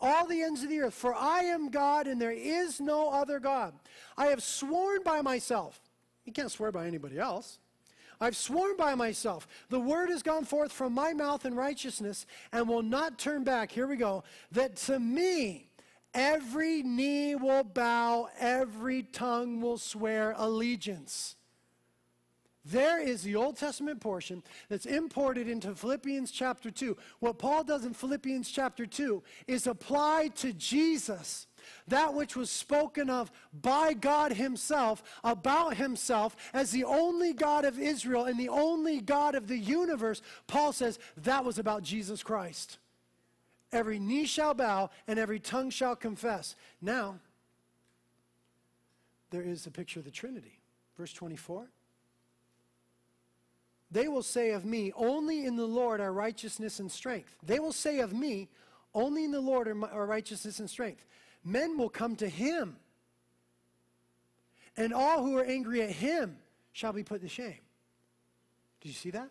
all 0.00 0.26
the 0.26 0.42
ends 0.42 0.62
of 0.62 0.70
the 0.70 0.80
earth, 0.80 0.94
for 0.94 1.14
I 1.14 1.40
am 1.40 1.70
God 1.70 2.06
and 2.06 2.20
there 2.20 2.30
is 2.32 2.80
no 2.80 3.10
other 3.10 3.38
God. 3.38 3.74
I 4.16 4.26
have 4.26 4.42
sworn 4.42 5.02
by 5.02 5.20
myself. 5.20 5.80
You 6.24 6.32
can't 6.32 6.50
swear 6.50 6.72
by 6.72 6.86
anybody 6.86 7.18
else. 7.18 7.58
I've 8.20 8.36
sworn 8.36 8.76
by 8.76 8.94
myself. 8.94 9.48
The 9.70 9.80
word 9.80 10.10
has 10.10 10.22
gone 10.22 10.44
forth 10.44 10.72
from 10.72 10.92
my 10.92 11.14
mouth 11.14 11.46
in 11.46 11.54
righteousness 11.54 12.26
and 12.52 12.68
will 12.68 12.82
not 12.82 13.18
turn 13.18 13.44
back. 13.44 13.72
Here 13.72 13.86
we 13.86 13.96
go. 13.96 14.24
That 14.52 14.76
to 14.76 14.98
me, 15.00 15.70
every 16.12 16.82
knee 16.82 17.34
will 17.34 17.64
bow, 17.64 18.28
every 18.38 19.04
tongue 19.04 19.62
will 19.62 19.78
swear 19.78 20.34
allegiance. 20.36 21.36
There 22.64 23.00
is 23.00 23.22
the 23.22 23.36
Old 23.36 23.56
Testament 23.56 24.00
portion 24.00 24.42
that's 24.68 24.84
imported 24.84 25.48
into 25.48 25.74
Philippians 25.74 26.30
chapter 26.30 26.70
2. 26.70 26.96
What 27.20 27.38
Paul 27.38 27.64
does 27.64 27.86
in 27.86 27.94
Philippians 27.94 28.50
chapter 28.50 28.84
2 28.84 29.22
is 29.46 29.66
apply 29.66 30.28
to 30.36 30.52
Jesus 30.52 31.46
that 31.88 32.14
which 32.14 32.36
was 32.36 32.50
spoken 32.50 33.08
of 33.08 33.30
by 33.52 33.94
God 33.94 34.32
Himself 34.32 35.02
about 35.24 35.76
Himself 35.76 36.36
as 36.52 36.70
the 36.70 36.84
only 36.84 37.32
God 37.32 37.64
of 37.64 37.78
Israel 37.78 38.24
and 38.24 38.38
the 38.38 38.48
only 38.48 39.00
God 39.00 39.34
of 39.34 39.46
the 39.46 39.58
universe. 39.58 40.20
Paul 40.46 40.72
says 40.72 40.98
that 41.18 41.44
was 41.44 41.58
about 41.58 41.82
Jesus 41.82 42.22
Christ. 42.22 42.78
Every 43.72 43.98
knee 43.98 44.26
shall 44.26 44.54
bow 44.54 44.90
and 45.06 45.18
every 45.18 45.38
tongue 45.38 45.70
shall 45.70 45.96
confess. 45.96 46.56
Now, 46.82 47.20
there 49.30 49.42
is 49.42 49.64
the 49.64 49.70
picture 49.70 50.00
of 50.00 50.04
the 50.04 50.10
Trinity. 50.10 50.58
Verse 50.98 51.12
24. 51.12 51.70
They 53.90 54.08
will 54.08 54.22
say 54.22 54.52
of 54.52 54.64
me, 54.64 54.92
Only 54.94 55.44
in 55.44 55.56
the 55.56 55.66
Lord 55.66 56.00
are 56.00 56.12
righteousness 56.12 56.78
and 56.78 56.90
strength. 56.90 57.34
They 57.42 57.58
will 57.58 57.72
say 57.72 58.00
of 58.00 58.12
me, 58.12 58.48
Only 58.94 59.24
in 59.24 59.32
the 59.32 59.40
Lord 59.40 59.68
are, 59.68 59.74
my, 59.74 59.88
are 59.88 60.06
righteousness 60.06 60.60
and 60.60 60.70
strength. 60.70 61.04
Men 61.44 61.76
will 61.76 61.88
come 61.88 62.16
to 62.16 62.28
him, 62.28 62.76
and 64.76 64.92
all 64.92 65.24
who 65.24 65.36
are 65.38 65.44
angry 65.44 65.82
at 65.82 65.90
him 65.90 66.36
shall 66.72 66.92
be 66.92 67.02
put 67.02 67.22
to 67.22 67.28
shame. 67.28 67.58
Did 68.80 68.88
you 68.88 68.94
see 68.94 69.10
that? 69.10 69.30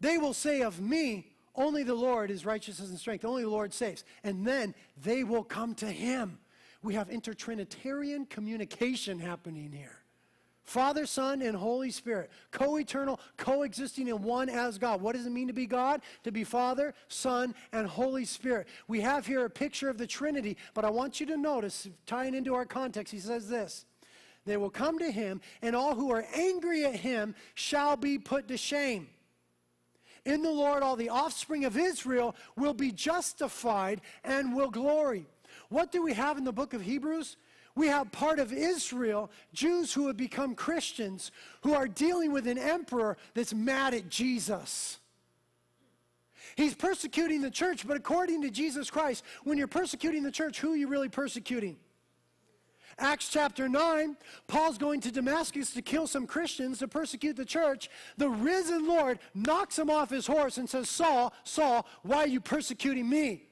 They 0.00 0.18
will 0.18 0.34
say 0.34 0.62
of 0.62 0.80
me, 0.80 1.32
Only 1.54 1.82
the 1.82 1.94
Lord 1.94 2.30
is 2.30 2.46
righteousness 2.46 2.88
and 2.88 2.98
strength. 2.98 3.24
Only 3.24 3.42
the 3.42 3.50
Lord 3.50 3.72
saves. 3.72 4.04
And 4.22 4.46
then 4.46 4.74
they 5.02 5.24
will 5.24 5.44
come 5.44 5.74
to 5.76 5.86
him. 5.86 6.38
We 6.82 6.94
have 6.94 7.08
intertrinitarian 7.08 8.28
communication 8.28 9.18
happening 9.18 9.72
here. 9.72 10.03
Father, 10.64 11.04
Son, 11.04 11.42
and 11.42 11.54
Holy 11.54 11.90
Spirit, 11.90 12.30
co 12.50 12.78
eternal, 12.78 13.20
coexisting 13.36 14.08
in 14.08 14.22
one 14.22 14.48
as 14.48 14.78
God. 14.78 15.02
What 15.02 15.14
does 15.14 15.26
it 15.26 15.30
mean 15.30 15.48
to 15.48 15.52
be 15.52 15.66
God? 15.66 16.00
To 16.24 16.32
be 16.32 16.42
Father, 16.42 16.94
Son, 17.08 17.54
and 17.72 17.86
Holy 17.86 18.24
Spirit. 18.24 18.66
We 18.88 19.02
have 19.02 19.26
here 19.26 19.44
a 19.44 19.50
picture 19.50 19.90
of 19.90 19.98
the 19.98 20.06
Trinity, 20.06 20.56
but 20.72 20.84
I 20.84 20.90
want 20.90 21.20
you 21.20 21.26
to 21.26 21.36
notice, 21.36 21.88
tying 22.06 22.34
into 22.34 22.54
our 22.54 22.64
context, 22.64 23.12
he 23.12 23.20
says 23.20 23.48
this 23.48 23.84
They 24.46 24.56
will 24.56 24.70
come 24.70 24.98
to 25.00 25.10
him, 25.10 25.42
and 25.60 25.76
all 25.76 25.94
who 25.94 26.10
are 26.10 26.26
angry 26.34 26.86
at 26.86 26.96
him 26.96 27.34
shall 27.54 27.96
be 27.96 28.18
put 28.18 28.48
to 28.48 28.56
shame. 28.56 29.08
In 30.24 30.42
the 30.42 30.50
Lord, 30.50 30.82
all 30.82 30.96
the 30.96 31.10
offspring 31.10 31.66
of 31.66 31.76
Israel 31.76 32.34
will 32.56 32.72
be 32.72 32.90
justified 32.90 34.00
and 34.24 34.56
will 34.56 34.70
glory. 34.70 35.26
What 35.68 35.92
do 35.92 36.02
we 36.02 36.14
have 36.14 36.38
in 36.38 36.44
the 36.44 36.52
book 36.52 36.72
of 36.72 36.80
Hebrews? 36.80 37.36
We 37.76 37.88
have 37.88 38.12
part 38.12 38.38
of 38.38 38.52
Israel, 38.52 39.30
Jews 39.52 39.92
who 39.92 40.06
have 40.06 40.16
become 40.16 40.54
Christians, 40.54 41.32
who 41.62 41.74
are 41.74 41.88
dealing 41.88 42.32
with 42.32 42.46
an 42.46 42.58
emperor 42.58 43.16
that's 43.34 43.52
mad 43.52 43.94
at 43.94 44.08
Jesus. 44.08 44.98
He's 46.56 46.74
persecuting 46.74 47.40
the 47.40 47.50
church, 47.50 47.86
but 47.86 47.96
according 47.96 48.42
to 48.42 48.50
Jesus 48.50 48.90
Christ, 48.90 49.24
when 49.42 49.58
you're 49.58 49.66
persecuting 49.66 50.22
the 50.22 50.30
church, 50.30 50.60
who 50.60 50.74
are 50.74 50.76
you 50.76 50.86
really 50.86 51.08
persecuting? 51.08 51.76
Acts 52.96 53.28
chapter 53.28 53.68
9, 53.68 54.16
Paul's 54.46 54.78
going 54.78 55.00
to 55.00 55.10
Damascus 55.10 55.72
to 55.72 55.82
kill 55.82 56.06
some 56.06 56.28
Christians 56.28 56.78
to 56.78 56.86
persecute 56.86 57.34
the 57.34 57.44
church. 57.44 57.90
The 58.18 58.28
risen 58.28 58.86
Lord 58.86 59.18
knocks 59.34 59.76
him 59.76 59.90
off 59.90 60.10
his 60.10 60.28
horse 60.28 60.58
and 60.58 60.70
says, 60.70 60.88
Saul, 60.88 61.32
Saul, 61.42 61.86
why 62.02 62.18
are 62.18 62.28
you 62.28 62.40
persecuting 62.40 63.08
me? 63.08 63.48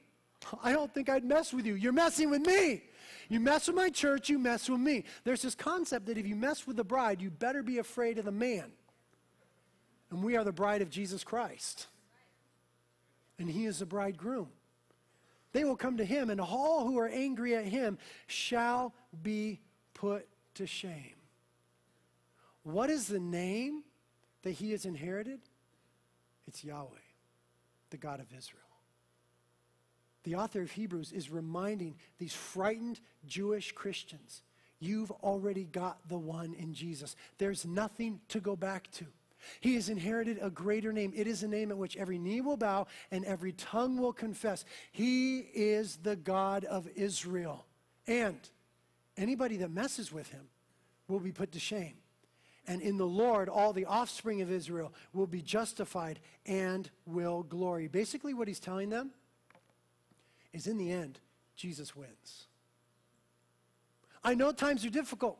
I 0.63 0.71
don't 0.71 0.93
think 0.93 1.09
I'd 1.09 1.25
mess 1.25 1.53
with 1.53 1.65
you. 1.65 1.75
You're 1.75 1.91
messing 1.91 2.29
with 2.29 2.45
me. 2.45 2.83
You 3.29 3.39
mess 3.39 3.67
with 3.67 3.75
my 3.75 3.89
church, 3.89 4.29
you 4.29 4.39
mess 4.39 4.69
with 4.69 4.79
me. 4.79 5.05
There's 5.23 5.41
this 5.41 5.55
concept 5.55 6.07
that 6.07 6.17
if 6.17 6.27
you 6.27 6.35
mess 6.35 6.67
with 6.67 6.77
the 6.77 6.83
bride, 6.83 7.21
you 7.21 7.29
better 7.29 7.63
be 7.63 7.79
afraid 7.79 8.17
of 8.17 8.25
the 8.25 8.31
man. 8.31 8.71
And 10.11 10.23
we 10.23 10.35
are 10.37 10.43
the 10.43 10.51
bride 10.51 10.81
of 10.81 10.89
Jesus 10.89 11.23
Christ. 11.23 11.87
And 13.39 13.49
he 13.49 13.65
is 13.65 13.79
the 13.79 13.85
bridegroom. 13.85 14.49
They 15.53 15.63
will 15.63 15.75
come 15.75 15.97
to 15.97 16.05
him, 16.05 16.29
and 16.29 16.41
all 16.41 16.85
who 16.85 16.97
are 16.97 17.07
angry 17.07 17.55
at 17.55 17.65
him 17.65 17.97
shall 18.27 18.93
be 19.21 19.59
put 19.93 20.27
to 20.55 20.65
shame. 20.65 21.15
What 22.63 22.89
is 22.89 23.07
the 23.07 23.19
name 23.19 23.83
that 24.43 24.51
he 24.51 24.71
has 24.71 24.85
inherited? 24.85 25.39
It's 26.47 26.63
Yahweh, 26.63 26.97
the 27.89 27.97
God 27.97 28.19
of 28.19 28.27
Israel 28.35 28.63
the 30.23 30.35
author 30.35 30.61
of 30.61 30.71
Hebrews 30.71 31.11
is 31.11 31.29
reminding 31.29 31.95
these 32.17 32.33
frightened 32.33 32.99
Jewish 33.25 33.71
Christians 33.71 34.41
you've 34.83 35.11
already 35.11 35.63
got 35.63 35.97
the 36.09 36.17
one 36.17 36.53
in 36.53 36.73
Jesus. 36.73 37.15
There's 37.37 37.65
nothing 37.65 38.19
to 38.29 38.39
go 38.39 38.55
back 38.55 38.91
to. 38.91 39.05
He 39.59 39.75
has 39.75 39.89
inherited 39.89 40.39
a 40.41 40.49
greater 40.49 40.93
name. 40.93 41.11
It 41.15 41.27
is 41.27 41.43
a 41.43 41.47
name 41.47 41.71
at 41.71 41.77
which 41.77 41.97
every 41.97 42.17
knee 42.17 42.41
will 42.41 42.57
bow 42.57 42.87
and 43.11 43.25
every 43.25 43.53
tongue 43.53 43.97
will 43.97 44.13
confess. 44.13 44.63
He 44.91 45.39
is 45.39 45.97
the 45.97 46.15
God 46.15 46.63
of 46.65 46.87
Israel. 46.95 47.65
And 48.07 48.37
anybody 49.17 49.57
that 49.57 49.71
messes 49.71 50.11
with 50.13 50.29
him 50.29 50.47
will 51.07 51.19
be 51.19 51.31
put 51.31 51.51
to 51.53 51.59
shame. 51.59 51.95
And 52.65 52.81
in 52.81 52.97
the 52.97 53.05
Lord, 53.05 53.49
all 53.49 53.73
the 53.73 53.85
offspring 53.85 54.41
of 54.41 54.49
Israel 54.49 54.93
will 55.11 55.27
be 55.27 55.41
justified 55.41 56.19
and 56.45 56.89
will 57.05 57.43
glory. 57.43 57.89
Basically, 57.89 58.33
what 58.33 58.47
he's 58.47 58.61
telling 58.61 58.89
them 58.89 59.11
is 60.53 60.67
in 60.67 60.77
the 60.77 60.91
end, 60.91 61.19
Jesus 61.55 61.95
wins. 61.95 62.45
I 64.23 64.35
know 64.35 64.51
times 64.51 64.85
are 64.85 64.89
difficult. 64.89 65.37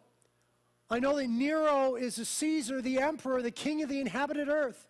I 0.89 0.99
know 0.99 1.18
that 1.18 1.28
Nero 1.28 1.95
is 1.95 2.20
a 2.20 2.26
Caesar, 2.26 2.82
the 2.82 2.99
emperor, 2.99 3.41
the 3.41 3.51
king 3.51 3.82
of 3.82 3.89
the 3.89 4.01
inhabited 4.01 4.49
earth, 4.49 4.88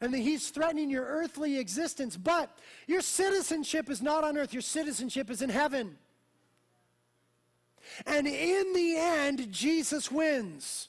and 0.00 0.12
that 0.14 0.18
he's 0.18 0.50
threatening 0.50 0.90
your 0.90 1.04
earthly 1.04 1.58
existence. 1.58 2.16
But 2.16 2.56
your 2.86 3.00
citizenship 3.00 3.90
is 3.90 4.00
not 4.00 4.24
on 4.24 4.38
earth, 4.38 4.52
your 4.52 4.62
citizenship 4.62 5.30
is 5.30 5.42
in 5.42 5.50
heaven. 5.50 5.98
And 8.06 8.26
in 8.26 8.72
the 8.72 8.96
end, 8.96 9.50
Jesus 9.52 10.10
wins. 10.10 10.88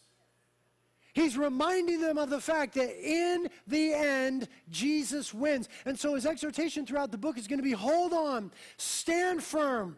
He's 1.15 1.37
reminding 1.37 2.01
them 2.01 2.17
of 2.17 2.29
the 2.29 2.41
fact 2.41 2.73
that 2.73 2.93
in 3.01 3.47
the 3.67 3.93
end, 3.93 4.49
Jesus 4.69 5.33
wins. 5.33 5.69
And 5.85 5.97
so 5.97 6.13
his 6.13 6.25
exhortation 6.25 6.85
throughout 6.85 7.09
the 7.09 7.17
book 7.17 7.37
is 7.37 7.47
going 7.47 7.59
to 7.59 7.63
be 7.63 7.71
hold 7.71 8.11
on, 8.11 8.51
stand 8.75 9.41
firm. 9.41 9.95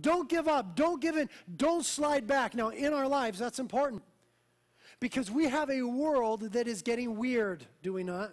Don't 0.00 0.28
give 0.28 0.46
up. 0.46 0.76
Don't 0.76 1.00
give 1.00 1.16
in. 1.16 1.28
Don't 1.56 1.84
slide 1.84 2.28
back. 2.28 2.54
Now, 2.54 2.68
in 2.68 2.92
our 2.92 3.08
lives, 3.08 3.40
that's 3.40 3.58
important 3.58 4.04
because 5.00 5.28
we 5.28 5.48
have 5.48 5.68
a 5.70 5.82
world 5.82 6.52
that 6.52 6.68
is 6.68 6.82
getting 6.82 7.16
weird, 7.16 7.66
do 7.82 7.92
we 7.92 8.04
not? 8.04 8.32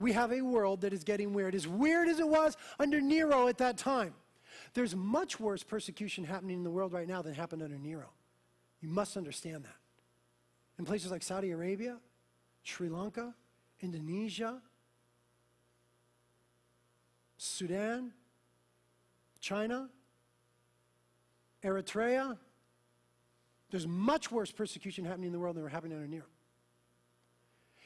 We 0.00 0.12
have 0.14 0.32
a 0.32 0.40
world 0.40 0.80
that 0.80 0.94
is 0.94 1.04
getting 1.04 1.34
weird. 1.34 1.54
As 1.54 1.68
weird 1.68 2.08
as 2.08 2.20
it 2.20 2.28
was 2.28 2.56
under 2.78 3.02
Nero 3.02 3.48
at 3.48 3.58
that 3.58 3.76
time. 3.76 4.14
There's 4.72 4.96
much 4.96 5.38
worse 5.38 5.62
persecution 5.62 6.24
happening 6.24 6.56
in 6.56 6.64
the 6.64 6.70
world 6.70 6.94
right 6.94 7.06
now 7.06 7.20
than 7.20 7.34
happened 7.34 7.62
under 7.62 7.76
Nero. 7.76 8.08
You 8.80 8.88
must 8.88 9.16
understand 9.18 9.64
that 9.64 9.77
in 10.78 10.84
places 10.84 11.10
like 11.10 11.22
Saudi 11.22 11.50
Arabia, 11.50 11.96
Sri 12.62 12.88
Lanka, 12.88 13.34
Indonesia, 13.80 14.60
Sudan, 17.36 18.12
China, 19.40 19.88
Eritrea. 21.62 22.36
There's 23.70 23.86
much 23.86 24.30
worse 24.30 24.50
persecution 24.50 25.04
happening 25.04 25.26
in 25.26 25.32
the 25.32 25.38
world 25.38 25.56
than 25.56 25.62
we're 25.62 25.68
happening 25.68 25.96
under 25.96 26.08
Nero. 26.08 26.24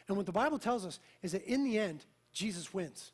And 0.08 0.16
what 0.16 0.26
the 0.26 0.32
Bible 0.32 0.58
tells 0.58 0.84
us 0.84 1.00
is 1.22 1.32
that 1.32 1.44
in 1.44 1.64
the 1.64 1.78
end, 1.78 2.04
Jesus 2.32 2.72
wins. 2.74 3.12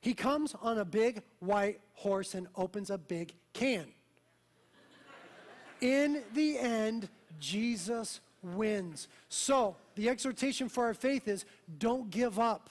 He 0.00 0.14
comes 0.14 0.54
on 0.62 0.78
a 0.78 0.84
big 0.84 1.22
white 1.40 1.80
horse 1.94 2.34
and 2.34 2.46
opens 2.54 2.90
a 2.90 2.98
big 2.98 3.34
can. 3.52 3.86
in 5.80 6.22
the 6.34 6.58
end, 6.58 7.08
Jesus 7.40 8.20
wins. 8.42 9.08
So, 9.28 9.76
the 9.94 10.08
exhortation 10.08 10.68
for 10.68 10.84
our 10.84 10.94
faith 10.94 11.28
is 11.28 11.44
don't 11.78 12.10
give 12.10 12.38
up, 12.38 12.70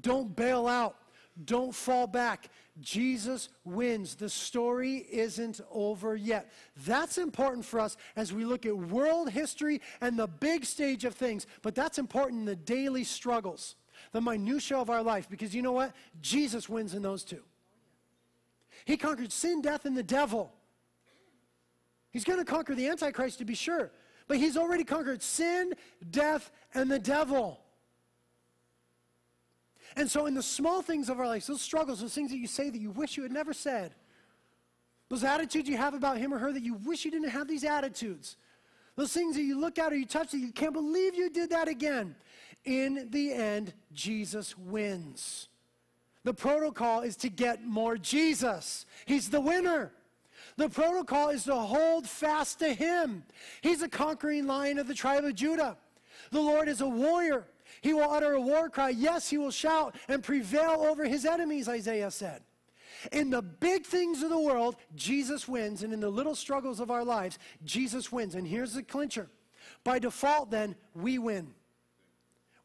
don't 0.00 0.34
bail 0.34 0.66
out, 0.66 0.96
don't 1.44 1.74
fall 1.74 2.06
back. 2.06 2.50
Jesus 2.80 3.48
wins. 3.64 4.14
The 4.14 4.28
story 4.28 5.06
isn't 5.10 5.60
over 5.70 6.14
yet. 6.16 6.52
That's 6.86 7.18
important 7.18 7.64
for 7.64 7.80
us 7.80 7.96
as 8.16 8.32
we 8.32 8.44
look 8.44 8.66
at 8.66 8.76
world 8.76 9.30
history 9.30 9.80
and 10.00 10.18
the 10.18 10.26
big 10.26 10.64
stage 10.64 11.04
of 11.04 11.14
things, 11.14 11.46
but 11.62 11.74
that's 11.74 11.98
important 11.98 12.40
in 12.40 12.44
the 12.44 12.56
daily 12.56 13.04
struggles, 13.04 13.76
the 14.12 14.20
minutiae 14.20 14.78
of 14.78 14.90
our 14.90 15.02
life, 15.02 15.28
because 15.28 15.54
you 15.54 15.62
know 15.62 15.72
what? 15.72 15.92
Jesus 16.20 16.68
wins 16.68 16.94
in 16.94 17.02
those 17.02 17.24
too. 17.24 17.42
He 18.84 18.96
conquered 18.96 19.32
sin, 19.32 19.60
death, 19.60 19.84
and 19.84 19.96
the 19.96 20.02
devil. 20.02 20.52
He's 22.10 22.24
going 22.24 22.38
to 22.38 22.44
conquer 22.44 22.74
the 22.74 22.88
Antichrist 22.88 23.38
to 23.38 23.44
be 23.44 23.54
sure, 23.54 23.90
but 24.28 24.36
he's 24.36 24.56
already 24.56 24.84
conquered 24.84 25.22
sin, 25.22 25.72
death, 26.10 26.50
and 26.74 26.90
the 26.90 26.98
devil. 26.98 27.60
And 29.96 30.08
so, 30.08 30.26
in 30.26 30.34
the 30.34 30.42
small 30.42 30.82
things 30.82 31.08
of 31.08 31.18
our 31.18 31.26
lives, 31.26 31.46
those 31.46 31.62
struggles, 31.62 32.00
those 32.00 32.14
things 32.14 32.30
that 32.30 32.36
you 32.36 32.46
say 32.46 32.70
that 32.70 32.78
you 32.78 32.90
wish 32.90 33.16
you 33.16 33.24
had 33.24 33.32
never 33.32 33.52
said, 33.52 33.94
those 35.08 35.24
attitudes 35.24 35.68
you 35.68 35.76
have 35.76 35.94
about 35.94 36.18
him 36.18 36.32
or 36.32 36.38
her 36.38 36.52
that 36.52 36.62
you 36.62 36.74
wish 36.74 37.04
you 37.04 37.10
didn't 37.10 37.30
have 37.30 37.48
these 37.48 37.64
attitudes, 37.64 38.36
Those 38.96 39.12
things 39.12 39.36
that 39.36 39.42
you 39.42 39.58
look 39.58 39.78
at 39.78 39.92
or 39.92 39.96
you 39.96 40.06
touch 40.06 40.32
that 40.32 40.38
you 40.38 40.52
can't 40.52 40.74
believe 40.74 41.14
you 41.14 41.30
did 41.30 41.50
that 41.50 41.68
again. 41.68 42.14
In 42.64 43.08
the 43.10 43.32
end, 43.32 43.72
Jesus 43.92 44.58
wins. 44.58 45.48
The 46.24 46.34
protocol 46.34 47.00
is 47.00 47.16
to 47.18 47.30
get 47.30 47.64
more 47.64 47.96
Jesus. 47.96 48.84
He's 49.06 49.30
the 49.30 49.40
winner. 49.40 49.92
The 50.58 50.68
protocol 50.68 51.28
is 51.28 51.44
to 51.44 51.54
hold 51.54 52.08
fast 52.08 52.58
to 52.58 52.74
him. 52.74 53.22
He's 53.60 53.80
a 53.80 53.88
conquering 53.88 54.48
lion 54.48 54.80
of 54.80 54.88
the 54.88 54.94
tribe 54.94 55.24
of 55.24 55.36
Judah. 55.36 55.76
The 56.32 56.40
Lord 56.40 56.66
is 56.66 56.80
a 56.80 56.88
warrior. 56.88 57.46
He 57.80 57.94
will 57.94 58.10
utter 58.10 58.32
a 58.32 58.40
war 58.40 58.68
cry. 58.68 58.88
Yes, 58.88 59.30
he 59.30 59.38
will 59.38 59.52
shout 59.52 59.94
and 60.08 60.20
prevail 60.20 60.84
over 60.88 61.04
his 61.04 61.24
enemies, 61.24 61.68
Isaiah 61.68 62.10
said. 62.10 62.42
In 63.12 63.30
the 63.30 63.40
big 63.40 63.86
things 63.86 64.24
of 64.24 64.30
the 64.30 64.40
world, 64.40 64.74
Jesus 64.96 65.46
wins. 65.46 65.84
And 65.84 65.92
in 65.92 66.00
the 66.00 66.10
little 66.10 66.34
struggles 66.34 66.80
of 66.80 66.90
our 66.90 67.04
lives, 67.04 67.38
Jesus 67.64 68.10
wins. 68.10 68.34
And 68.34 68.44
here's 68.44 68.74
the 68.74 68.82
clincher 68.82 69.30
by 69.84 70.00
default, 70.00 70.50
then, 70.50 70.74
we 70.92 71.18
win. 71.18 71.54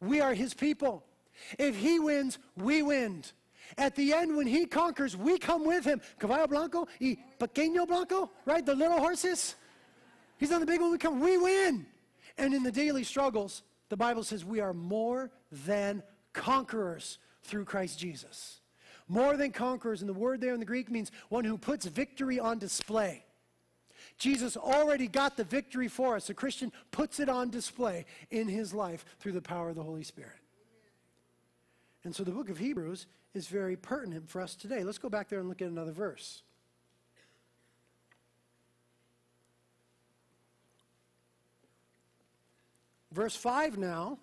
We 0.00 0.20
are 0.20 0.34
his 0.34 0.52
people. 0.52 1.04
If 1.60 1.76
he 1.76 2.00
wins, 2.00 2.40
we 2.56 2.82
win. 2.82 3.22
At 3.76 3.96
the 3.96 4.12
end, 4.12 4.36
when 4.36 4.46
he 4.46 4.66
conquers, 4.66 5.16
we 5.16 5.38
come 5.38 5.64
with 5.64 5.84
him. 5.84 6.00
Caballo 6.18 6.46
Blanco 6.46 6.86
y 7.00 7.16
Pequeño 7.46 7.86
Blanco, 7.86 8.30
right? 8.44 8.64
The 8.64 8.74
little 8.74 8.98
horses. 8.98 9.54
He's 10.38 10.52
on 10.52 10.60
the 10.60 10.66
big 10.66 10.80
one, 10.80 10.90
we 10.90 10.98
come, 10.98 11.20
we 11.20 11.38
win. 11.38 11.86
And 12.38 12.54
in 12.54 12.62
the 12.62 12.72
daily 12.72 13.04
struggles, 13.04 13.62
the 13.88 13.96
Bible 13.96 14.24
says 14.24 14.44
we 14.44 14.60
are 14.60 14.72
more 14.72 15.30
than 15.50 16.02
conquerors 16.32 17.18
through 17.42 17.64
Christ 17.64 17.98
Jesus. 17.98 18.60
More 19.06 19.36
than 19.36 19.52
conquerors, 19.52 20.00
and 20.00 20.08
the 20.08 20.14
word 20.14 20.40
there 20.40 20.54
in 20.54 20.60
the 20.60 20.66
Greek 20.66 20.90
means 20.90 21.12
one 21.28 21.44
who 21.44 21.58
puts 21.58 21.86
victory 21.86 22.40
on 22.40 22.58
display. 22.58 23.24
Jesus 24.18 24.56
already 24.56 25.08
got 25.08 25.36
the 25.36 25.44
victory 25.44 25.88
for 25.88 26.16
us. 26.16 26.26
The 26.26 26.34
Christian 26.34 26.72
puts 26.90 27.20
it 27.20 27.28
on 27.28 27.50
display 27.50 28.06
in 28.30 28.48
his 28.48 28.72
life 28.72 29.04
through 29.20 29.32
the 29.32 29.42
power 29.42 29.68
of 29.68 29.76
the 29.76 29.82
Holy 29.82 30.04
Spirit. 30.04 30.32
And 32.04 32.14
so 32.14 32.22
the 32.22 32.30
book 32.30 32.48
of 32.48 32.58
Hebrews 32.58 33.06
is 33.34 33.48
very 33.48 33.76
pertinent 33.76 34.28
for 34.28 34.40
us 34.40 34.54
today. 34.54 34.84
Let's 34.84 34.98
go 34.98 35.08
back 35.08 35.28
there 35.28 35.40
and 35.40 35.48
look 35.48 35.62
at 35.62 35.68
another 35.68 35.92
verse. 35.92 36.42
Verse 43.14 43.36
5 43.36 43.78
now. 43.78 44.18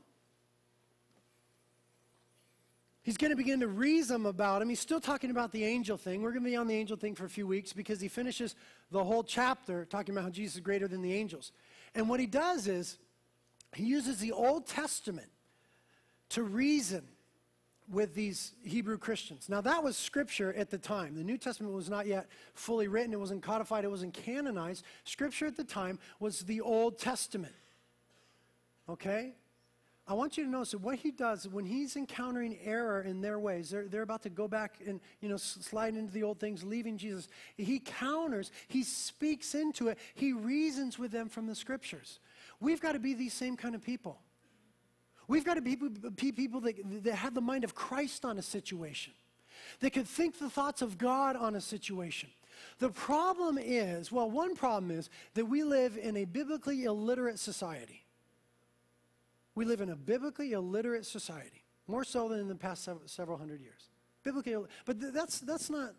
He's 3.04 3.18
going 3.18 3.32
to 3.32 3.38
begin 3.38 3.62
to 3.62 3.68
reason 3.68 4.26
about 4.26 4.62
him. 4.62 4.70
He's 4.70 4.82
still 4.82 5.00
talking 5.00 5.32
about 5.32 5.52
the 5.52 5.64
angel 5.64 5.98
thing. 5.98 6.22
We're 6.22 6.32
going 6.32 6.44
to 6.44 6.50
be 6.50 6.56
on 6.56 6.68
the 6.68 6.76
angel 6.76 6.98
thing 6.98 7.16
for 7.16 7.26
a 7.26 7.30
few 7.30 7.48
weeks 7.48 7.74
because 7.74 8.00
he 8.00 8.08
finishes 8.08 8.56
the 8.92 9.04
whole 9.04 9.24
chapter 9.24 9.86
talking 9.86 10.14
about 10.14 10.26
how 10.26 10.30
Jesus 10.30 10.56
is 10.56 10.62
greater 10.62 10.88
than 10.88 11.02
the 11.02 11.14
angels. 11.14 11.52
And 11.96 12.08
what 12.10 12.20
he 12.20 12.28
does 12.28 12.68
is 12.68 12.98
he 13.74 13.86
uses 13.86 14.20
the 14.20 14.34
Old 14.34 14.68
Testament 14.68 15.30
to 16.30 16.44
reason 16.44 17.08
with 17.90 18.14
these 18.14 18.52
Hebrew 18.64 18.98
Christians. 18.98 19.48
Now, 19.50 19.62
that 19.62 19.84
was 19.84 19.98
scripture 19.98 20.54
at 20.54 20.70
the 20.70 20.78
time. 20.78 21.16
The 21.16 21.24
New 21.24 21.38
Testament 21.38 21.74
was 21.74 21.90
not 21.90 22.08
yet 22.08 22.28
fully 22.54 22.88
written, 22.88 23.14
it 23.14 23.20
wasn't 23.20 23.42
codified, 23.42 23.84
it 23.84 23.90
wasn't 23.90 24.14
canonized. 24.14 24.84
Scripture 25.06 25.48
at 25.48 25.58
the 25.58 25.64
time 25.64 25.98
was 26.20 26.42
the 26.42 26.62
Old 26.62 27.00
Testament. 27.00 27.54
Okay? 28.92 29.34
I 30.08 30.14
want 30.14 30.38
you 30.38 30.44
to 30.44 30.50
notice 30.50 30.72
that 30.72 30.82
what 30.82 30.96
he 30.96 31.12
does 31.12 31.48
when 31.48 31.64
he's 31.64 31.96
encountering 31.96 32.58
error 32.64 33.02
in 33.02 33.22
their 33.22 33.40
ways, 33.40 33.70
they're, 33.70 33.88
they're 33.88 34.02
about 34.02 34.24
to 34.24 34.30
go 34.30 34.48
back 34.48 34.80
and, 34.86 35.00
you 35.22 35.30
know, 35.30 35.38
slide 35.38 35.96
into 35.96 36.12
the 36.12 36.24
old 36.24 36.40
things, 36.40 36.64
leaving 36.64 36.98
Jesus. 36.98 37.30
He 37.56 37.80
counters, 37.80 38.52
he 38.68 38.84
speaks 38.84 39.56
into 39.56 39.88
it, 39.88 39.98
he 40.16 40.34
reasons 40.34 41.00
with 41.00 41.12
them 41.12 41.30
from 41.30 41.48
the 41.48 41.56
scriptures. 41.56 42.20
We've 42.60 42.82
got 42.82 42.94
to 42.94 43.00
be 43.00 43.14
these 43.14 43.34
same 43.34 43.56
kind 43.56 43.76
of 43.76 43.82
people. 43.82 44.20
We've 45.28 45.46
got 45.46 45.54
to 45.54 45.62
be 45.62 45.78
people 46.34 46.60
that, 46.62 47.04
that 47.04 47.16
have 47.16 47.34
the 47.34 47.42
mind 47.42 47.64
of 47.64 47.74
Christ 47.74 48.26
on 48.26 48.38
a 48.38 48.42
situation, 48.42 49.14
that 49.80 49.92
could 49.92 50.08
think 50.08 50.40
the 50.40 50.50
thoughts 50.50 50.82
of 50.82 50.98
God 50.98 51.38
on 51.38 51.56
a 51.56 51.62
situation. 51.62 52.30
The 52.80 52.90
problem 52.90 53.58
is, 53.58 54.12
well, 54.12 54.30
one 54.30 54.56
problem 54.56 54.92
is 54.92 55.10
that 55.36 55.46
we 55.46 55.64
live 55.64 55.98
in 55.98 56.18
a 56.18 56.26
biblically 56.26 56.84
illiterate 56.84 57.40
society. 57.40 58.01
We 59.56 59.66
live 59.66 59.82
in 59.82 59.90
a 59.90 59.96
biblically 59.96 60.54
illiterate 60.54 61.06
society, 61.06 61.64
more 61.88 62.04
so 62.04 62.30
than 62.30 62.40
in 62.40 62.48
the 62.48 62.56
past 62.56 62.88
several, 63.06 63.38
hundred 63.38 63.62
years. 63.62 63.90
Biblically, 64.24 64.56
but 64.86 65.14
that's, 65.14 65.40
that's 65.40 65.70
not, 65.70 65.94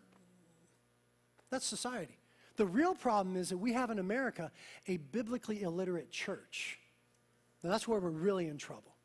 that's 1.49 1.65
society. 1.65 2.17
The 2.55 2.65
real 2.65 2.93
problem 2.93 3.35
is 3.35 3.49
that 3.49 3.57
we 3.57 3.73
have 3.73 3.89
in 3.89 3.99
America 3.99 4.51
a 4.87 4.97
biblically 4.97 5.61
illiterate 5.61 6.11
church. 6.11 6.79
Now 7.63 7.71
that's 7.71 7.87
where 7.87 7.99
we're 7.99 8.09
really 8.09 8.47
in 8.47 8.57
trouble. 8.57 8.95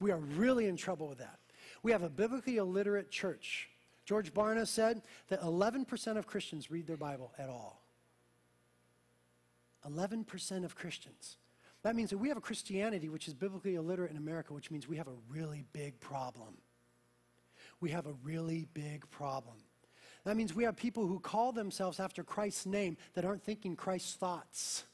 We 0.00 0.10
are 0.10 0.18
really 0.18 0.66
in 0.66 0.76
trouble 0.76 1.08
with 1.08 1.18
that. 1.18 1.38
We 1.82 1.92
have 1.92 2.02
a 2.02 2.10
biblically 2.10 2.56
illiterate 2.56 3.10
church. 3.10 3.68
George 4.04 4.34
Barna 4.34 4.66
said 4.66 5.02
that 5.28 5.40
11% 5.40 6.16
of 6.16 6.26
Christians 6.26 6.70
read 6.70 6.86
their 6.86 6.96
Bible 6.96 7.32
at 7.38 7.48
all. 7.48 7.82
11% 9.88 10.64
of 10.64 10.74
Christians. 10.74 11.36
That 11.84 11.94
means 11.94 12.10
that 12.10 12.18
we 12.18 12.28
have 12.28 12.36
a 12.36 12.40
Christianity 12.40 13.08
which 13.08 13.28
is 13.28 13.34
biblically 13.34 13.76
illiterate 13.76 14.10
in 14.10 14.16
America, 14.16 14.52
which 14.52 14.72
means 14.72 14.88
we 14.88 14.96
have 14.96 15.06
a 15.06 15.14
really 15.30 15.64
big 15.72 16.00
problem. 16.00 16.56
We 17.80 17.90
have 17.90 18.06
a 18.06 18.14
really 18.24 18.66
big 18.74 19.08
problem. 19.10 19.56
That 20.24 20.36
means 20.36 20.54
we 20.54 20.64
have 20.64 20.74
people 20.74 21.06
who 21.06 21.20
call 21.20 21.52
themselves 21.52 22.00
after 22.00 22.24
Christ's 22.24 22.66
name 22.66 22.96
that 23.14 23.24
aren't 23.24 23.44
thinking 23.44 23.76
Christ's 23.76 24.14
thoughts, 24.14 24.84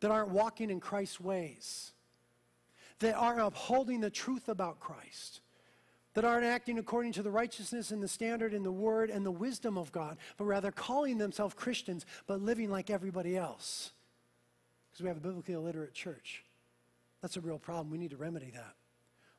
that 0.00 0.12
aren't 0.12 0.28
walking 0.28 0.70
in 0.70 0.78
Christ's 0.78 1.18
ways 1.18 1.94
that 3.00 3.14
aren't 3.14 3.40
upholding 3.40 4.00
the 4.00 4.10
truth 4.10 4.48
about 4.48 4.80
Christ, 4.80 5.40
that 6.14 6.24
aren't 6.24 6.44
acting 6.44 6.78
according 6.78 7.12
to 7.12 7.22
the 7.22 7.30
righteousness 7.30 7.90
and 7.90 8.02
the 8.02 8.08
standard 8.08 8.54
and 8.54 8.64
the 8.64 8.72
word 8.72 9.10
and 9.10 9.26
the 9.26 9.30
wisdom 9.30 9.76
of 9.76 9.90
God, 9.90 10.16
but 10.36 10.44
rather 10.44 10.70
calling 10.70 11.18
themselves 11.18 11.54
Christians 11.54 12.06
but 12.26 12.40
living 12.40 12.70
like 12.70 12.90
everybody 12.90 13.36
else. 13.36 13.92
Because 14.94 15.02
we 15.02 15.08
have 15.08 15.16
a 15.16 15.20
biblically 15.20 15.54
illiterate 15.54 15.92
church. 15.92 16.44
That's 17.20 17.36
a 17.36 17.40
real 17.40 17.58
problem. 17.58 17.90
We 17.90 17.98
need 17.98 18.12
to 18.12 18.16
remedy 18.16 18.52
that. 18.54 18.76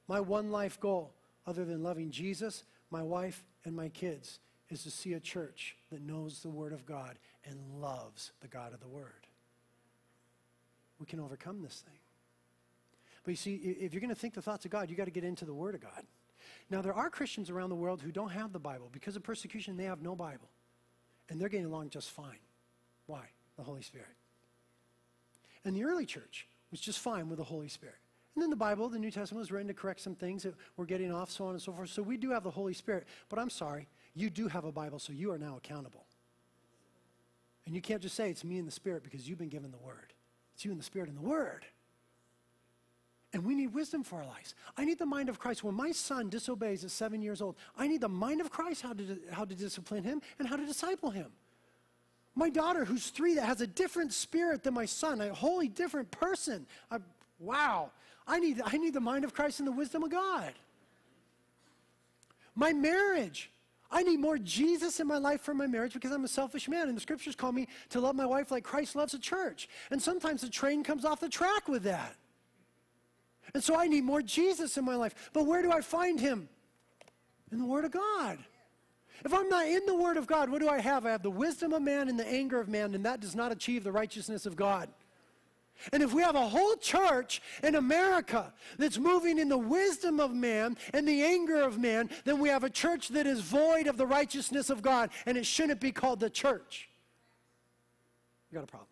My 0.05 0.19
one 0.19 0.51
life 0.51 0.77
goal, 0.81 1.13
other 1.47 1.63
than 1.63 1.81
loving 1.81 2.11
Jesus, 2.11 2.65
my 2.91 3.01
wife, 3.01 3.45
and 3.63 3.73
my 3.73 3.87
kids, 3.87 4.41
is 4.69 4.83
to 4.83 4.91
see 4.91 5.13
a 5.13 5.19
church 5.21 5.77
that 5.93 6.01
knows 6.01 6.41
the 6.41 6.49
Word 6.49 6.73
of 6.73 6.85
God 6.85 7.17
and 7.45 7.57
loves 7.79 8.33
the 8.41 8.49
God 8.49 8.73
of 8.73 8.81
the 8.81 8.89
Word. 8.89 9.27
We 10.99 11.05
can 11.05 11.21
overcome 11.21 11.61
this 11.61 11.85
thing. 11.87 11.99
But 13.23 13.31
you 13.31 13.37
see, 13.37 13.55
if 13.55 13.93
you're 13.93 14.01
going 14.01 14.09
to 14.09 14.15
think 14.15 14.33
the 14.33 14.41
thoughts 14.41 14.65
of 14.65 14.71
God, 14.71 14.89
you've 14.89 14.97
got 14.97 15.05
to 15.05 15.11
get 15.11 15.23
into 15.23 15.45
the 15.45 15.53
Word 15.53 15.73
of 15.73 15.79
God. 15.79 16.03
Now, 16.69 16.81
there 16.81 16.93
are 16.93 17.09
Christians 17.09 17.49
around 17.49 17.69
the 17.69 17.75
world 17.75 18.01
who 18.01 18.11
don't 18.11 18.31
have 18.31 18.51
the 18.51 18.59
Bible. 18.59 18.89
Because 18.91 19.15
of 19.15 19.23
persecution, 19.23 19.77
they 19.77 19.85
have 19.85 20.01
no 20.01 20.17
Bible. 20.17 20.49
And 21.29 21.39
they're 21.39 21.47
getting 21.47 21.65
along 21.65 21.91
just 21.91 22.11
fine. 22.11 22.39
Why? 23.05 23.29
The 23.55 23.63
Holy 23.63 23.81
Spirit. 23.81 24.09
And 25.65 25.75
the 25.75 25.83
early 25.83 26.05
church 26.05 26.47
was 26.71 26.79
just 26.79 26.99
fine 26.99 27.27
with 27.27 27.39
the 27.39 27.43
Holy 27.43 27.67
Spirit. 27.67 27.95
And 28.35 28.41
then 28.41 28.49
the 28.49 28.55
Bible, 28.55 28.89
the 28.89 28.99
New 28.99 29.11
Testament, 29.11 29.39
was 29.39 29.51
written 29.51 29.67
to 29.69 29.73
correct 29.73 30.01
some 30.01 30.13
things 30.15 30.43
that 30.43 30.55
were 30.77 30.85
getting 30.85 31.11
off, 31.11 31.31
so 31.31 31.45
on 31.45 31.51
and 31.51 31.61
so 31.61 31.71
forth. 31.71 31.89
So 31.89 32.01
we 32.01 32.17
do 32.17 32.31
have 32.31 32.43
the 32.43 32.51
Holy 32.51 32.73
Spirit. 32.73 33.07
But 33.29 33.39
I'm 33.39 33.49
sorry, 33.49 33.87
you 34.13 34.29
do 34.29 34.47
have 34.47 34.65
a 34.65 34.71
Bible, 34.71 34.99
so 34.99 35.13
you 35.13 35.31
are 35.31 35.37
now 35.37 35.57
accountable. 35.57 36.05
And 37.65 37.73
you 37.73 37.81
can't 37.81 38.01
just 38.01 38.15
say 38.15 38.29
it's 38.29 38.43
me 38.43 38.59
and 38.59 38.67
the 38.67 38.71
Spirit 38.71 39.03
because 39.03 39.27
you've 39.27 39.39
been 39.39 39.49
given 39.49 39.71
the 39.71 39.77
Word. 39.77 40.13
It's 40.53 40.65
you 40.65 40.71
and 40.71 40.79
the 40.79 40.83
Spirit 40.83 41.09
and 41.09 41.17
the 41.17 41.27
Word. 41.27 41.65
And 43.33 43.43
we 43.43 43.55
need 43.55 43.73
wisdom 43.73 44.03
for 44.03 44.17
our 44.17 44.25
lives. 44.25 44.53
I 44.77 44.85
need 44.85 44.99
the 44.99 45.05
mind 45.05 45.29
of 45.29 45.39
Christ. 45.39 45.63
When 45.63 45.75
my 45.75 45.91
son 45.91 46.29
disobeys 46.29 46.83
at 46.85 46.91
seven 46.91 47.21
years 47.21 47.41
old, 47.41 47.55
I 47.77 47.87
need 47.87 48.01
the 48.01 48.09
mind 48.09 48.39
of 48.39 48.49
Christ 48.49 48.81
how 48.81 48.93
to, 48.93 49.19
how 49.31 49.45
to 49.45 49.55
discipline 49.55 50.03
him 50.03 50.21
and 50.39 50.47
how 50.47 50.55
to 50.55 50.65
disciple 50.65 51.09
him. 51.09 51.31
My 52.35 52.49
daughter, 52.49 52.83
who's 52.83 53.09
three, 53.09 53.35
that 53.35 53.45
has 53.45 53.61
a 53.61 53.67
different 53.67 54.13
spirit 54.13 54.63
than 54.63 54.73
my 54.73 54.85
son, 54.85 55.21
a 55.21 55.33
wholly 55.33 55.69
different 55.69 56.11
person. 56.11 56.67
I, 56.91 56.97
wow. 57.39 57.91
I 58.27 58.39
need, 58.39 58.61
I 58.63 58.77
need 58.77 58.93
the 58.93 58.99
mind 58.99 59.23
of 59.23 59.33
Christ 59.33 59.59
and 59.59 59.67
the 59.67 59.71
wisdom 59.71 60.03
of 60.03 60.11
God. 60.11 60.53
My 62.55 62.73
marriage. 62.73 63.51
I 63.91 64.03
need 64.03 64.19
more 64.19 64.37
Jesus 64.37 64.99
in 64.99 65.07
my 65.07 65.17
life 65.17 65.41
for 65.41 65.53
my 65.53 65.67
marriage 65.67 65.93
because 65.93 66.11
I'm 66.11 66.25
a 66.25 66.29
selfish 66.29 66.67
man. 66.67 66.89
And 66.89 66.97
the 66.97 67.01
scriptures 67.01 67.35
call 67.35 67.51
me 67.51 67.67
to 67.89 67.99
love 68.01 68.15
my 68.15 68.25
wife 68.25 68.51
like 68.51 68.63
Christ 68.63 68.95
loves 68.95 69.13
a 69.13 69.19
church. 69.19 69.69
And 69.91 70.01
sometimes 70.01 70.41
the 70.41 70.49
train 70.49 70.83
comes 70.83 71.05
off 71.05 71.19
the 71.19 71.29
track 71.29 71.69
with 71.69 71.83
that. 71.83 72.15
And 73.53 73.63
so 73.63 73.79
I 73.79 73.87
need 73.87 74.03
more 74.03 74.21
Jesus 74.21 74.75
in 74.77 74.83
my 74.83 74.95
life. 74.95 75.29
But 75.31 75.45
where 75.45 75.61
do 75.61 75.71
I 75.71 75.81
find 75.81 76.19
him? 76.19 76.49
In 77.51 77.59
the 77.59 77.65
Word 77.65 77.85
of 77.85 77.91
God. 77.91 78.39
If 79.23 79.33
I'm 79.33 79.47
not 79.49 79.67
in 79.67 79.85
the 79.85 79.95
Word 79.95 80.17
of 80.17 80.27
God, 80.27 80.49
what 80.49 80.61
do 80.61 80.69
I 80.69 80.79
have? 80.79 81.05
I 81.05 81.11
have 81.11 81.23
the 81.23 81.29
wisdom 81.29 81.73
of 81.73 81.81
man 81.81 82.09
and 82.09 82.19
the 82.19 82.27
anger 82.27 82.59
of 82.59 82.67
man, 82.67 82.93
and 82.93 83.05
that 83.05 83.21
does 83.21 83.35
not 83.35 83.51
achieve 83.51 83.83
the 83.83 83.91
righteousness 83.91 84.45
of 84.45 84.55
God. 84.55 84.89
And 85.91 86.01
if 86.01 86.13
we 86.13 86.21
have 86.21 86.35
a 86.35 86.47
whole 86.47 86.75
church 86.77 87.41
in 87.63 87.75
America 87.75 88.53
that's 88.77 88.97
moving 88.97 89.37
in 89.39 89.49
the 89.49 89.57
wisdom 89.57 90.19
of 90.19 90.33
man 90.33 90.77
and 90.93 91.07
the 91.07 91.23
anger 91.23 91.61
of 91.61 91.77
man, 91.77 92.09
then 92.23 92.39
we 92.39 92.49
have 92.49 92.63
a 92.63 92.69
church 92.69 93.09
that 93.09 93.27
is 93.27 93.41
void 93.41 93.87
of 93.87 93.97
the 93.97 94.05
righteousness 94.05 94.69
of 94.69 94.81
God, 94.81 95.09
and 95.25 95.37
it 95.37 95.45
shouldn't 95.45 95.81
be 95.81 95.91
called 95.91 96.19
the 96.19 96.29
church. 96.29 96.89
You 98.51 98.55
got 98.55 98.63
a 98.63 98.67
problem. 98.67 98.87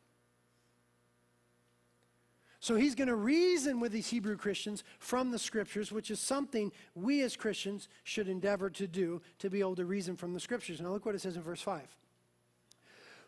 So 2.64 2.76
he's 2.76 2.96
going 2.96 3.10
to 3.10 3.16
reason 3.16 3.82
with 3.82 3.92
these 3.92 4.08
Hebrew 4.08 4.38
Christians 4.38 4.86
from 4.98 5.32
the 5.32 5.38
scriptures, 5.38 5.92
which 5.92 6.10
is 6.10 6.22
something 6.22 6.72
we 6.96 7.22
as 7.22 7.36
Christians 7.36 7.90
should 8.06 8.30
endeavor 8.30 8.70
to 8.70 8.88
do 8.88 9.22
to 9.40 9.50
be 9.50 9.60
able 9.60 9.76
to 9.76 9.84
reason 9.84 10.16
from 10.16 10.34
the 10.34 10.40
scriptures. 10.40 10.80
Now 10.80 10.92
look 10.92 11.06
what 11.06 11.14
it 11.14 11.20
says 11.20 11.36
in 11.36 11.42
verse 11.42 11.60
5. 11.60 11.82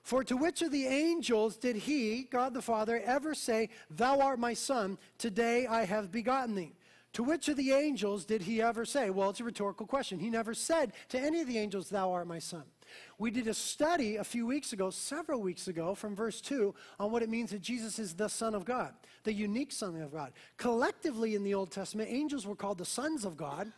For 0.04 0.24
to 0.24 0.38
which 0.38 0.62
of 0.62 0.72
the 0.72 0.86
angels 0.86 1.58
did 1.58 1.76
he, 1.76 2.30
God 2.32 2.54
the 2.54 2.62
Father, 2.62 3.02
ever 3.04 3.36
say, 3.36 3.68
Thou 3.90 4.22
art 4.22 4.40
my 4.40 4.54
son, 4.54 4.98
today 5.18 5.68
I 5.68 5.84
have 5.84 6.14
begotten 6.14 6.56
thee? 6.56 6.72
To 7.12 7.24
which 7.24 7.50
of 7.50 7.58
the 7.58 7.74
angels 7.74 8.24
did 8.24 8.44
he 8.44 8.62
ever 8.62 8.86
say? 8.86 9.10
Well, 9.10 9.32
it's 9.32 9.42
a 9.42 9.44
rhetorical 9.44 9.86
question. 9.86 10.18
He 10.18 10.30
never 10.30 10.54
said 10.54 10.94
to 11.10 11.20
any 11.20 11.42
of 11.42 11.50
the 11.50 11.58
angels, 11.58 11.90
Thou 11.90 12.14
art 12.14 12.26
my 12.28 12.40
son. 12.40 12.64
We 13.18 13.32
did 13.32 13.48
a 13.48 13.54
study 13.54 14.18
a 14.18 14.24
few 14.24 14.46
weeks 14.46 14.74
ago, 14.74 14.90
several 14.90 15.42
weeks 15.42 15.68
ago, 15.68 15.96
from 15.96 16.16
verse 16.16 16.42
2 16.42 16.74
on 17.00 17.12
what 17.12 17.24
it 17.24 17.30
means 17.30 17.52
that 17.52 17.62
Jesus 17.62 18.00
is 18.00 18.14
the 18.14 18.28
Son 18.28 18.54
of 18.54 18.66
God, 18.66 18.94
the 19.24 19.34
unique 19.34 19.72
Son 19.72 20.00
of 20.02 20.12
God. 20.12 20.34
Collectively 20.58 21.36
in 21.36 21.44
the 21.44 21.54
Old 21.54 21.72
Testament, 21.72 22.10
angels 22.12 22.46
were 22.46 22.56
called 22.56 22.78
the 22.78 22.86
sons 22.86 23.26
of 23.26 23.38
God. 23.38 23.72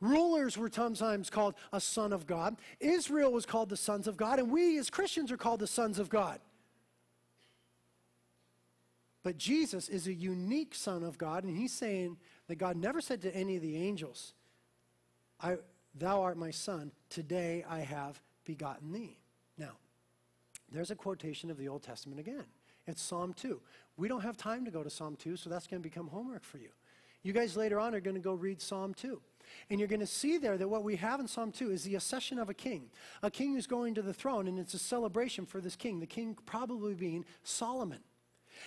Rulers 0.00 0.58
were 0.58 0.70
sometimes 0.72 1.30
called 1.30 1.54
a 1.72 1.80
son 1.80 2.12
of 2.12 2.26
God. 2.26 2.56
Israel 2.80 3.32
was 3.32 3.46
called 3.46 3.68
the 3.68 3.76
sons 3.76 4.08
of 4.08 4.16
God, 4.16 4.40
and 4.40 4.50
we 4.50 4.76
as 4.78 4.90
Christians 4.90 5.30
are 5.30 5.36
called 5.36 5.60
the 5.60 5.66
sons 5.68 6.00
of 6.00 6.08
God. 6.08 6.40
But 9.22 9.38
Jesus 9.38 9.88
is 9.88 10.08
a 10.08 10.12
unique 10.12 10.74
son 10.74 11.04
of 11.04 11.18
God, 11.18 11.44
and 11.44 11.56
he's 11.56 11.72
saying 11.72 12.16
that 12.48 12.56
God 12.56 12.76
never 12.76 13.00
said 13.00 13.22
to 13.22 13.34
any 13.34 13.54
of 13.54 13.62
the 13.62 13.76
angels, 13.76 14.34
I 15.40 15.58
Thou 15.94 16.22
art 16.22 16.38
my 16.38 16.50
son, 16.50 16.90
today 17.10 17.64
I 17.68 17.80
have 17.80 18.20
begotten 18.44 18.92
thee. 18.92 19.18
Now, 19.58 19.72
there's 20.70 20.90
a 20.90 20.96
quotation 20.96 21.50
of 21.50 21.58
the 21.58 21.68
Old 21.68 21.82
Testament 21.82 22.20
again. 22.20 22.44
It's 22.86 23.02
Psalm 23.02 23.32
2. 23.34 23.60
We 23.96 24.08
don't 24.08 24.22
have 24.22 24.36
time 24.36 24.64
to 24.64 24.70
go 24.70 24.82
to 24.82 24.90
Psalm 24.90 25.16
2, 25.16 25.36
so 25.36 25.50
that's 25.50 25.66
going 25.66 25.80
to 25.82 25.88
become 25.88 26.08
homework 26.08 26.44
for 26.44 26.58
you. 26.58 26.70
You 27.22 27.32
guys 27.32 27.56
later 27.56 27.78
on 27.78 27.94
are 27.94 28.00
going 28.00 28.16
to 28.16 28.20
go 28.20 28.34
read 28.34 28.60
Psalm 28.60 28.94
2. 28.94 29.20
And 29.70 29.78
you're 29.78 29.88
going 29.88 30.00
to 30.00 30.06
see 30.06 30.38
there 30.38 30.56
that 30.56 30.68
what 30.68 30.82
we 30.82 30.96
have 30.96 31.20
in 31.20 31.28
Psalm 31.28 31.52
2 31.52 31.70
is 31.70 31.84
the 31.84 31.94
accession 31.94 32.38
of 32.38 32.48
a 32.48 32.54
king. 32.54 32.90
A 33.22 33.30
king 33.30 33.54
who's 33.54 33.66
going 33.66 33.94
to 33.94 34.02
the 34.02 34.14
throne, 34.14 34.48
and 34.48 34.58
it's 34.58 34.74
a 34.74 34.78
celebration 34.78 35.46
for 35.46 35.60
this 35.60 35.76
king, 35.76 36.00
the 36.00 36.06
king 36.06 36.36
probably 36.46 36.94
being 36.94 37.24
Solomon. 37.44 38.00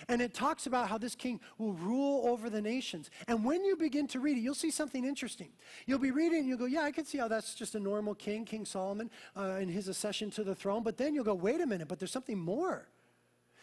And 0.09 0.21
it 0.21 0.33
talks 0.33 0.67
about 0.67 0.87
how 0.87 0.97
this 0.97 1.15
king 1.15 1.39
will 1.57 1.73
rule 1.73 2.27
over 2.27 2.49
the 2.49 2.61
nations. 2.61 3.09
And 3.27 3.43
when 3.43 3.63
you 3.63 3.75
begin 3.75 4.07
to 4.07 4.19
read 4.19 4.37
it, 4.37 4.41
you'll 4.41 4.55
see 4.55 4.71
something 4.71 5.05
interesting. 5.05 5.49
You'll 5.85 5.99
be 5.99 6.11
reading 6.11 6.39
and 6.39 6.47
you'll 6.47 6.57
go, 6.57 6.65
Yeah, 6.65 6.81
I 6.81 6.91
can 6.91 7.05
see 7.05 7.17
how 7.17 7.27
that's 7.27 7.55
just 7.55 7.75
a 7.75 7.79
normal 7.79 8.15
king, 8.15 8.45
King 8.45 8.65
Solomon, 8.65 9.09
uh, 9.35 9.57
in 9.59 9.69
his 9.69 9.87
accession 9.87 10.29
to 10.31 10.43
the 10.43 10.55
throne. 10.55 10.83
But 10.83 10.97
then 10.97 11.13
you'll 11.13 11.23
go, 11.23 11.35
Wait 11.35 11.61
a 11.61 11.65
minute, 11.65 11.87
but 11.87 11.99
there's 11.99 12.11
something 12.11 12.39
more. 12.39 12.87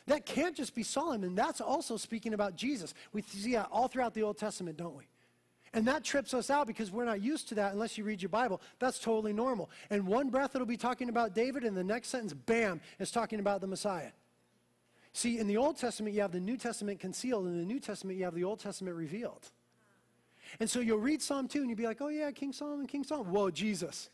That 0.07 0.27
can't 0.27 0.57
just 0.57 0.75
be 0.75 0.83
Solomon. 0.83 1.35
That's 1.35 1.61
also 1.61 1.97
speaking 1.97 2.35
about 2.35 2.57
Jesus. 2.57 2.93
We 3.13 3.23
see 3.23 3.53
that 3.53 3.69
all 3.71 3.89
throughout 3.89 4.15
the 4.15 4.23
Old 4.23 4.37
Testament, 4.37 4.77
don't 4.77 4.97
we? 4.97 5.05
And 5.75 5.87
that 5.87 6.05
trips 6.05 6.35
us 6.35 6.51
out 6.51 6.67
because 6.67 6.91
we're 6.91 7.07
not 7.07 7.23
used 7.23 7.49
to 7.49 7.55
that 7.55 7.73
unless 7.73 7.97
you 7.97 8.05
read 8.05 8.21
your 8.21 8.29
Bible. 8.29 8.61
That's 8.79 8.99
totally 8.99 9.33
normal. 9.33 9.71
And 9.91 10.07
one 10.07 10.29
breath 10.29 10.55
it'll 10.55 10.67
be 10.67 10.77
talking 10.77 11.09
about 11.09 11.35
David, 11.35 11.65
and 11.65 11.77
the 11.77 11.85
next 11.85 12.09
sentence, 12.09 12.35
bam, 12.35 12.81
is 12.99 13.11
talking 13.11 13.41
about 13.41 13.61
the 13.61 13.67
Messiah. 13.67 14.11
See, 15.13 15.39
in 15.39 15.47
the 15.47 15.59
Old 15.59 15.77
Testament, 15.77 16.15
you 16.15 16.23
have 16.23 16.33
the 16.33 16.41
New 16.41 16.57
Testament 16.57 17.01
concealed. 17.01 17.47
In 17.47 17.59
the 17.59 17.65
New 17.65 17.81
Testament, 17.81 18.19
you 18.19 18.25
have 18.25 18.35
the 18.35 18.45
Old 18.45 18.61
Testament 18.61 18.97
revealed. 18.97 19.51
And 20.59 20.69
so 20.69 20.81
you'll 20.81 20.99
read 20.99 21.23
Psalm 21.23 21.49
2 21.49 21.61
and 21.61 21.69
you'll 21.69 21.77
be 21.77 21.87
like, 21.87 22.01
oh, 22.01 22.09
yeah, 22.09 22.31
King 22.31 22.53
Solomon, 22.53 22.87
King 22.87 23.05
Solomon. 23.05 23.33
Whoa, 23.33 23.51
Jesus. 23.51 24.11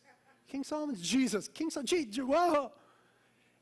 King 0.48 0.64
Solomon's 0.64 1.00
Jesus. 1.00 1.48
King 1.48 1.70
Solomon, 1.70 1.86
Jesus, 1.86 2.24
whoa. 2.24 2.72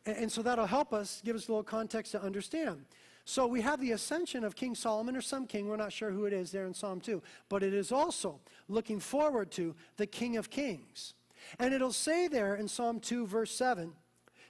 And, 0.06 0.16
and 0.16 0.32
so 0.32 0.42
that'll 0.42 0.66
help 0.66 0.92
us, 0.92 1.20
give 1.24 1.36
us 1.36 1.48
a 1.48 1.50
little 1.50 1.64
context 1.64 2.12
to 2.12 2.22
understand. 2.22 2.84
So 3.24 3.46
we 3.46 3.60
have 3.62 3.80
the 3.80 3.90
ascension 3.92 4.44
of 4.44 4.54
King 4.54 4.76
Solomon 4.76 5.16
or 5.16 5.20
some 5.20 5.46
king, 5.46 5.66
we're 5.66 5.76
not 5.76 5.92
sure 5.92 6.12
who 6.12 6.26
it 6.26 6.32
is 6.32 6.52
there 6.52 6.64
in 6.64 6.72
Psalm 6.72 7.00
2, 7.00 7.20
but 7.48 7.64
it 7.64 7.74
is 7.74 7.90
also 7.90 8.38
looking 8.68 9.00
forward 9.00 9.50
to 9.52 9.74
the 9.96 10.06
King 10.06 10.36
of 10.36 10.48
Kings. 10.48 11.14
And 11.58 11.74
it'll 11.74 11.92
say 11.92 12.28
there 12.28 12.54
in 12.54 12.68
Psalm 12.68 13.00
2, 13.00 13.26
verse 13.26 13.52
7, 13.52 13.92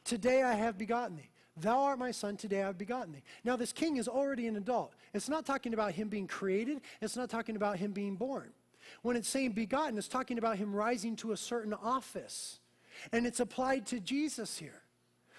Today 0.04 0.42
I 0.42 0.54
have 0.54 0.76
begotten 0.76 1.16
thee. 1.16 1.30
Thou 1.56 1.78
art 1.78 1.98
my 1.98 2.10
son, 2.10 2.36
today 2.36 2.62
I 2.62 2.66
have 2.66 2.78
begotten 2.78 3.12
thee. 3.12 3.22
Now, 3.44 3.56
this 3.56 3.72
king 3.72 3.96
is 3.96 4.08
already 4.08 4.46
an 4.46 4.56
adult. 4.56 4.92
It's 5.14 5.28
not 5.28 5.46
talking 5.46 5.72
about 5.72 5.92
him 5.92 6.08
being 6.08 6.26
created, 6.26 6.80
it's 7.00 7.16
not 7.16 7.30
talking 7.30 7.56
about 7.56 7.78
him 7.78 7.92
being 7.92 8.16
born. 8.16 8.50
When 9.02 9.16
it's 9.16 9.28
saying 9.28 9.52
begotten, 9.52 9.98
it's 9.98 10.08
talking 10.08 10.38
about 10.38 10.58
him 10.58 10.74
rising 10.74 11.16
to 11.16 11.32
a 11.32 11.36
certain 11.36 11.74
office. 11.74 12.60
And 13.12 13.26
it's 13.26 13.40
applied 13.40 13.86
to 13.86 14.00
Jesus 14.00 14.58
here. 14.58 14.82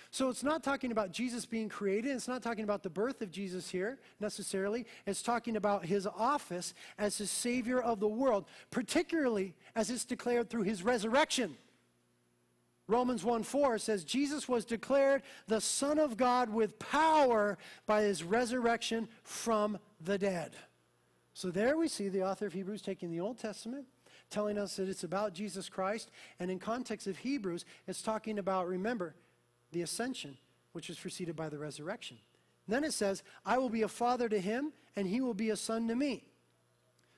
So 0.09 0.29
it's 0.29 0.43
not 0.43 0.63
talking 0.63 0.91
about 0.91 1.11
Jesus 1.11 1.45
being 1.45 1.69
created. 1.69 2.11
It's 2.11 2.27
not 2.27 2.41
talking 2.41 2.63
about 2.63 2.81
the 2.81 2.89
birth 2.89 3.21
of 3.21 3.29
Jesus 3.29 3.69
here 3.69 3.99
necessarily. 4.19 4.85
It's 5.05 5.21
talking 5.21 5.57
about 5.57 5.85
his 5.85 6.07
office 6.07 6.73
as 6.97 7.17
the 7.17 7.27
Savior 7.27 7.81
of 7.81 7.99
the 7.99 8.07
world, 8.07 8.45
particularly 8.71 9.53
as 9.75 9.89
it's 9.89 10.05
declared 10.05 10.49
through 10.49 10.63
his 10.63 10.81
resurrection. 10.81 11.57
Romans 12.87 13.23
1 13.23 13.43
4 13.43 13.77
says, 13.77 14.03
Jesus 14.05 14.47
was 14.47 14.63
declared 14.63 15.23
the 15.47 15.59
Son 15.59 15.99
of 15.99 16.15
God 16.15 16.49
with 16.49 16.79
power 16.79 17.57
by 17.85 18.03
his 18.03 18.23
resurrection 18.23 19.09
from 19.23 19.77
the 19.99 20.17
dead. 20.17 20.55
So 21.33 21.51
there 21.51 21.77
we 21.77 21.87
see 21.87 22.07
the 22.07 22.23
author 22.23 22.47
of 22.47 22.53
Hebrews 22.53 22.81
taking 22.81 23.11
the 23.11 23.19
Old 23.19 23.37
Testament, 23.37 23.85
telling 24.29 24.57
us 24.57 24.77
that 24.77 24.89
it's 24.89 25.03
about 25.03 25.33
Jesus 25.33 25.69
Christ, 25.69 26.09
and 26.39 26.49
in 26.49 26.59
context 26.59 27.07
of 27.07 27.17
Hebrews, 27.17 27.65
it's 27.87 28.01
talking 28.01 28.39
about, 28.39 28.67
remember, 28.67 29.15
the 29.71 29.81
ascension, 29.81 30.37
which 30.71 30.87
was 30.87 30.97
preceded 30.97 31.35
by 31.35 31.49
the 31.49 31.57
resurrection. 31.57 32.17
Then 32.67 32.83
it 32.83 32.93
says, 32.93 33.21
I 33.45 33.57
will 33.57 33.69
be 33.69 33.83
a 33.83 33.87
father 33.87 34.29
to 34.29 34.39
him, 34.39 34.73
and 34.95 35.07
he 35.07 35.21
will 35.21 35.33
be 35.33 35.49
a 35.49 35.55
son 35.55 35.87
to 35.89 35.95
me. 35.95 36.23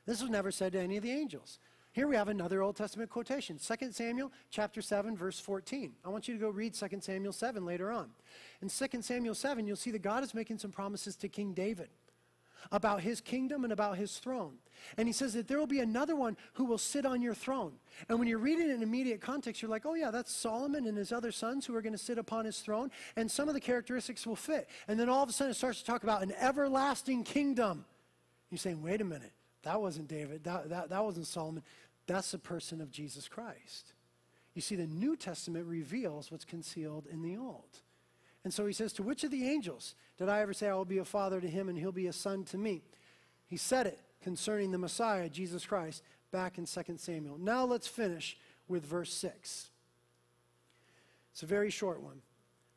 This 0.05 0.21
was 0.21 0.29
never 0.29 0.51
said 0.51 0.73
to 0.73 0.79
any 0.79 0.97
of 0.97 1.03
the 1.03 1.11
angels. 1.11 1.59
Here 1.99 2.07
we 2.07 2.15
have 2.15 2.29
another 2.29 2.61
Old 2.61 2.77
Testament 2.77 3.09
quotation, 3.09 3.59
2 3.59 3.91
Samuel 3.91 4.31
chapter 4.49 4.81
7 4.81 5.17
verse 5.17 5.37
14. 5.37 5.91
I 6.05 6.07
want 6.07 6.29
you 6.29 6.33
to 6.33 6.39
go 6.39 6.47
read 6.47 6.73
2 6.73 6.87
Samuel 7.01 7.33
7 7.33 7.65
later 7.65 7.91
on. 7.91 8.09
In 8.61 8.69
2 8.69 9.01
Samuel 9.01 9.35
7, 9.35 9.67
you'll 9.67 9.75
see 9.75 9.91
that 9.91 10.01
God 10.01 10.23
is 10.23 10.33
making 10.33 10.59
some 10.59 10.71
promises 10.71 11.17
to 11.17 11.27
King 11.27 11.51
David 11.51 11.89
about 12.71 13.01
his 13.01 13.19
kingdom 13.19 13.65
and 13.65 13.73
about 13.73 13.97
his 13.97 14.17
throne. 14.17 14.53
And 14.95 15.09
he 15.09 15.11
says 15.11 15.33
that 15.33 15.49
there 15.49 15.59
will 15.59 15.67
be 15.67 15.81
another 15.81 16.15
one 16.15 16.37
who 16.53 16.63
will 16.63 16.77
sit 16.77 17.05
on 17.05 17.21
your 17.21 17.35
throne. 17.35 17.73
And 18.07 18.17
when 18.17 18.29
you're 18.29 18.37
reading 18.37 18.69
it 18.69 18.75
in 18.75 18.81
immediate 18.81 19.19
context, 19.19 19.61
you're 19.61 19.69
like, 19.69 19.85
oh, 19.85 19.95
yeah, 19.95 20.09
that's 20.09 20.33
Solomon 20.33 20.87
and 20.87 20.97
his 20.97 21.11
other 21.11 21.33
sons 21.33 21.65
who 21.65 21.75
are 21.75 21.81
going 21.81 21.91
to 21.91 21.99
sit 21.99 22.17
upon 22.17 22.45
his 22.45 22.61
throne. 22.61 22.91
And 23.17 23.29
some 23.29 23.49
of 23.49 23.55
the 23.55 23.59
characteristics 23.59 24.25
will 24.25 24.37
fit. 24.37 24.69
And 24.87 24.97
then 24.97 25.09
all 25.09 25.21
of 25.21 25.27
a 25.27 25.33
sudden 25.33 25.51
it 25.51 25.55
starts 25.55 25.79
to 25.81 25.85
talk 25.85 26.03
about 26.03 26.23
an 26.23 26.31
everlasting 26.39 27.25
kingdom. 27.25 27.83
You're 28.49 28.57
saying, 28.57 28.81
wait 28.81 29.01
a 29.01 29.03
minute. 29.03 29.33
That 29.63 29.81
wasn't 29.81 30.07
David. 30.07 30.43
That, 30.45 30.69
that, 30.69 30.89
that 30.89 31.03
wasn't 31.03 31.27
Solomon. 31.27 31.63
That's 32.09 32.31
the 32.31 32.39
person 32.39 32.81
of 32.81 32.89
Jesus 32.89 33.27
Christ. 33.27 33.93
You 34.55 34.63
see, 34.63 34.75
the 34.75 34.87
New 34.87 35.15
Testament 35.15 35.67
reveals 35.67 36.31
what's 36.31 36.43
concealed 36.43 37.05
in 37.05 37.21
the 37.21 37.37
Old. 37.37 37.81
And 38.43 38.51
so 38.51 38.65
he 38.65 38.73
says, 38.73 38.93
To 38.93 39.03
which 39.03 39.23
of 39.23 39.29
the 39.29 39.47
angels 39.47 39.93
did 40.17 40.27
I 40.27 40.41
ever 40.41 40.51
say, 40.51 40.69
I 40.69 40.73
will 40.73 40.85
be 40.85 40.97
a 40.97 41.05
father 41.05 41.39
to 41.39 41.47
him 41.47 41.69
and 41.69 41.77
he'll 41.77 41.91
be 41.91 42.07
a 42.07 42.13
son 42.13 42.45
to 42.45 42.57
me? 42.57 42.81
He 43.45 43.57
said 43.57 43.85
it 43.85 43.99
concerning 44.23 44.71
the 44.71 44.79
Messiah, 44.79 45.29
Jesus 45.29 45.67
Christ, 45.67 46.01
back 46.31 46.57
in 46.57 46.65
2 46.65 46.81
Samuel. 46.97 47.37
Now 47.37 47.63
let's 47.65 47.87
finish 47.87 48.39
with 48.67 48.83
verse 48.83 49.13
6. 49.13 49.69
It's 51.31 51.43
a 51.43 51.45
very 51.45 51.69
short 51.69 52.01
one. 52.01 52.21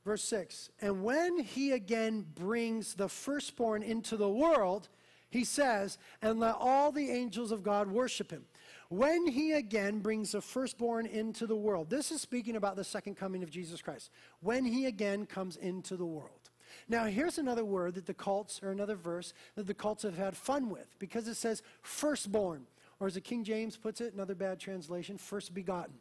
Verse 0.04 0.24
6 0.24 0.68
And 0.82 1.02
when 1.02 1.38
he 1.38 1.72
again 1.72 2.26
brings 2.34 2.94
the 2.94 3.08
firstborn 3.08 3.82
into 3.82 4.18
the 4.18 4.28
world, 4.28 4.90
he 5.30 5.44
says, 5.44 5.96
and 6.20 6.38
let 6.38 6.56
all 6.58 6.92
the 6.92 7.10
angels 7.10 7.50
of 7.50 7.62
God 7.62 7.88
worship 7.88 8.30
him. 8.30 8.44
When 8.92 9.26
he 9.26 9.52
again 9.52 10.00
brings 10.00 10.32
the 10.32 10.42
firstborn 10.42 11.06
into 11.06 11.46
the 11.46 11.56
world. 11.56 11.88
This 11.88 12.12
is 12.12 12.20
speaking 12.20 12.56
about 12.56 12.76
the 12.76 12.84
second 12.84 13.14
coming 13.14 13.42
of 13.42 13.50
Jesus 13.50 13.80
Christ. 13.80 14.10
When 14.40 14.66
he 14.66 14.84
again 14.84 15.24
comes 15.24 15.56
into 15.56 15.96
the 15.96 16.04
world. 16.04 16.50
Now, 16.90 17.06
here's 17.06 17.38
another 17.38 17.64
word 17.64 17.94
that 17.94 18.04
the 18.04 18.12
cults, 18.12 18.60
or 18.62 18.70
another 18.70 18.94
verse 18.94 19.32
that 19.54 19.66
the 19.66 19.72
cults 19.72 20.02
have 20.02 20.18
had 20.18 20.36
fun 20.36 20.68
with, 20.68 20.94
because 20.98 21.26
it 21.26 21.36
says 21.36 21.62
firstborn, 21.80 22.66
or 23.00 23.06
as 23.06 23.14
the 23.14 23.22
King 23.22 23.44
James 23.44 23.78
puts 23.78 24.02
it, 24.02 24.12
another 24.12 24.34
bad 24.34 24.60
translation, 24.60 25.16
first 25.16 25.54
begotten. 25.54 25.94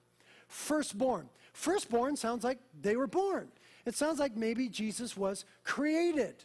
Firstborn. 0.50 1.30
Firstborn 1.54 2.18
sounds 2.18 2.44
like 2.44 2.60
they 2.82 2.98
were 2.98 3.08
born. 3.08 3.48
It 3.86 3.96
sounds 3.96 4.20
like 4.20 4.36
maybe 4.36 4.68
Jesus 4.68 5.16
was 5.16 5.46
created. 5.64 6.44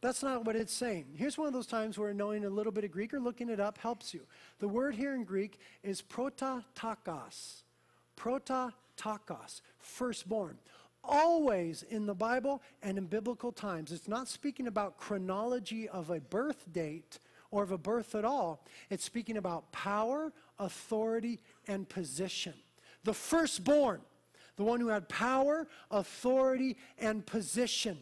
That's 0.00 0.22
not 0.22 0.44
what 0.44 0.54
it's 0.54 0.72
saying. 0.72 1.06
Here's 1.14 1.36
one 1.36 1.48
of 1.48 1.52
those 1.52 1.66
times 1.66 1.98
where 1.98 2.14
knowing 2.14 2.44
a 2.44 2.50
little 2.50 2.70
bit 2.70 2.84
of 2.84 2.92
Greek 2.92 3.12
or 3.12 3.18
looking 3.18 3.48
it 3.48 3.58
up 3.58 3.78
helps 3.78 4.14
you. 4.14 4.20
The 4.60 4.68
word 4.68 4.94
here 4.94 5.14
in 5.14 5.24
Greek 5.24 5.58
is 5.82 6.02
prototokos. 6.02 7.62
Prototokos, 8.16 9.60
firstborn. 9.78 10.58
Always 11.02 11.84
in 11.84 12.06
the 12.06 12.14
Bible 12.14 12.62
and 12.82 12.96
in 12.98 13.06
biblical 13.06 13.50
times, 13.50 13.90
it's 13.90 14.08
not 14.08 14.28
speaking 14.28 14.68
about 14.68 14.98
chronology 14.98 15.88
of 15.88 16.10
a 16.10 16.20
birth 16.20 16.72
date 16.72 17.18
or 17.50 17.62
of 17.62 17.72
a 17.72 17.78
birth 17.78 18.14
at 18.14 18.24
all. 18.24 18.64
It's 18.90 19.04
speaking 19.04 19.36
about 19.36 19.72
power, 19.72 20.32
authority, 20.58 21.40
and 21.66 21.88
position. 21.88 22.54
The 23.04 23.14
firstborn, 23.14 24.00
the 24.56 24.64
one 24.64 24.80
who 24.80 24.88
had 24.88 25.08
power, 25.08 25.66
authority, 25.90 26.76
and 26.98 27.24
position. 27.24 27.98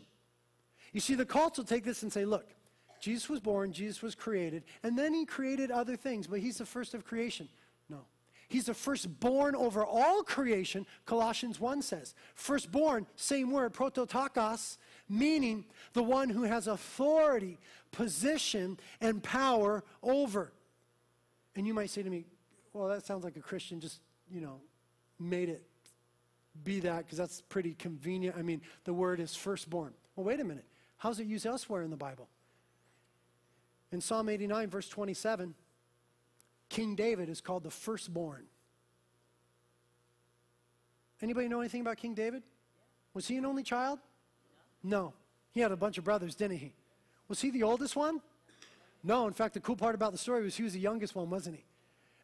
You 0.93 1.01
see, 1.01 1.14
the 1.14 1.26
cults 1.26 1.59
will 1.59 1.64
take 1.64 1.84
this 1.84 2.03
and 2.03 2.12
say, 2.12 2.24
look, 2.24 2.47
Jesus 3.01 3.28
was 3.28 3.41
born, 3.41 3.72
Jesus 3.72 4.03
was 4.03 4.14
created, 4.14 4.64
and 4.82 4.99
then 4.99 5.12
he 5.12 5.24
created 5.24 5.70
other 5.70 5.97
things, 5.97 6.26
but 6.26 6.41
he's 6.41 6.59
the 6.59 6.66
first 6.66 6.95
of 6.95 7.05
creation. 7.05 7.49
No. 7.89 8.01
He's 8.49 8.66
the 8.66 8.74
firstborn 8.74 9.55
over 9.55 9.84
all 9.84 10.22
creation, 10.22 10.87
Colossians 11.05 11.61
1 11.61 11.82
says. 11.82 12.14
Firstborn, 12.34 13.07
same 13.16 13.51
word, 13.51 13.74
prototokos, 13.74 14.78
meaning 15.09 15.64
the 15.93 16.03
one 16.03 16.28
who 16.30 16.45
has 16.45 16.66
authority, 16.66 17.59
position, 17.93 18.78
and 19.01 19.22
power 19.22 19.84
over. 20.03 20.53
And 21.55 21.66
you 21.66 21.74
might 21.74 21.91
say 21.91 22.03
to 22.03 22.11
me, 22.11 22.24
well, 22.72 22.89
that 22.89 23.05
sounds 23.05 23.24
like 23.24 23.37
a 23.37 23.41
Christian 23.41 23.80
just, 23.80 24.01
you 24.30 24.41
know, 24.41 24.61
made 25.18 25.49
it 25.49 25.62
be 26.64 26.80
that 26.80 27.05
because 27.05 27.18
that's 27.18 27.43
pretty 27.43 27.74
convenient. 27.74 28.37
I 28.37 28.43
mean, 28.43 28.61
the 28.84 28.93
word 28.93 29.20
is 29.20 29.34
firstborn. 29.34 29.93
Well, 30.14 30.24
wait 30.24 30.41
a 30.41 30.45
minute. 30.45 30.64
How's 30.99 31.21
it 31.21 31.27
used 31.27 31.47
elsewhere 31.47 31.83
in 31.83 31.91
the 31.91 31.97
Bible? 31.97 32.29
In 33.93 34.01
Psalm 34.01 34.29
89, 34.29 34.71
verse 34.71 34.89
27, 34.89 35.55
King 36.69 36.95
David 36.95 37.29
is 37.29 37.41
called 37.41 37.63
the 37.63 37.71
firstborn. 37.71 38.45
Anybody 41.23 41.49
know 41.49 41.61
anything 41.61 41.81
about 41.81 41.97
King 41.97 42.15
David? 42.15 42.43
Was 43.15 43.29
he 43.29 43.37
an 43.37 43.47
only 43.47 43.63
child? 43.63 43.99
No. 44.83 45.15
He 45.53 45.61
had 45.61 45.73
a 45.73 45.77
bunch 45.77 45.99
of 45.99 46.05
brothers, 46.05 46.35
didn't 46.35 46.59
he? 46.59 46.75
Was 47.29 47.41
he 47.41 47.51
the 47.51 47.63
oldest 47.63 47.97
one? 47.97 48.21
No. 49.03 49.27
In 49.27 49.33
fact, 49.33 49.55
the 49.55 49.61
cool 49.61 49.77
part 49.77 49.95
about 49.95 50.13
the 50.13 50.19
story 50.19 50.43
was 50.43 50.57
he 50.57 50.63
was 50.63 50.75
the 50.75 50.81
youngest 50.81 51.15
one, 51.15 51.31
wasn't 51.31 51.57
he? 51.57 51.65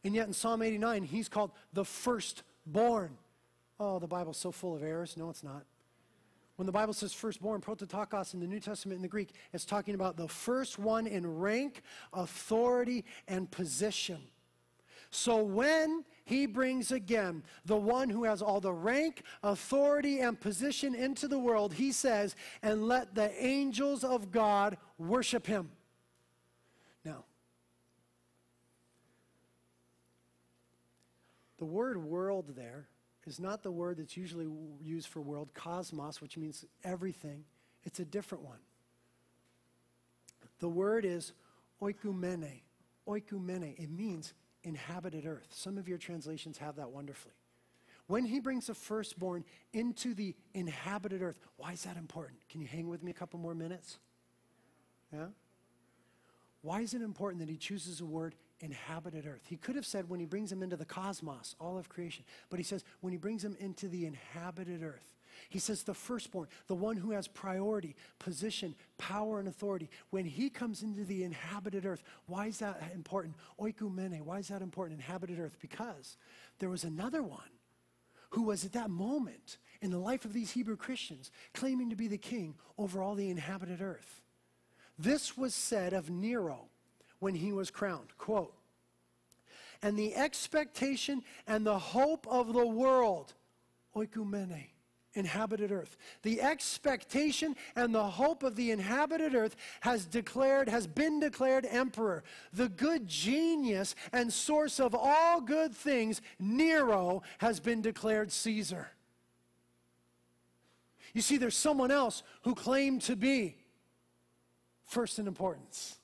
And 0.04 0.14
yet 0.14 0.26
in 0.26 0.32
Psalm 0.32 0.62
89, 0.62 1.04
he's 1.04 1.28
called 1.28 1.52
the 1.72 1.84
firstborn. 1.84 3.16
Oh, 3.80 3.98
the 3.98 4.06
Bible's 4.06 4.36
so 4.36 4.52
full 4.52 4.76
of 4.76 4.82
errors. 4.82 5.16
No, 5.16 5.30
it's 5.30 5.42
not. 5.42 5.64
When 6.62 6.66
the 6.66 6.70
Bible 6.70 6.92
says 6.92 7.12
firstborn, 7.12 7.60
prototokos 7.60 8.34
in 8.34 8.38
the 8.38 8.46
New 8.46 8.60
Testament 8.60 8.94
in 8.94 9.02
the 9.02 9.08
Greek, 9.08 9.30
it's 9.52 9.64
talking 9.64 9.96
about 9.96 10.16
the 10.16 10.28
first 10.28 10.78
one 10.78 11.08
in 11.08 11.40
rank, 11.40 11.82
authority, 12.12 13.04
and 13.26 13.50
position. 13.50 14.20
So 15.10 15.42
when 15.42 16.04
he 16.24 16.46
brings 16.46 16.92
again 16.92 17.42
the 17.64 17.76
one 17.76 18.08
who 18.08 18.22
has 18.22 18.42
all 18.42 18.60
the 18.60 18.72
rank, 18.72 19.24
authority, 19.42 20.20
and 20.20 20.40
position 20.40 20.94
into 20.94 21.26
the 21.26 21.36
world, 21.36 21.74
he 21.74 21.90
says, 21.90 22.36
and 22.62 22.86
let 22.86 23.12
the 23.16 23.32
angels 23.44 24.04
of 24.04 24.30
God 24.30 24.78
worship 24.98 25.48
him. 25.48 25.68
Now, 27.04 27.24
the 31.58 31.64
word 31.64 31.96
world 31.96 32.52
there 32.54 32.86
is 33.26 33.38
not 33.38 33.62
the 33.62 33.70
word 33.70 33.98
that's 33.98 34.16
usually 34.16 34.48
used 34.80 35.08
for 35.08 35.20
world, 35.20 35.50
cosmos, 35.54 36.20
which 36.20 36.36
means 36.36 36.64
everything. 36.84 37.44
It's 37.84 38.00
a 38.00 38.04
different 38.04 38.44
one. 38.44 38.58
The 40.60 40.68
word 40.68 41.04
is 41.04 41.32
oikumene. 41.80 42.62
Oikumene. 43.08 43.78
It 43.78 43.90
means 43.90 44.34
inhabited 44.64 45.26
earth. 45.26 45.48
Some 45.50 45.78
of 45.78 45.88
your 45.88 45.98
translations 45.98 46.58
have 46.58 46.76
that 46.76 46.90
wonderfully. 46.90 47.34
When 48.06 48.24
he 48.24 48.40
brings 48.40 48.66
the 48.66 48.74
firstborn 48.74 49.44
into 49.72 50.14
the 50.14 50.34
inhabited 50.54 51.22
earth, 51.22 51.38
why 51.56 51.72
is 51.72 51.82
that 51.84 51.96
important? 51.96 52.40
Can 52.48 52.60
you 52.60 52.66
hang 52.66 52.88
with 52.88 53.02
me 53.02 53.10
a 53.10 53.14
couple 53.14 53.38
more 53.38 53.54
minutes? 53.54 53.98
Yeah? 55.12 55.26
Why 56.62 56.80
is 56.80 56.94
it 56.94 57.02
important 57.02 57.40
that 57.40 57.50
he 57.50 57.56
chooses 57.56 58.00
a 58.00 58.04
word 58.04 58.34
inhabited 58.62 59.26
earth. 59.26 59.42
He 59.44 59.56
could 59.56 59.76
have 59.76 59.84
said 59.84 60.08
when 60.08 60.20
he 60.20 60.26
brings 60.26 60.48
them 60.48 60.62
into 60.62 60.76
the 60.76 60.84
cosmos, 60.84 61.54
all 61.60 61.76
of 61.76 61.88
creation, 61.88 62.24
but 62.48 62.58
he 62.58 62.64
says 62.64 62.84
when 63.00 63.12
he 63.12 63.18
brings 63.18 63.42
them 63.42 63.56
into 63.60 63.88
the 63.88 64.06
inhabited 64.06 64.82
earth. 64.82 65.18
He 65.48 65.58
says 65.58 65.82
the 65.82 65.94
firstborn, 65.94 66.48
the 66.66 66.74
one 66.74 66.96
who 66.96 67.10
has 67.10 67.26
priority, 67.28 67.96
position, 68.18 68.74
power, 68.96 69.38
and 69.38 69.48
authority. 69.48 69.90
When 70.10 70.24
he 70.24 70.48
comes 70.48 70.82
into 70.82 71.04
the 71.04 71.24
inhabited 71.24 71.84
earth, 71.84 72.02
why 72.26 72.46
is 72.46 72.58
that 72.58 72.92
important? 72.94 73.34
Oikumene, 73.60 74.22
why 74.22 74.38
is 74.38 74.48
that 74.48 74.62
important? 74.62 75.00
Inhabited 75.00 75.38
earth. 75.40 75.58
Because 75.60 76.16
there 76.58 76.70
was 76.70 76.84
another 76.84 77.22
one 77.22 77.40
who 78.30 78.42
was 78.42 78.64
at 78.64 78.72
that 78.72 78.88
moment 78.88 79.58
in 79.80 79.90
the 79.90 79.98
life 79.98 80.24
of 80.24 80.32
these 80.32 80.52
Hebrew 80.52 80.76
Christians 80.76 81.30
claiming 81.52 81.90
to 81.90 81.96
be 81.96 82.08
the 82.08 82.18
king 82.18 82.54
over 82.78 83.02
all 83.02 83.14
the 83.14 83.28
inhabited 83.28 83.82
earth. 83.82 84.22
This 84.98 85.36
was 85.36 85.54
said 85.54 85.92
of 85.92 86.08
Nero 86.08 86.68
when 87.22 87.36
he 87.36 87.52
was 87.52 87.70
crowned. 87.70 88.08
Quote, 88.18 88.52
and 89.80 89.96
the 89.96 90.14
expectation 90.16 91.22
and 91.46 91.64
the 91.64 91.78
hope 91.78 92.26
of 92.28 92.52
the 92.52 92.66
world, 92.66 93.32
oikumene, 93.94 94.66
inhabited 95.14 95.70
earth. 95.70 95.96
The 96.22 96.40
expectation 96.42 97.54
and 97.76 97.94
the 97.94 98.02
hope 98.02 98.42
of 98.42 98.56
the 98.56 98.72
inhabited 98.72 99.36
earth 99.36 99.54
has 99.82 100.04
declared, 100.04 100.68
has 100.68 100.88
been 100.88 101.20
declared 101.20 101.64
emperor. 101.64 102.24
The 102.52 102.68
good 102.68 103.06
genius 103.06 103.94
and 104.12 104.32
source 104.32 104.80
of 104.80 104.92
all 104.92 105.40
good 105.40 105.76
things, 105.76 106.22
Nero, 106.40 107.22
has 107.38 107.60
been 107.60 107.82
declared 107.82 108.32
Caesar. 108.32 108.88
You 111.14 111.22
see, 111.22 111.36
there's 111.36 111.56
someone 111.56 111.92
else 111.92 112.24
who 112.42 112.56
claimed 112.56 113.02
to 113.02 113.14
be 113.14 113.58
first 114.82 115.20
in 115.20 115.28
importance 115.28 115.98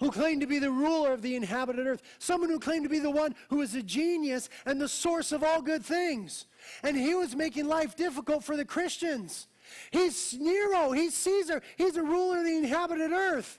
who 0.00 0.10
claimed 0.10 0.40
to 0.40 0.46
be 0.46 0.58
the 0.58 0.70
ruler 0.70 1.12
of 1.12 1.22
the 1.22 1.34
inhabited 1.34 1.86
earth, 1.86 2.02
someone 2.18 2.50
who 2.50 2.58
claimed 2.58 2.84
to 2.84 2.90
be 2.90 2.98
the 2.98 3.10
one 3.10 3.34
who 3.50 3.60
is 3.60 3.74
a 3.74 3.82
genius 3.82 4.48
and 4.64 4.80
the 4.80 4.88
source 4.88 5.32
of 5.32 5.42
all 5.42 5.60
good 5.60 5.84
things. 5.84 6.46
And 6.82 6.96
he 6.96 7.14
was 7.14 7.34
making 7.34 7.66
life 7.66 7.96
difficult 7.96 8.44
for 8.44 8.56
the 8.56 8.64
Christians. 8.64 9.48
He's 9.90 10.36
Nero, 10.38 10.92
he's 10.92 11.14
Caesar, 11.14 11.62
he's 11.76 11.94
the 11.94 12.02
ruler 12.02 12.38
of 12.38 12.44
the 12.44 12.56
inhabited 12.56 13.12
earth. 13.12 13.58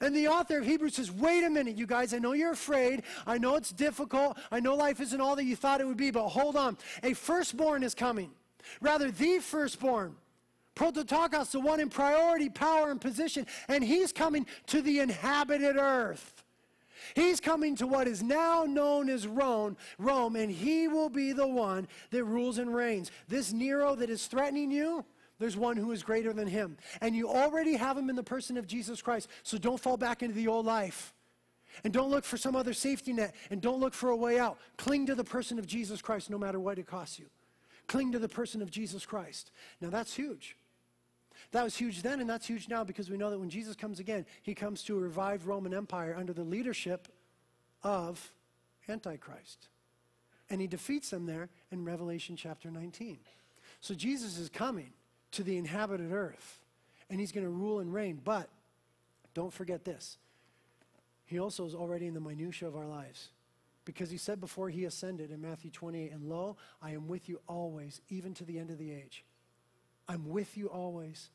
And 0.00 0.14
the 0.14 0.28
author 0.28 0.58
of 0.58 0.66
Hebrews 0.66 0.96
says, 0.96 1.10
wait 1.10 1.44
a 1.44 1.50
minute, 1.50 1.78
you 1.78 1.86
guys, 1.86 2.12
I 2.12 2.18
know 2.18 2.32
you're 2.32 2.52
afraid. 2.52 3.04
I 3.26 3.38
know 3.38 3.56
it's 3.56 3.72
difficult. 3.72 4.36
I 4.50 4.60
know 4.60 4.74
life 4.74 5.00
isn't 5.00 5.20
all 5.20 5.34
that 5.36 5.44
you 5.44 5.56
thought 5.56 5.80
it 5.80 5.86
would 5.86 5.96
be, 5.96 6.10
but 6.10 6.28
hold 6.28 6.56
on. 6.56 6.76
A 7.02 7.14
firstborn 7.14 7.82
is 7.82 7.94
coming. 7.94 8.30
Rather, 8.82 9.10
the 9.10 9.38
firstborn. 9.38 10.14
Prototokos, 10.78 11.50
the 11.50 11.60
one 11.60 11.80
in 11.80 11.90
priority, 11.90 12.48
power, 12.48 12.90
and 12.90 13.00
position, 13.00 13.46
and 13.68 13.82
he's 13.82 14.12
coming 14.12 14.46
to 14.68 14.80
the 14.80 15.00
inhabited 15.00 15.76
earth. 15.76 16.44
He's 17.14 17.40
coming 17.40 17.74
to 17.76 17.86
what 17.86 18.06
is 18.06 18.22
now 18.22 18.64
known 18.64 19.10
as 19.10 19.26
Rome, 19.26 19.76
Rome, 19.98 20.36
and 20.36 20.50
he 20.50 20.86
will 20.86 21.08
be 21.08 21.32
the 21.32 21.46
one 21.46 21.88
that 22.10 22.24
rules 22.24 22.58
and 22.58 22.72
reigns. 22.72 23.10
This 23.26 23.52
Nero 23.52 23.94
that 23.96 24.08
is 24.08 24.26
threatening 24.26 24.70
you, 24.70 25.04
there's 25.38 25.56
one 25.56 25.76
who 25.76 25.90
is 25.90 26.02
greater 26.02 26.32
than 26.32 26.46
him. 26.46 26.76
And 27.00 27.14
you 27.14 27.28
already 27.28 27.74
have 27.74 27.96
him 27.96 28.08
in 28.08 28.16
the 28.16 28.22
person 28.22 28.56
of 28.56 28.66
Jesus 28.66 29.02
Christ. 29.02 29.28
So 29.42 29.58
don't 29.58 29.80
fall 29.80 29.96
back 29.96 30.22
into 30.22 30.34
the 30.34 30.48
old 30.48 30.66
life. 30.66 31.12
And 31.84 31.92
don't 31.92 32.10
look 32.10 32.24
for 32.24 32.36
some 32.36 32.56
other 32.56 32.72
safety 32.72 33.12
net. 33.12 33.34
And 33.50 33.60
don't 33.60 33.80
look 33.80 33.94
for 33.94 34.10
a 34.10 34.16
way 34.16 34.38
out. 34.38 34.58
Cling 34.76 35.06
to 35.06 35.14
the 35.14 35.24
person 35.24 35.58
of 35.58 35.66
Jesus 35.66 36.02
Christ 36.02 36.28
no 36.28 36.38
matter 36.38 36.58
what 36.58 36.78
it 36.78 36.86
costs 36.86 37.18
you. 37.18 37.26
Cling 37.86 38.12
to 38.12 38.18
the 38.18 38.28
person 38.28 38.62
of 38.62 38.70
Jesus 38.70 39.06
Christ. 39.06 39.52
Now 39.80 39.90
that's 39.90 40.14
huge. 40.14 40.56
That 41.52 41.64
was 41.64 41.76
huge 41.76 42.02
then, 42.02 42.20
and 42.20 42.28
that's 42.28 42.46
huge 42.46 42.68
now 42.68 42.84
because 42.84 43.08
we 43.10 43.16
know 43.16 43.30
that 43.30 43.38
when 43.38 43.48
Jesus 43.48 43.74
comes 43.74 44.00
again, 44.00 44.26
he 44.42 44.54
comes 44.54 44.82
to 44.84 44.96
a 44.96 45.00
revived 45.00 45.46
Roman 45.46 45.72
Empire 45.72 46.14
under 46.16 46.32
the 46.32 46.42
leadership 46.42 47.08
of 47.82 48.32
Antichrist. 48.88 49.68
And 50.50 50.60
he 50.60 50.66
defeats 50.66 51.10
them 51.10 51.26
there 51.26 51.48
in 51.70 51.84
Revelation 51.84 52.36
chapter 52.36 52.70
19. 52.70 53.18
So 53.80 53.94
Jesus 53.94 54.38
is 54.38 54.48
coming 54.48 54.92
to 55.32 55.42
the 55.42 55.56
inhabited 55.56 56.12
earth, 56.12 56.60
and 57.08 57.20
he's 57.20 57.32
going 57.32 57.44
to 57.44 57.50
rule 57.50 57.80
and 57.80 57.92
reign. 57.92 58.20
But 58.22 58.48
don't 59.34 59.52
forget 59.52 59.84
this 59.84 60.18
he 61.28 61.38
also 61.38 61.66
is 61.66 61.74
already 61.74 62.06
in 62.06 62.14
the 62.14 62.20
minutiae 62.20 62.66
of 62.66 62.74
our 62.74 62.86
lives. 62.86 63.28
Because 63.84 64.10
he 64.10 64.16
said 64.16 64.40
before 64.40 64.70
he 64.70 64.86
ascended 64.86 65.30
in 65.30 65.42
Matthew 65.42 65.70
28, 65.70 66.10
and 66.10 66.24
lo, 66.24 66.56
I 66.80 66.92
am 66.92 67.06
with 67.06 67.28
you 67.28 67.40
always, 67.46 68.00
even 68.08 68.32
to 68.34 68.44
the 68.44 68.58
end 68.58 68.70
of 68.70 68.78
the 68.78 68.90
age. 68.90 69.24
I'm 70.08 70.30
with 70.30 70.56
you 70.56 70.68
always. 70.68 71.28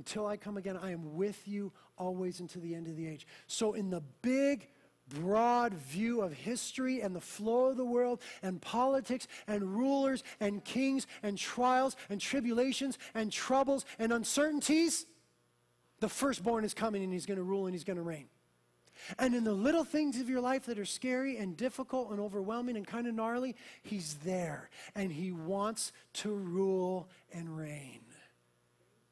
Until 0.00 0.26
I 0.26 0.38
come 0.38 0.56
again, 0.56 0.78
I 0.78 0.92
am 0.92 1.14
with 1.14 1.46
you 1.46 1.72
always 1.98 2.40
until 2.40 2.62
the 2.62 2.74
end 2.74 2.86
of 2.86 2.96
the 2.96 3.06
age. 3.06 3.26
So, 3.46 3.74
in 3.74 3.90
the 3.90 4.00
big, 4.22 4.66
broad 5.10 5.74
view 5.74 6.22
of 6.22 6.32
history 6.32 7.02
and 7.02 7.14
the 7.14 7.20
flow 7.20 7.66
of 7.66 7.76
the 7.76 7.84
world 7.84 8.22
and 8.42 8.62
politics 8.62 9.28
and 9.46 9.62
rulers 9.62 10.24
and 10.40 10.64
kings 10.64 11.06
and 11.22 11.36
trials 11.36 11.96
and 12.08 12.18
tribulations 12.18 12.98
and 13.12 13.30
troubles 13.30 13.84
and 13.98 14.10
uncertainties, 14.10 15.04
the 15.98 16.08
firstborn 16.08 16.64
is 16.64 16.72
coming 16.72 17.04
and 17.04 17.12
he's 17.12 17.26
going 17.26 17.36
to 17.36 17.44
rule 17.44 17.66
and 17.66 17.74
he's 17.74 17.84
going 17.84 17.98
to 17.98 18.02
reign. 18.02 18.28
And 19.18 19.34
in 19.34 19.44
the 19.44 19.52
little 19.52 19.84
things 19.84 20.18
of 20.18 20.30
your 20.30 20.40
life 20.40 20.64
that 20.64 20.78
are 20.78 20.86
scary 20.86 21.36
and 21.36 21.58
difficult 21.58 22.10
and 22.10 22.20
overwhelming 22.20 22.78
and 22.78 22.86
kind 22.86 23.06
of 23.06 23.14
gnarly, 23.14 23.54
he's 23.82 24.14
there 24.24 24.70
and 24.94 25.12
he 25.12 25.30
wants 25.30 25.92
to 26.14 26.30
rule 26.30 27.10
and 27.34 27.54
reign. 27.54 28.00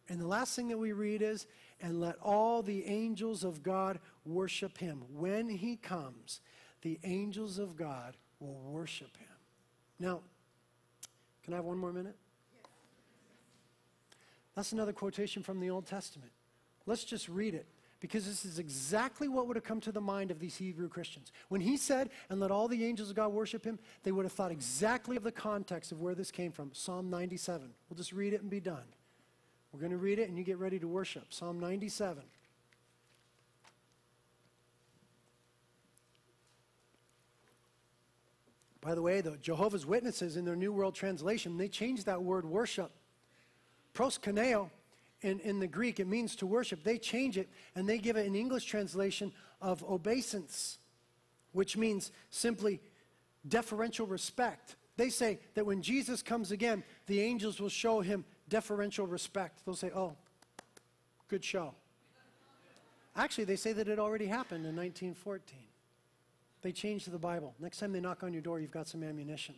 And 0.09 0.20
the 0.20 0.26
last 0.26 0.56
thing 0.56 0.68
that 0.68 0.78
we 0.78 0.92
read 0.92 1.22
is, 1.22 1.46
and 1.80 2.00
let 2.00 2.16
all 2.22 2.62
the 2.62 2.86
angels 2.86 3.44
of 3.44 3.62
God 3.62 4.00
worship 4.24 4.78
him. 4.78 5.02
When 5.12 5.48
he 5.48 5.76
comes, 5.76 6.40
the 6.82 6.98
angels 7.04 7.59
of 7.59 7.76
God 7.76 8.16
will 8.40 8.59
worship 8.61 9.16
him. 9.16 9.28
Now, 10.00 10.20
can 11.42 11.52
I 11.54 11.56
have 11.56 11.64
one 11.64 11.78
more 11.78 11.92
minute? 11.92 12.16
That's 14.54 14.72
another 14.72 14.92
quotation 14.92 15.42
from 15.42 15.61
the 15.61 15.70
Old 15.70 15.86
Testament. 15.86 16.32
Let's 16.86 17.04
just 17.04 17.28
read 17.28 17.54
it 17.54 17.66
Because 18.00 18.26
this 18.26 18.44
is 18.44 18.59
exactly 18.59 19.26
what 19.28 19.48
would 19.48 19.56
have 19.56 19.64
come 19.64 19.80
to 19.80 19.90
the 19.90 20.00
mind 20.00 20.30
of 20.30 20.38
these 20.38 20.56
Hebrew 20.56 20.88
Christians. 20.88 21.32
When 21.48 21.61
he 21.61 21.76
said, 21.76 22.11
and 22.30 22.38
let 22.38 22.52
all 22.52 22.68
the 22.68 22.84
angels 22.84 23.11
of 23.11 23.16
God 23.16 23.32
worship 23.32 23.64
him, 23.64 23.78
they 24.04 24.12
would 24.12 24.24
have 24.24 24.32
thought 24.32 24.52
exactly 24.52 25.16
of 25.16 25.24
the 25.24 25.32
context 25.32 25.90
of 25.90 26.00
where 26.00 26.14
this 26.14 26.30
came 26.30 26.52
from 26.52 26.70
Psalm 26.72 27.11
97. 27.11 27.70
We'll 27.88 27.96
just 27.96 28.12
read 28.12 28.34
it 28.34 28.40
and 28.40 28.50
be 28.50 28.61
done. 28.61 28.84
We're 29.72 29.80
going 29.80 29.92
to 29.92 29.98
read 29.98 30.18
it 30.18 30.28
and 30.28 30.38
you 30.38 30.44
get 30.44 30.58
ready 30.58 30.78
to 30.78 30.88
worship. 30.88 31.26
Psalm 31.32 31.60
97. 31.60 32.22
By 38.80 38.94
the 38.94 39.02
way, 39.02 39.20
the 39.20 39.36
Jehovah's 39.36 39.84
Witnesses 39.84 40.36
in 40.36 40.44
their 40.44 40.56
New 40.56 40.72
World 40.72 40.94
Translation, 40.94 41.58
they 41.58 41.68
changed 41.68 42.06
that 42.06 42.22
word 42.22 42.44
worship. 42.44 42.90
Proskuneo 43.92 44.70
in, 45.20 45.40
in 45.40 45.58
the 45.58 45.66
Greek, 45.66 46.00
it 46.00 46.06
means 46.06 46.36
to 46.36 46.46
worship. 46.46 46.84
They 46.84 46.96
change 46.96 47.36
it 47.36 47.48
and 47.74 47.88
they 47.88 47.98
give 47.98 48.16
it 48.16 48.26
an 48.26 48.34
English 48.34 48.64
translation 48.64 49.32
of 49.60 49.84
obeisance, 49.84 50.78
which 51.52 51.76
means 51.76 52.12
simply 52.30 52.80
deferential 53.46 54.06
respect. 54.06 54.76
They 54.96 55.10
say 55.10 55.40
that 55.54 55.66
when 55.66 55.82
Jesus 55.82 56.22
comes 56.22 56.50
again, 56.50 56.82
the 57.06 57.20
angels 57.20 57.60
will 57.60 57.68
show 57.68 58.00
him 58.00 58.24
deferential 58.49 59.07
respect. 59.07 59.64
They'll 59.64 59.74
say, 59.74 59.90
Oh, 59.94 60.14
good 61.28 61.44
show. 61.44 61.74
Actually, 63.16 63.44
they 63.44 63.57
say 63.57 63.72
that 63.72 63.88
it 63.88 63.99
already 63.99 64.26
happened 64.26 64.64
in 64.64 64.76
1914. 64.76 65.59
They 66.62 66.72
changed 66.72 67.11
the 67.11 67.18
Bible. 67.18 67.55
Next 67.59 67.78
time 67.78 67.92
they 67.92 68.01
knock 68.01 68.22
on 68.22 68.32
your 68.32 68.42
door, 68.42 68.61
you've 68.61 68.70
got 68.70 68.88
some 68.88 69.03
ammunition. 69.03 69.55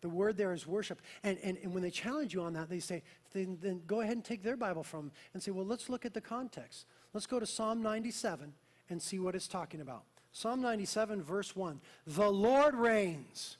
The 0.00 0.08
word 0.08 0.36
there 0.36 0.52
is 0.52 0.66
worship. 0.66 1.02
And, 1.24 1.38
and, 1.42 1.58
and 1.62 1.74
when 1.74 1.82
they 1.82 1.90
challenge 1.90 2.32
you 2.32 2.42
on 2.42 2.52
that, 2.52 2.68
they 2.68 2.78
say, 2.78 3.02
then, 3.32 3.58
then 3.60 3.82
go 3.86 4.00
ahead 4.00 4.14
and 4.14 4.24
take 4.24 4.44
their 4.44 4.56
Bible 4.56 4.84
from 4.84 5.06
them 5.06 5.12
and 5.34 5.42
say, 5.42 5.50
well, 5.50 5.66
let's 5.66 5.88
look 5.88 6.04
at 6.04 6.14
the 6.14 6.20
context. 6.20 6.86
Let's 7.12 7.26
go 7.26 7.40
to 7.40 7.46
Psalm 7.46 7.82
97 7.82 8.52
and 8.90 9.02
see 9.02 9.18
what 9.18 9.34
it's 9.34 9.48
talking 9.48 9.80
about. 9.80 10.04
Psalm 10.32 10.60
97, 10.60 11.22
verse 11.22 11.56
1. 11.56 11.80
The 12.06 12.30
Lord 12.30 12.74
reigns. 12.74 13.58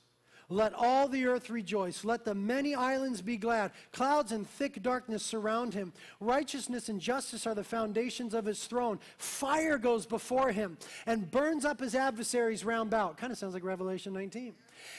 Let 0.50 0.72
all 0.72 1.08
the 1.08 1.26
earth 1.26 1.50
rejoice. 1.50 2.06
Let 2.06 2.24
the 2.24 2.34
many 2.34 2.74
islands 2.74 3.20
be 3.20 3.36
glad. 3.36 3.70
Clouds 3.92 4.32
and 4.32 4.48
thick 4.48 4.82
darkness 4.82 5.22
surround 5.22 5.74
him. 5.74 5.92
Righteousness 6.20 6.88
and 6.88 6.98
justice 6.98 7.46
are 7.46 7.54
the 7.54 7.62
foundations 7.62 8.32
of 8.32 8.46
his 8.46 8.64
throne. 8.64 8.98
Fire 9.18 9.76
goes 9.76 10.06
before 10.06 10.50
him 10.50 10.78
and 11.04 11.30
burns 11.30 11.66
up 11.66 11.80
his 11.80 11.94
adversaries 11.94 12.64
round 12.64 12.88
about. 12.88 13.18
Kind 13.18 13.30
of 13.30 13.38
sounds 13.38 13.52
like 13.52 13.62
Revelation 13.62 14.14
19. 14.14 14.54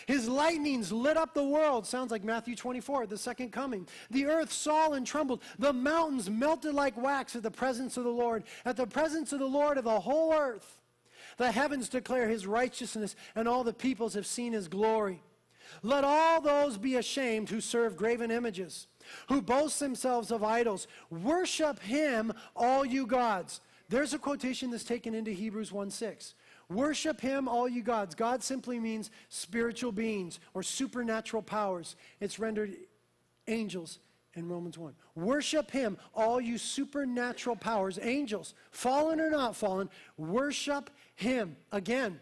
His 0.05 0.29
lightnings 0.29 0.91
lit 0.91 1.17
up 1.17 1.33
the 1.33 1.43
world. 1.43 1.87
Sounds 1.87 2.11
like 2.11 2.23
Matthew 2.23 2.55
24, 2.55 3.07
the 3.07 3.17
second 3.17 3.51
coming. 3.51 3.87
The 4.11 4.27
earth 4.27 4.51
saw 4.51 4.91
and 4.91 5.05
trembled. 5.05 5.41
The 5.57 5.73
mountains 5.73 6.29
melted 6.29 6.75
like 6.75 6.95
wax 6.95 7.35
at 7.35 7.41
the 7.41 7.49
presence 7.49 7.97
of 7.97 8.03
the 8.03 8.11
Lord, 8.11 8.43
at 8.65 8.77
the 8.77 8.85
presence 8.85 9.33
of 9.33 9.39
the 9.39 9.45
Lord 9.45 9.79
of 9.79 9.85
the 9.85 9.99
whole 9.99 10.31
earth. 10.31 10.77
The 11.37 11.51
heavens 11.51 11.89
declare 11.89 12.27
his 12.27 12.45
righteousness, 12.45 13.15
and 13.33 13.47
all 13.47 13.63
the 13.63 13.73
peoples 13.73 14.13
have 14.13 14.27
seen 14.27 14.53
his 14.53 14.67
glory. 14.67 15.23
Let 15.83 16.03
all 16.03 16.41
those 16.41 16.77
be 16.77 16.95
ashamed 16.95 17.49
who 17.49 17.61
serve 17.61 17.97
graven 17.97 18.31
images, 18.31 18.87
who 19.27 19.41
boast 19.41 19.79
themselves 19.79 20.31
of 20.31 20.43
idols. 20.43 20.87
Worship 21.09 21.79
him, 21.79 22.33
all 22.55 22.85
you 22.85 23.05
gods. 23.05 23.61
There's 23.89 24.13
a 24.13 24.19
quotation 24.19 24.69
that's 24.71 24.83
taken 24.83 25.13
into 25.13 25.31
Hebrews 25.31 25.71
1 25.71 25.89
6. 25.91 26.35
Worship 26.69 27.19
him, 27.19 27.47
all 27.47 27.67
you 27.67 27.81
gods. 27.81 28.13
God 28.13 28.43
simply 28.43 28.79
means 28.79 29.09
spiritual 29.29 29.91
beings 29.91 30.39
or 30.53 30.61
supernatural 30.61 31.41
powers. 31.41 31.95
It's 32.19 32.37
rendered 32.37 32.75
angels 33.47 33.97
in 34.35 34.47
Romans 34.47 34.77
1. 34.77 34.93
Worship 35.15 35.71
him, 35.71 35.97
all 36.13 36.39
you 36.39 36.59
supernatural 36.59 37.55
powers, 37.55 37.97
angels, 38.01 38.53
fallen 38.71 39.19
or 39.19 39.31
not 39.31 39.55
fallen. 39.55 39.89
Worship 40.17 40.91
him. 41.15 41.57
Again, 41.71 42.19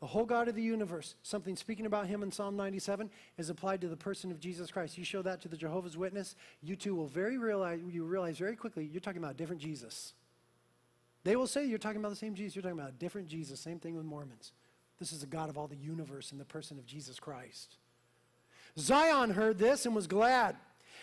the 0.00 0.06
whole 0.06 0.24
God 0.24 0.46
of 0.46 0.54
the 0.54 0.62
universe, 0.62 1.16
something 1.22 1.56
speaking 1.56 1.86
about 1.86 2.06
him 2.06 2.22
in 2.22 2.30
Psalm 2.30 2.56
97 2.56 3.10
is 3.36 3.50
applied 3.50 3.80
to 3.80 3.88
the 3.88 3.96
person 3.96 4.30
of 4.30 4.38
Jesus 4.38 4.70
Christ. 4.70 4.96
You 4.96 5.04
show 5.04 5.22
that 5.22 5.42
to 5.42 5.48
the 5.48 5.56
Jehovah's 5.56 5.96
Witness, 5.96 6.36
you 6.62 6.76
too 6.76 6.94
will 6.94 7.08
very 7.08 7.36
realize, 7.36 7.80
you 7.88 8.04
realize 8.04 8.38
very 8.38 8.54
quickly 8.54 8.84
you're 8.84 9.00
talking 9.00 9.18
about 9.18 9.32
a 9.32 9.36
different 9.36 9.60
Jesus. 9.60 10.14
They 11.24 11.34
will 11.34 11.48
say 11.48 11.66
you're 11.66 11.78
talking 11.78 11.98
about 11.98 12.10
the 12.10 12.16
same 12.16 12.34
Jesus, 12.34 12.54
you're 12.54 12.62
talking 12.62 12.78
about 12.78 12.90
a 12.90 12.94
different 12.94 13.26
Jesus. 13.26 13.58
Same 13.58 13.80
thing 13.80 13.96
with 13.96 14.04
Mormons. 14.04 14.52
This 15.00 15.12
is 15.12 15.20
the 15.20 15.26
God 15.26 15.48
of 15.48 15.58
all 15.58 15.66
the 15.66 15.76
universe 15.76 16.30
in 16.30 16.38
the 16.38 16.44
person 16.44 16.78
of 16.78 16.86
Jesus 16.86 17.18
Christ. 17.18 17.76
Zion 18.78 19.30
heard 19.30 19.58
this 19.58 19.84
and 19.84 19.94
was 19.94 20.06
glad. 20.06 20.56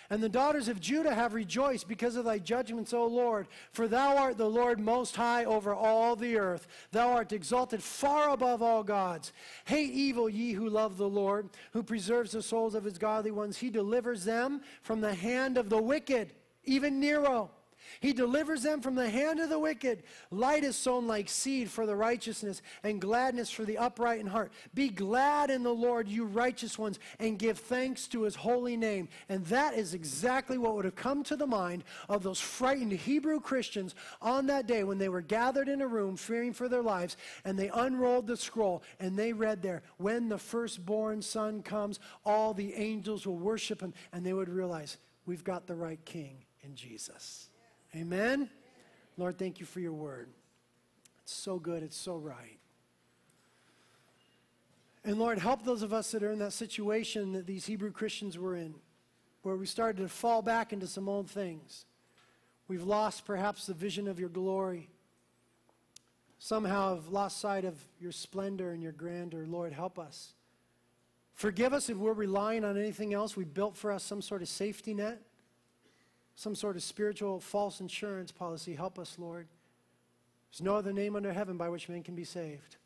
And 0.09 0.21
the 0.21 0.29
daughters 0.29 0.67
of 0.67 0.79
Judah 0.79 1.15
have 1.15 1.33
rejoiced 1.33 1.87
because 1.87 2.15
of 2.15 2.25
thy 2.25 2.37
judgments, 2.37 2.93
O 2.93 3.05
Lord. 3.07 3.47
For 3.71 3.87
thou 3.87 4.17
art 4.17 4.37
the 4.37 4.49
Lord 4.49 4.79
most 4.79 5.15
high 5.15 5.45
over 5.45 5.73
all 5.73 6.15
the 6.15 6.37
earth. 6.37 6.67
Thou 6.91 7.11
art 7.11 7.33
exalted 7.33 7.81
far 7.81 8.29
above 8.29 8.61
all 8.61 8.83
gods. 8.83 9.33
Hate 9.65 9.91
evil, 9.91 10.29
ye 10.29 10.53
who 10.53 10.69
love 10.69 10.97
the 10.97 11.09
Lord, 11.09 11.49
who 11.73 11.83
preserves 11.83 12.31
the 12.31 12.43
souls 12.43 12.75
of 12.75 12.83
his 12.83 12.97
godly 12.97 13.31
ones. 13.31 13.57
He 13.57 13.69
delivers 13.69 14.25
them 14.25 14.61
from 14.81 15.01
the 15.01 15.13
hand 15.13 15.57
of 15.57 15.69
the 15.69 15.81
wicked, 15.81 16.33
even 16.63 16.99
Nero. 16.99 17.51
He 17.99 18.13
delivers 18.13 18.63
them 18.63 18.81
from 18.81 18.95
the 18.95 19.09
hand 19.09 19.39
of 19.39 19.49
the 19.49 19.59
wicked. 19.59 20.03
Light 20.31 20.63
is 20.63 20.75
sown 20.75 21.07
like 21.07 21.29
seed 21.29 21.69
for 21.69 21.85
the 21.85 21.95
righteousness, 21.95 22.61
and 22.83 23.01
gladness 23.01 23.49
for 23.49 23.65
the 23.65 23.77
upright 23.77 24.19
in 24.19 24.27
heart. 24.27 24.51
Be 24.73 24.89
glad 24.89 25.49
in 25.49 25.63
the 25.63 25.73
Lord, 25.73 26.07
you 26.07 26.25
righteous 26.25 26.77
ones, 26.77 26.99
and 27.19 27.39
give 27.39 27.59
thanks 27.59 28.07
to 28.07 28.23
his 28.23 28.35
holy 28.35 28.77
name. 28.77 29.07
And 29.29 29.45
that 29.47 29.75
is 29.75 29.93
exactly 29.93 30.57
what 30.57 30.75
would 30.75 30.85
have 30.85 30.95
come 30.95 31.23
to 31.23 31.35
the 31.35 31.47
mind 31.47 31.83
of 32.09 32.23
those 32.23 32.39
frightened 32.39 32.91
Hebrew 32.91 33.39
Christians 33.39 33.95
on 34.21 34.47
that 34.47 34.67
day 34.67 34.83
when 34.83 34.97
they 34.97 35.09
were 35.09 35.21
gathered 35.21 35.69
in 35.69 35.81
a 35.81 35.87
room 35.87 36.15
fearing 36.15 36.53
for 36.53 36.69
their 36.69 36.83
lives, 36.83 37.17
and 37.43 37.57
they 37.57 37.69
unrolled 37.69 38.27
the 38.27 38.37
scroll, 38.37 38.83
and 38.99 39.17
they 39.17 39.33
read 39.33 39.61
there, 39.61 39.83
When 39.97 40.29
the 40.29 40.37
firstborn 40.37 41.21
son 41.21 41.61
comes, 41.61 41.99
all 42.25 42.53
the 42.53 42.73
angels 42.73 43.25
will 43.25 43.37
worship 43.37 43.81
him, 43.81 43.93
and 44.11 44.25
they 44.25 44.33
would 44.33 44.49
realize, 44.49 44.97
We've 45.25 45.43
got 45.43 45.65
the 45.65 45.75
right 45.75 46.03
king 46.05 46.45
in 46.61 46.75
Jesus. 46.75 47.49
Amen? 47.95 48.49
Lord, 49.17 49.37
thank 49.37 49.59
you 49.59 49.65
for 49.65 49.79
your 49.79 49.93
word. 49.93 50.29
It's 51.23 51.33
so 51.33 51.57
good, 51.57 51.81
it's 51.81 51.97
so 51.97 52.17
right. 52.17 52.59
And 55.03 55.17
Lord, 55.17 55.39
help 55.39 55.63
those 55.63 55.83
of 55.83 55.93
us 55.93 56.11
that 56.11 56.23
are 56.23 56.31
in 56.31 56.39
that 56.39 56.53
situation 56.53 57.33
that 57.33 57.45
these 57.45 57.65
Hebrew 57.65 57.91
Christians 57.91 58.37
were 58.37 58.55
in, 58.55 58.75
where 59.43 59.55
we 59.55 59.65
started 59.65 60.01
to 60.01 60.09
fall 60.09 60.41
back 60.41 60.73
into 60.73 60.87
some 60.87 61.07
old 61.07 61.29
things. 61.29 61.85
We've 62.67 62.83
lost 62.83 63.25
perhaps 63.25 63.67
the 63.67 63.73
vision 63.73 64.07
of 64.07 64.19
your 64.19 64.29
glory. 64.29 64.89
Somehow 66.39 66.95
have 66.95 67.09
lost 67.09 67.39
sight 67.39 67.65
of 67.65 67.75
your 67.99 68.11
splendor 68.11 68.71
and 68.71 68.81
your 68.81 68.91
grandeur. 68.91 69.45
Lord, 69.47 69.71
help 69.71 69.99
us. 69.99 70.33
Forgive 71.33 71.73
us 71.73 71.89
if 71.89 71.97
we're 71.97 72.13
relying 72.13 72.63
on 72.63 72.77
anything 72.77 73.13
else. 73.13 73.37
We 73.37 73.45
built 73.45 73.75
for 73.75 73.91
us 73.91 74.03
some 74.03 74.21
sort 74.21 74.41
of 74.41 74.49
safety 74.49 74.93
net 74.93 75.21
some 76.35 76.53
sort 76.53 76.75
of 76.75 76.83
spiritual 76.83 77.39
false 77.39 77.79
insurance 77.79 78.31
policy. 78.31 78.75
Help 78.75 78.99
us, 78.99 79.15
Lord. 79.17 79.47
There's 80.51 80.61
no 80.61 80.75
other 80.75 80.93
name 80.93 81.15
under 81.15 81.33
heaven 81.33 81.57
by 81.57 81.69
which 81.69 81.89
man 81.89 82.03
can 82.03 82.15
be 82.15 82.23
saved. 82.23 82.77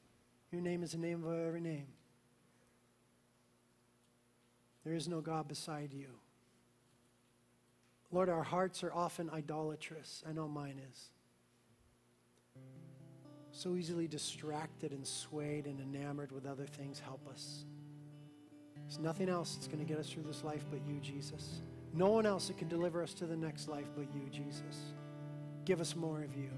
Your 0.51 0.61
name 0.61 0.83
is 0.83 0.91
the 0.91 0.97
name 0.97 1.23
of 1.23 1.47
every 1.47 1.61
name. 1.61 1.87
There 4.83 4.93
is 4.93 5.07
no 5.07 5.21
God 5.21 5.47
beside 5.47 5.93
you. 5.93 6.07
Lord, 8.11 8.29
our 8.29 8.43
hearts 8.43 8.83
are 8.83 8.93
often 8.93 9.29
idolatrous. 9.29 10.23
I 10.27 10.31
know 10.31 10.47
mine 10.47 10.79
is. 10.91 11.09
So 13.51 13.75
easily 13.75 14.07
distracted 14.07 14.91
and 14.91 15.05
swayed 15.05 15.65
and 15.65 15.79
enamored 15.79 16.31
with 16.31 16.45
other 16.45 16.65
things. 16.65 16.99
Help 16.99 17.27
us. 17.27 17.65
There's 18.75 18.99
nothing 18.99 19.29
else 19.29 19.55
that's 19.55 19.67
going 19.67 19.79
to 19.79 19.85
get 19.85 19.99
us 19.99 20.09
through 20.09 20.23
this 20.23 20.43
life 20.43 20.65
but 20.71 20.79
you, 20.87 20.99
Jesus. 21.01 21.61
No 21.93 22.09
one 22.09 22.25
else 22.25 22.47
that 22.47 22.57
can 22.57 22.67
deliver 22.67 23.01
us 23.01 23.13
to 23.15 23.25
the 23.25 23.35
next 23.35 23.67
life 23.67 23.87
but 23.95 24.05
you, 24.13 24.29
Jesus. 24.31 24.93
Give 25.65 25.81
us 25.81 25.95
more 25.95 26.21
of 26.23 26.35
you. 26.35 26.49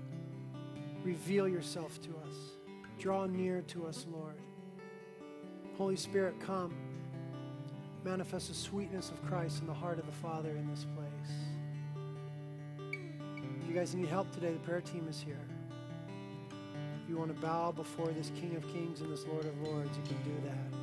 Reveal 1.04 1.48
yourself 1.48 2.00
to 2.02 2.10
us. 2.10 2.36
Draw 3.00 3.28
near 3.28 3.62
to 3.70 3.88
us, 3.88 4.06
Lord. 4.12 4.36
Holy 5.78 5.96
Spirit, 5.96 6.40
come. 6.40 6.76
Manifest 8.04 8.50
the 8.50 8.54
sweetness 8.54 9.10
of 9.10 9.26
Christ 9.26 9.62
in 9.62 9.68
the 9.68 9.74
heart 9.74 10.00
of 10.00 10.06
the 10.06 10.12
Father 10.12 10.50
in 10.50 10.68
this 10.70 10.86
place. 10.96 11.32
If 13.62 13.68
you 13.68 13.74
guys 13.74 13.96
need 13.96 14.08
help 14.08 14.32
today, 14.32 14.54
the 14.54 14.60
prayer 14.60 14.82
team 14.82 15.08
is 15.10 15.20
here. 15.20 15.40
If 17.04 17.10
you 17.10 17.18
want 17.18 17.34
to 17.34 17.42
bow 17.42 17.72
before 17.72 18.08
this 18.08 18.32
King 18.40 18.56
of 18.56 18.68
Kings 18.72 19.02
and 19.02 19.12
this 19.12 19.26
Lord 19.26 19.46
of 19.46 19.60
Lords, 19.62 19.98
you 19.98 20.04
can 20.04 20.22
do 20.24 20.48
that. 20.48 20.81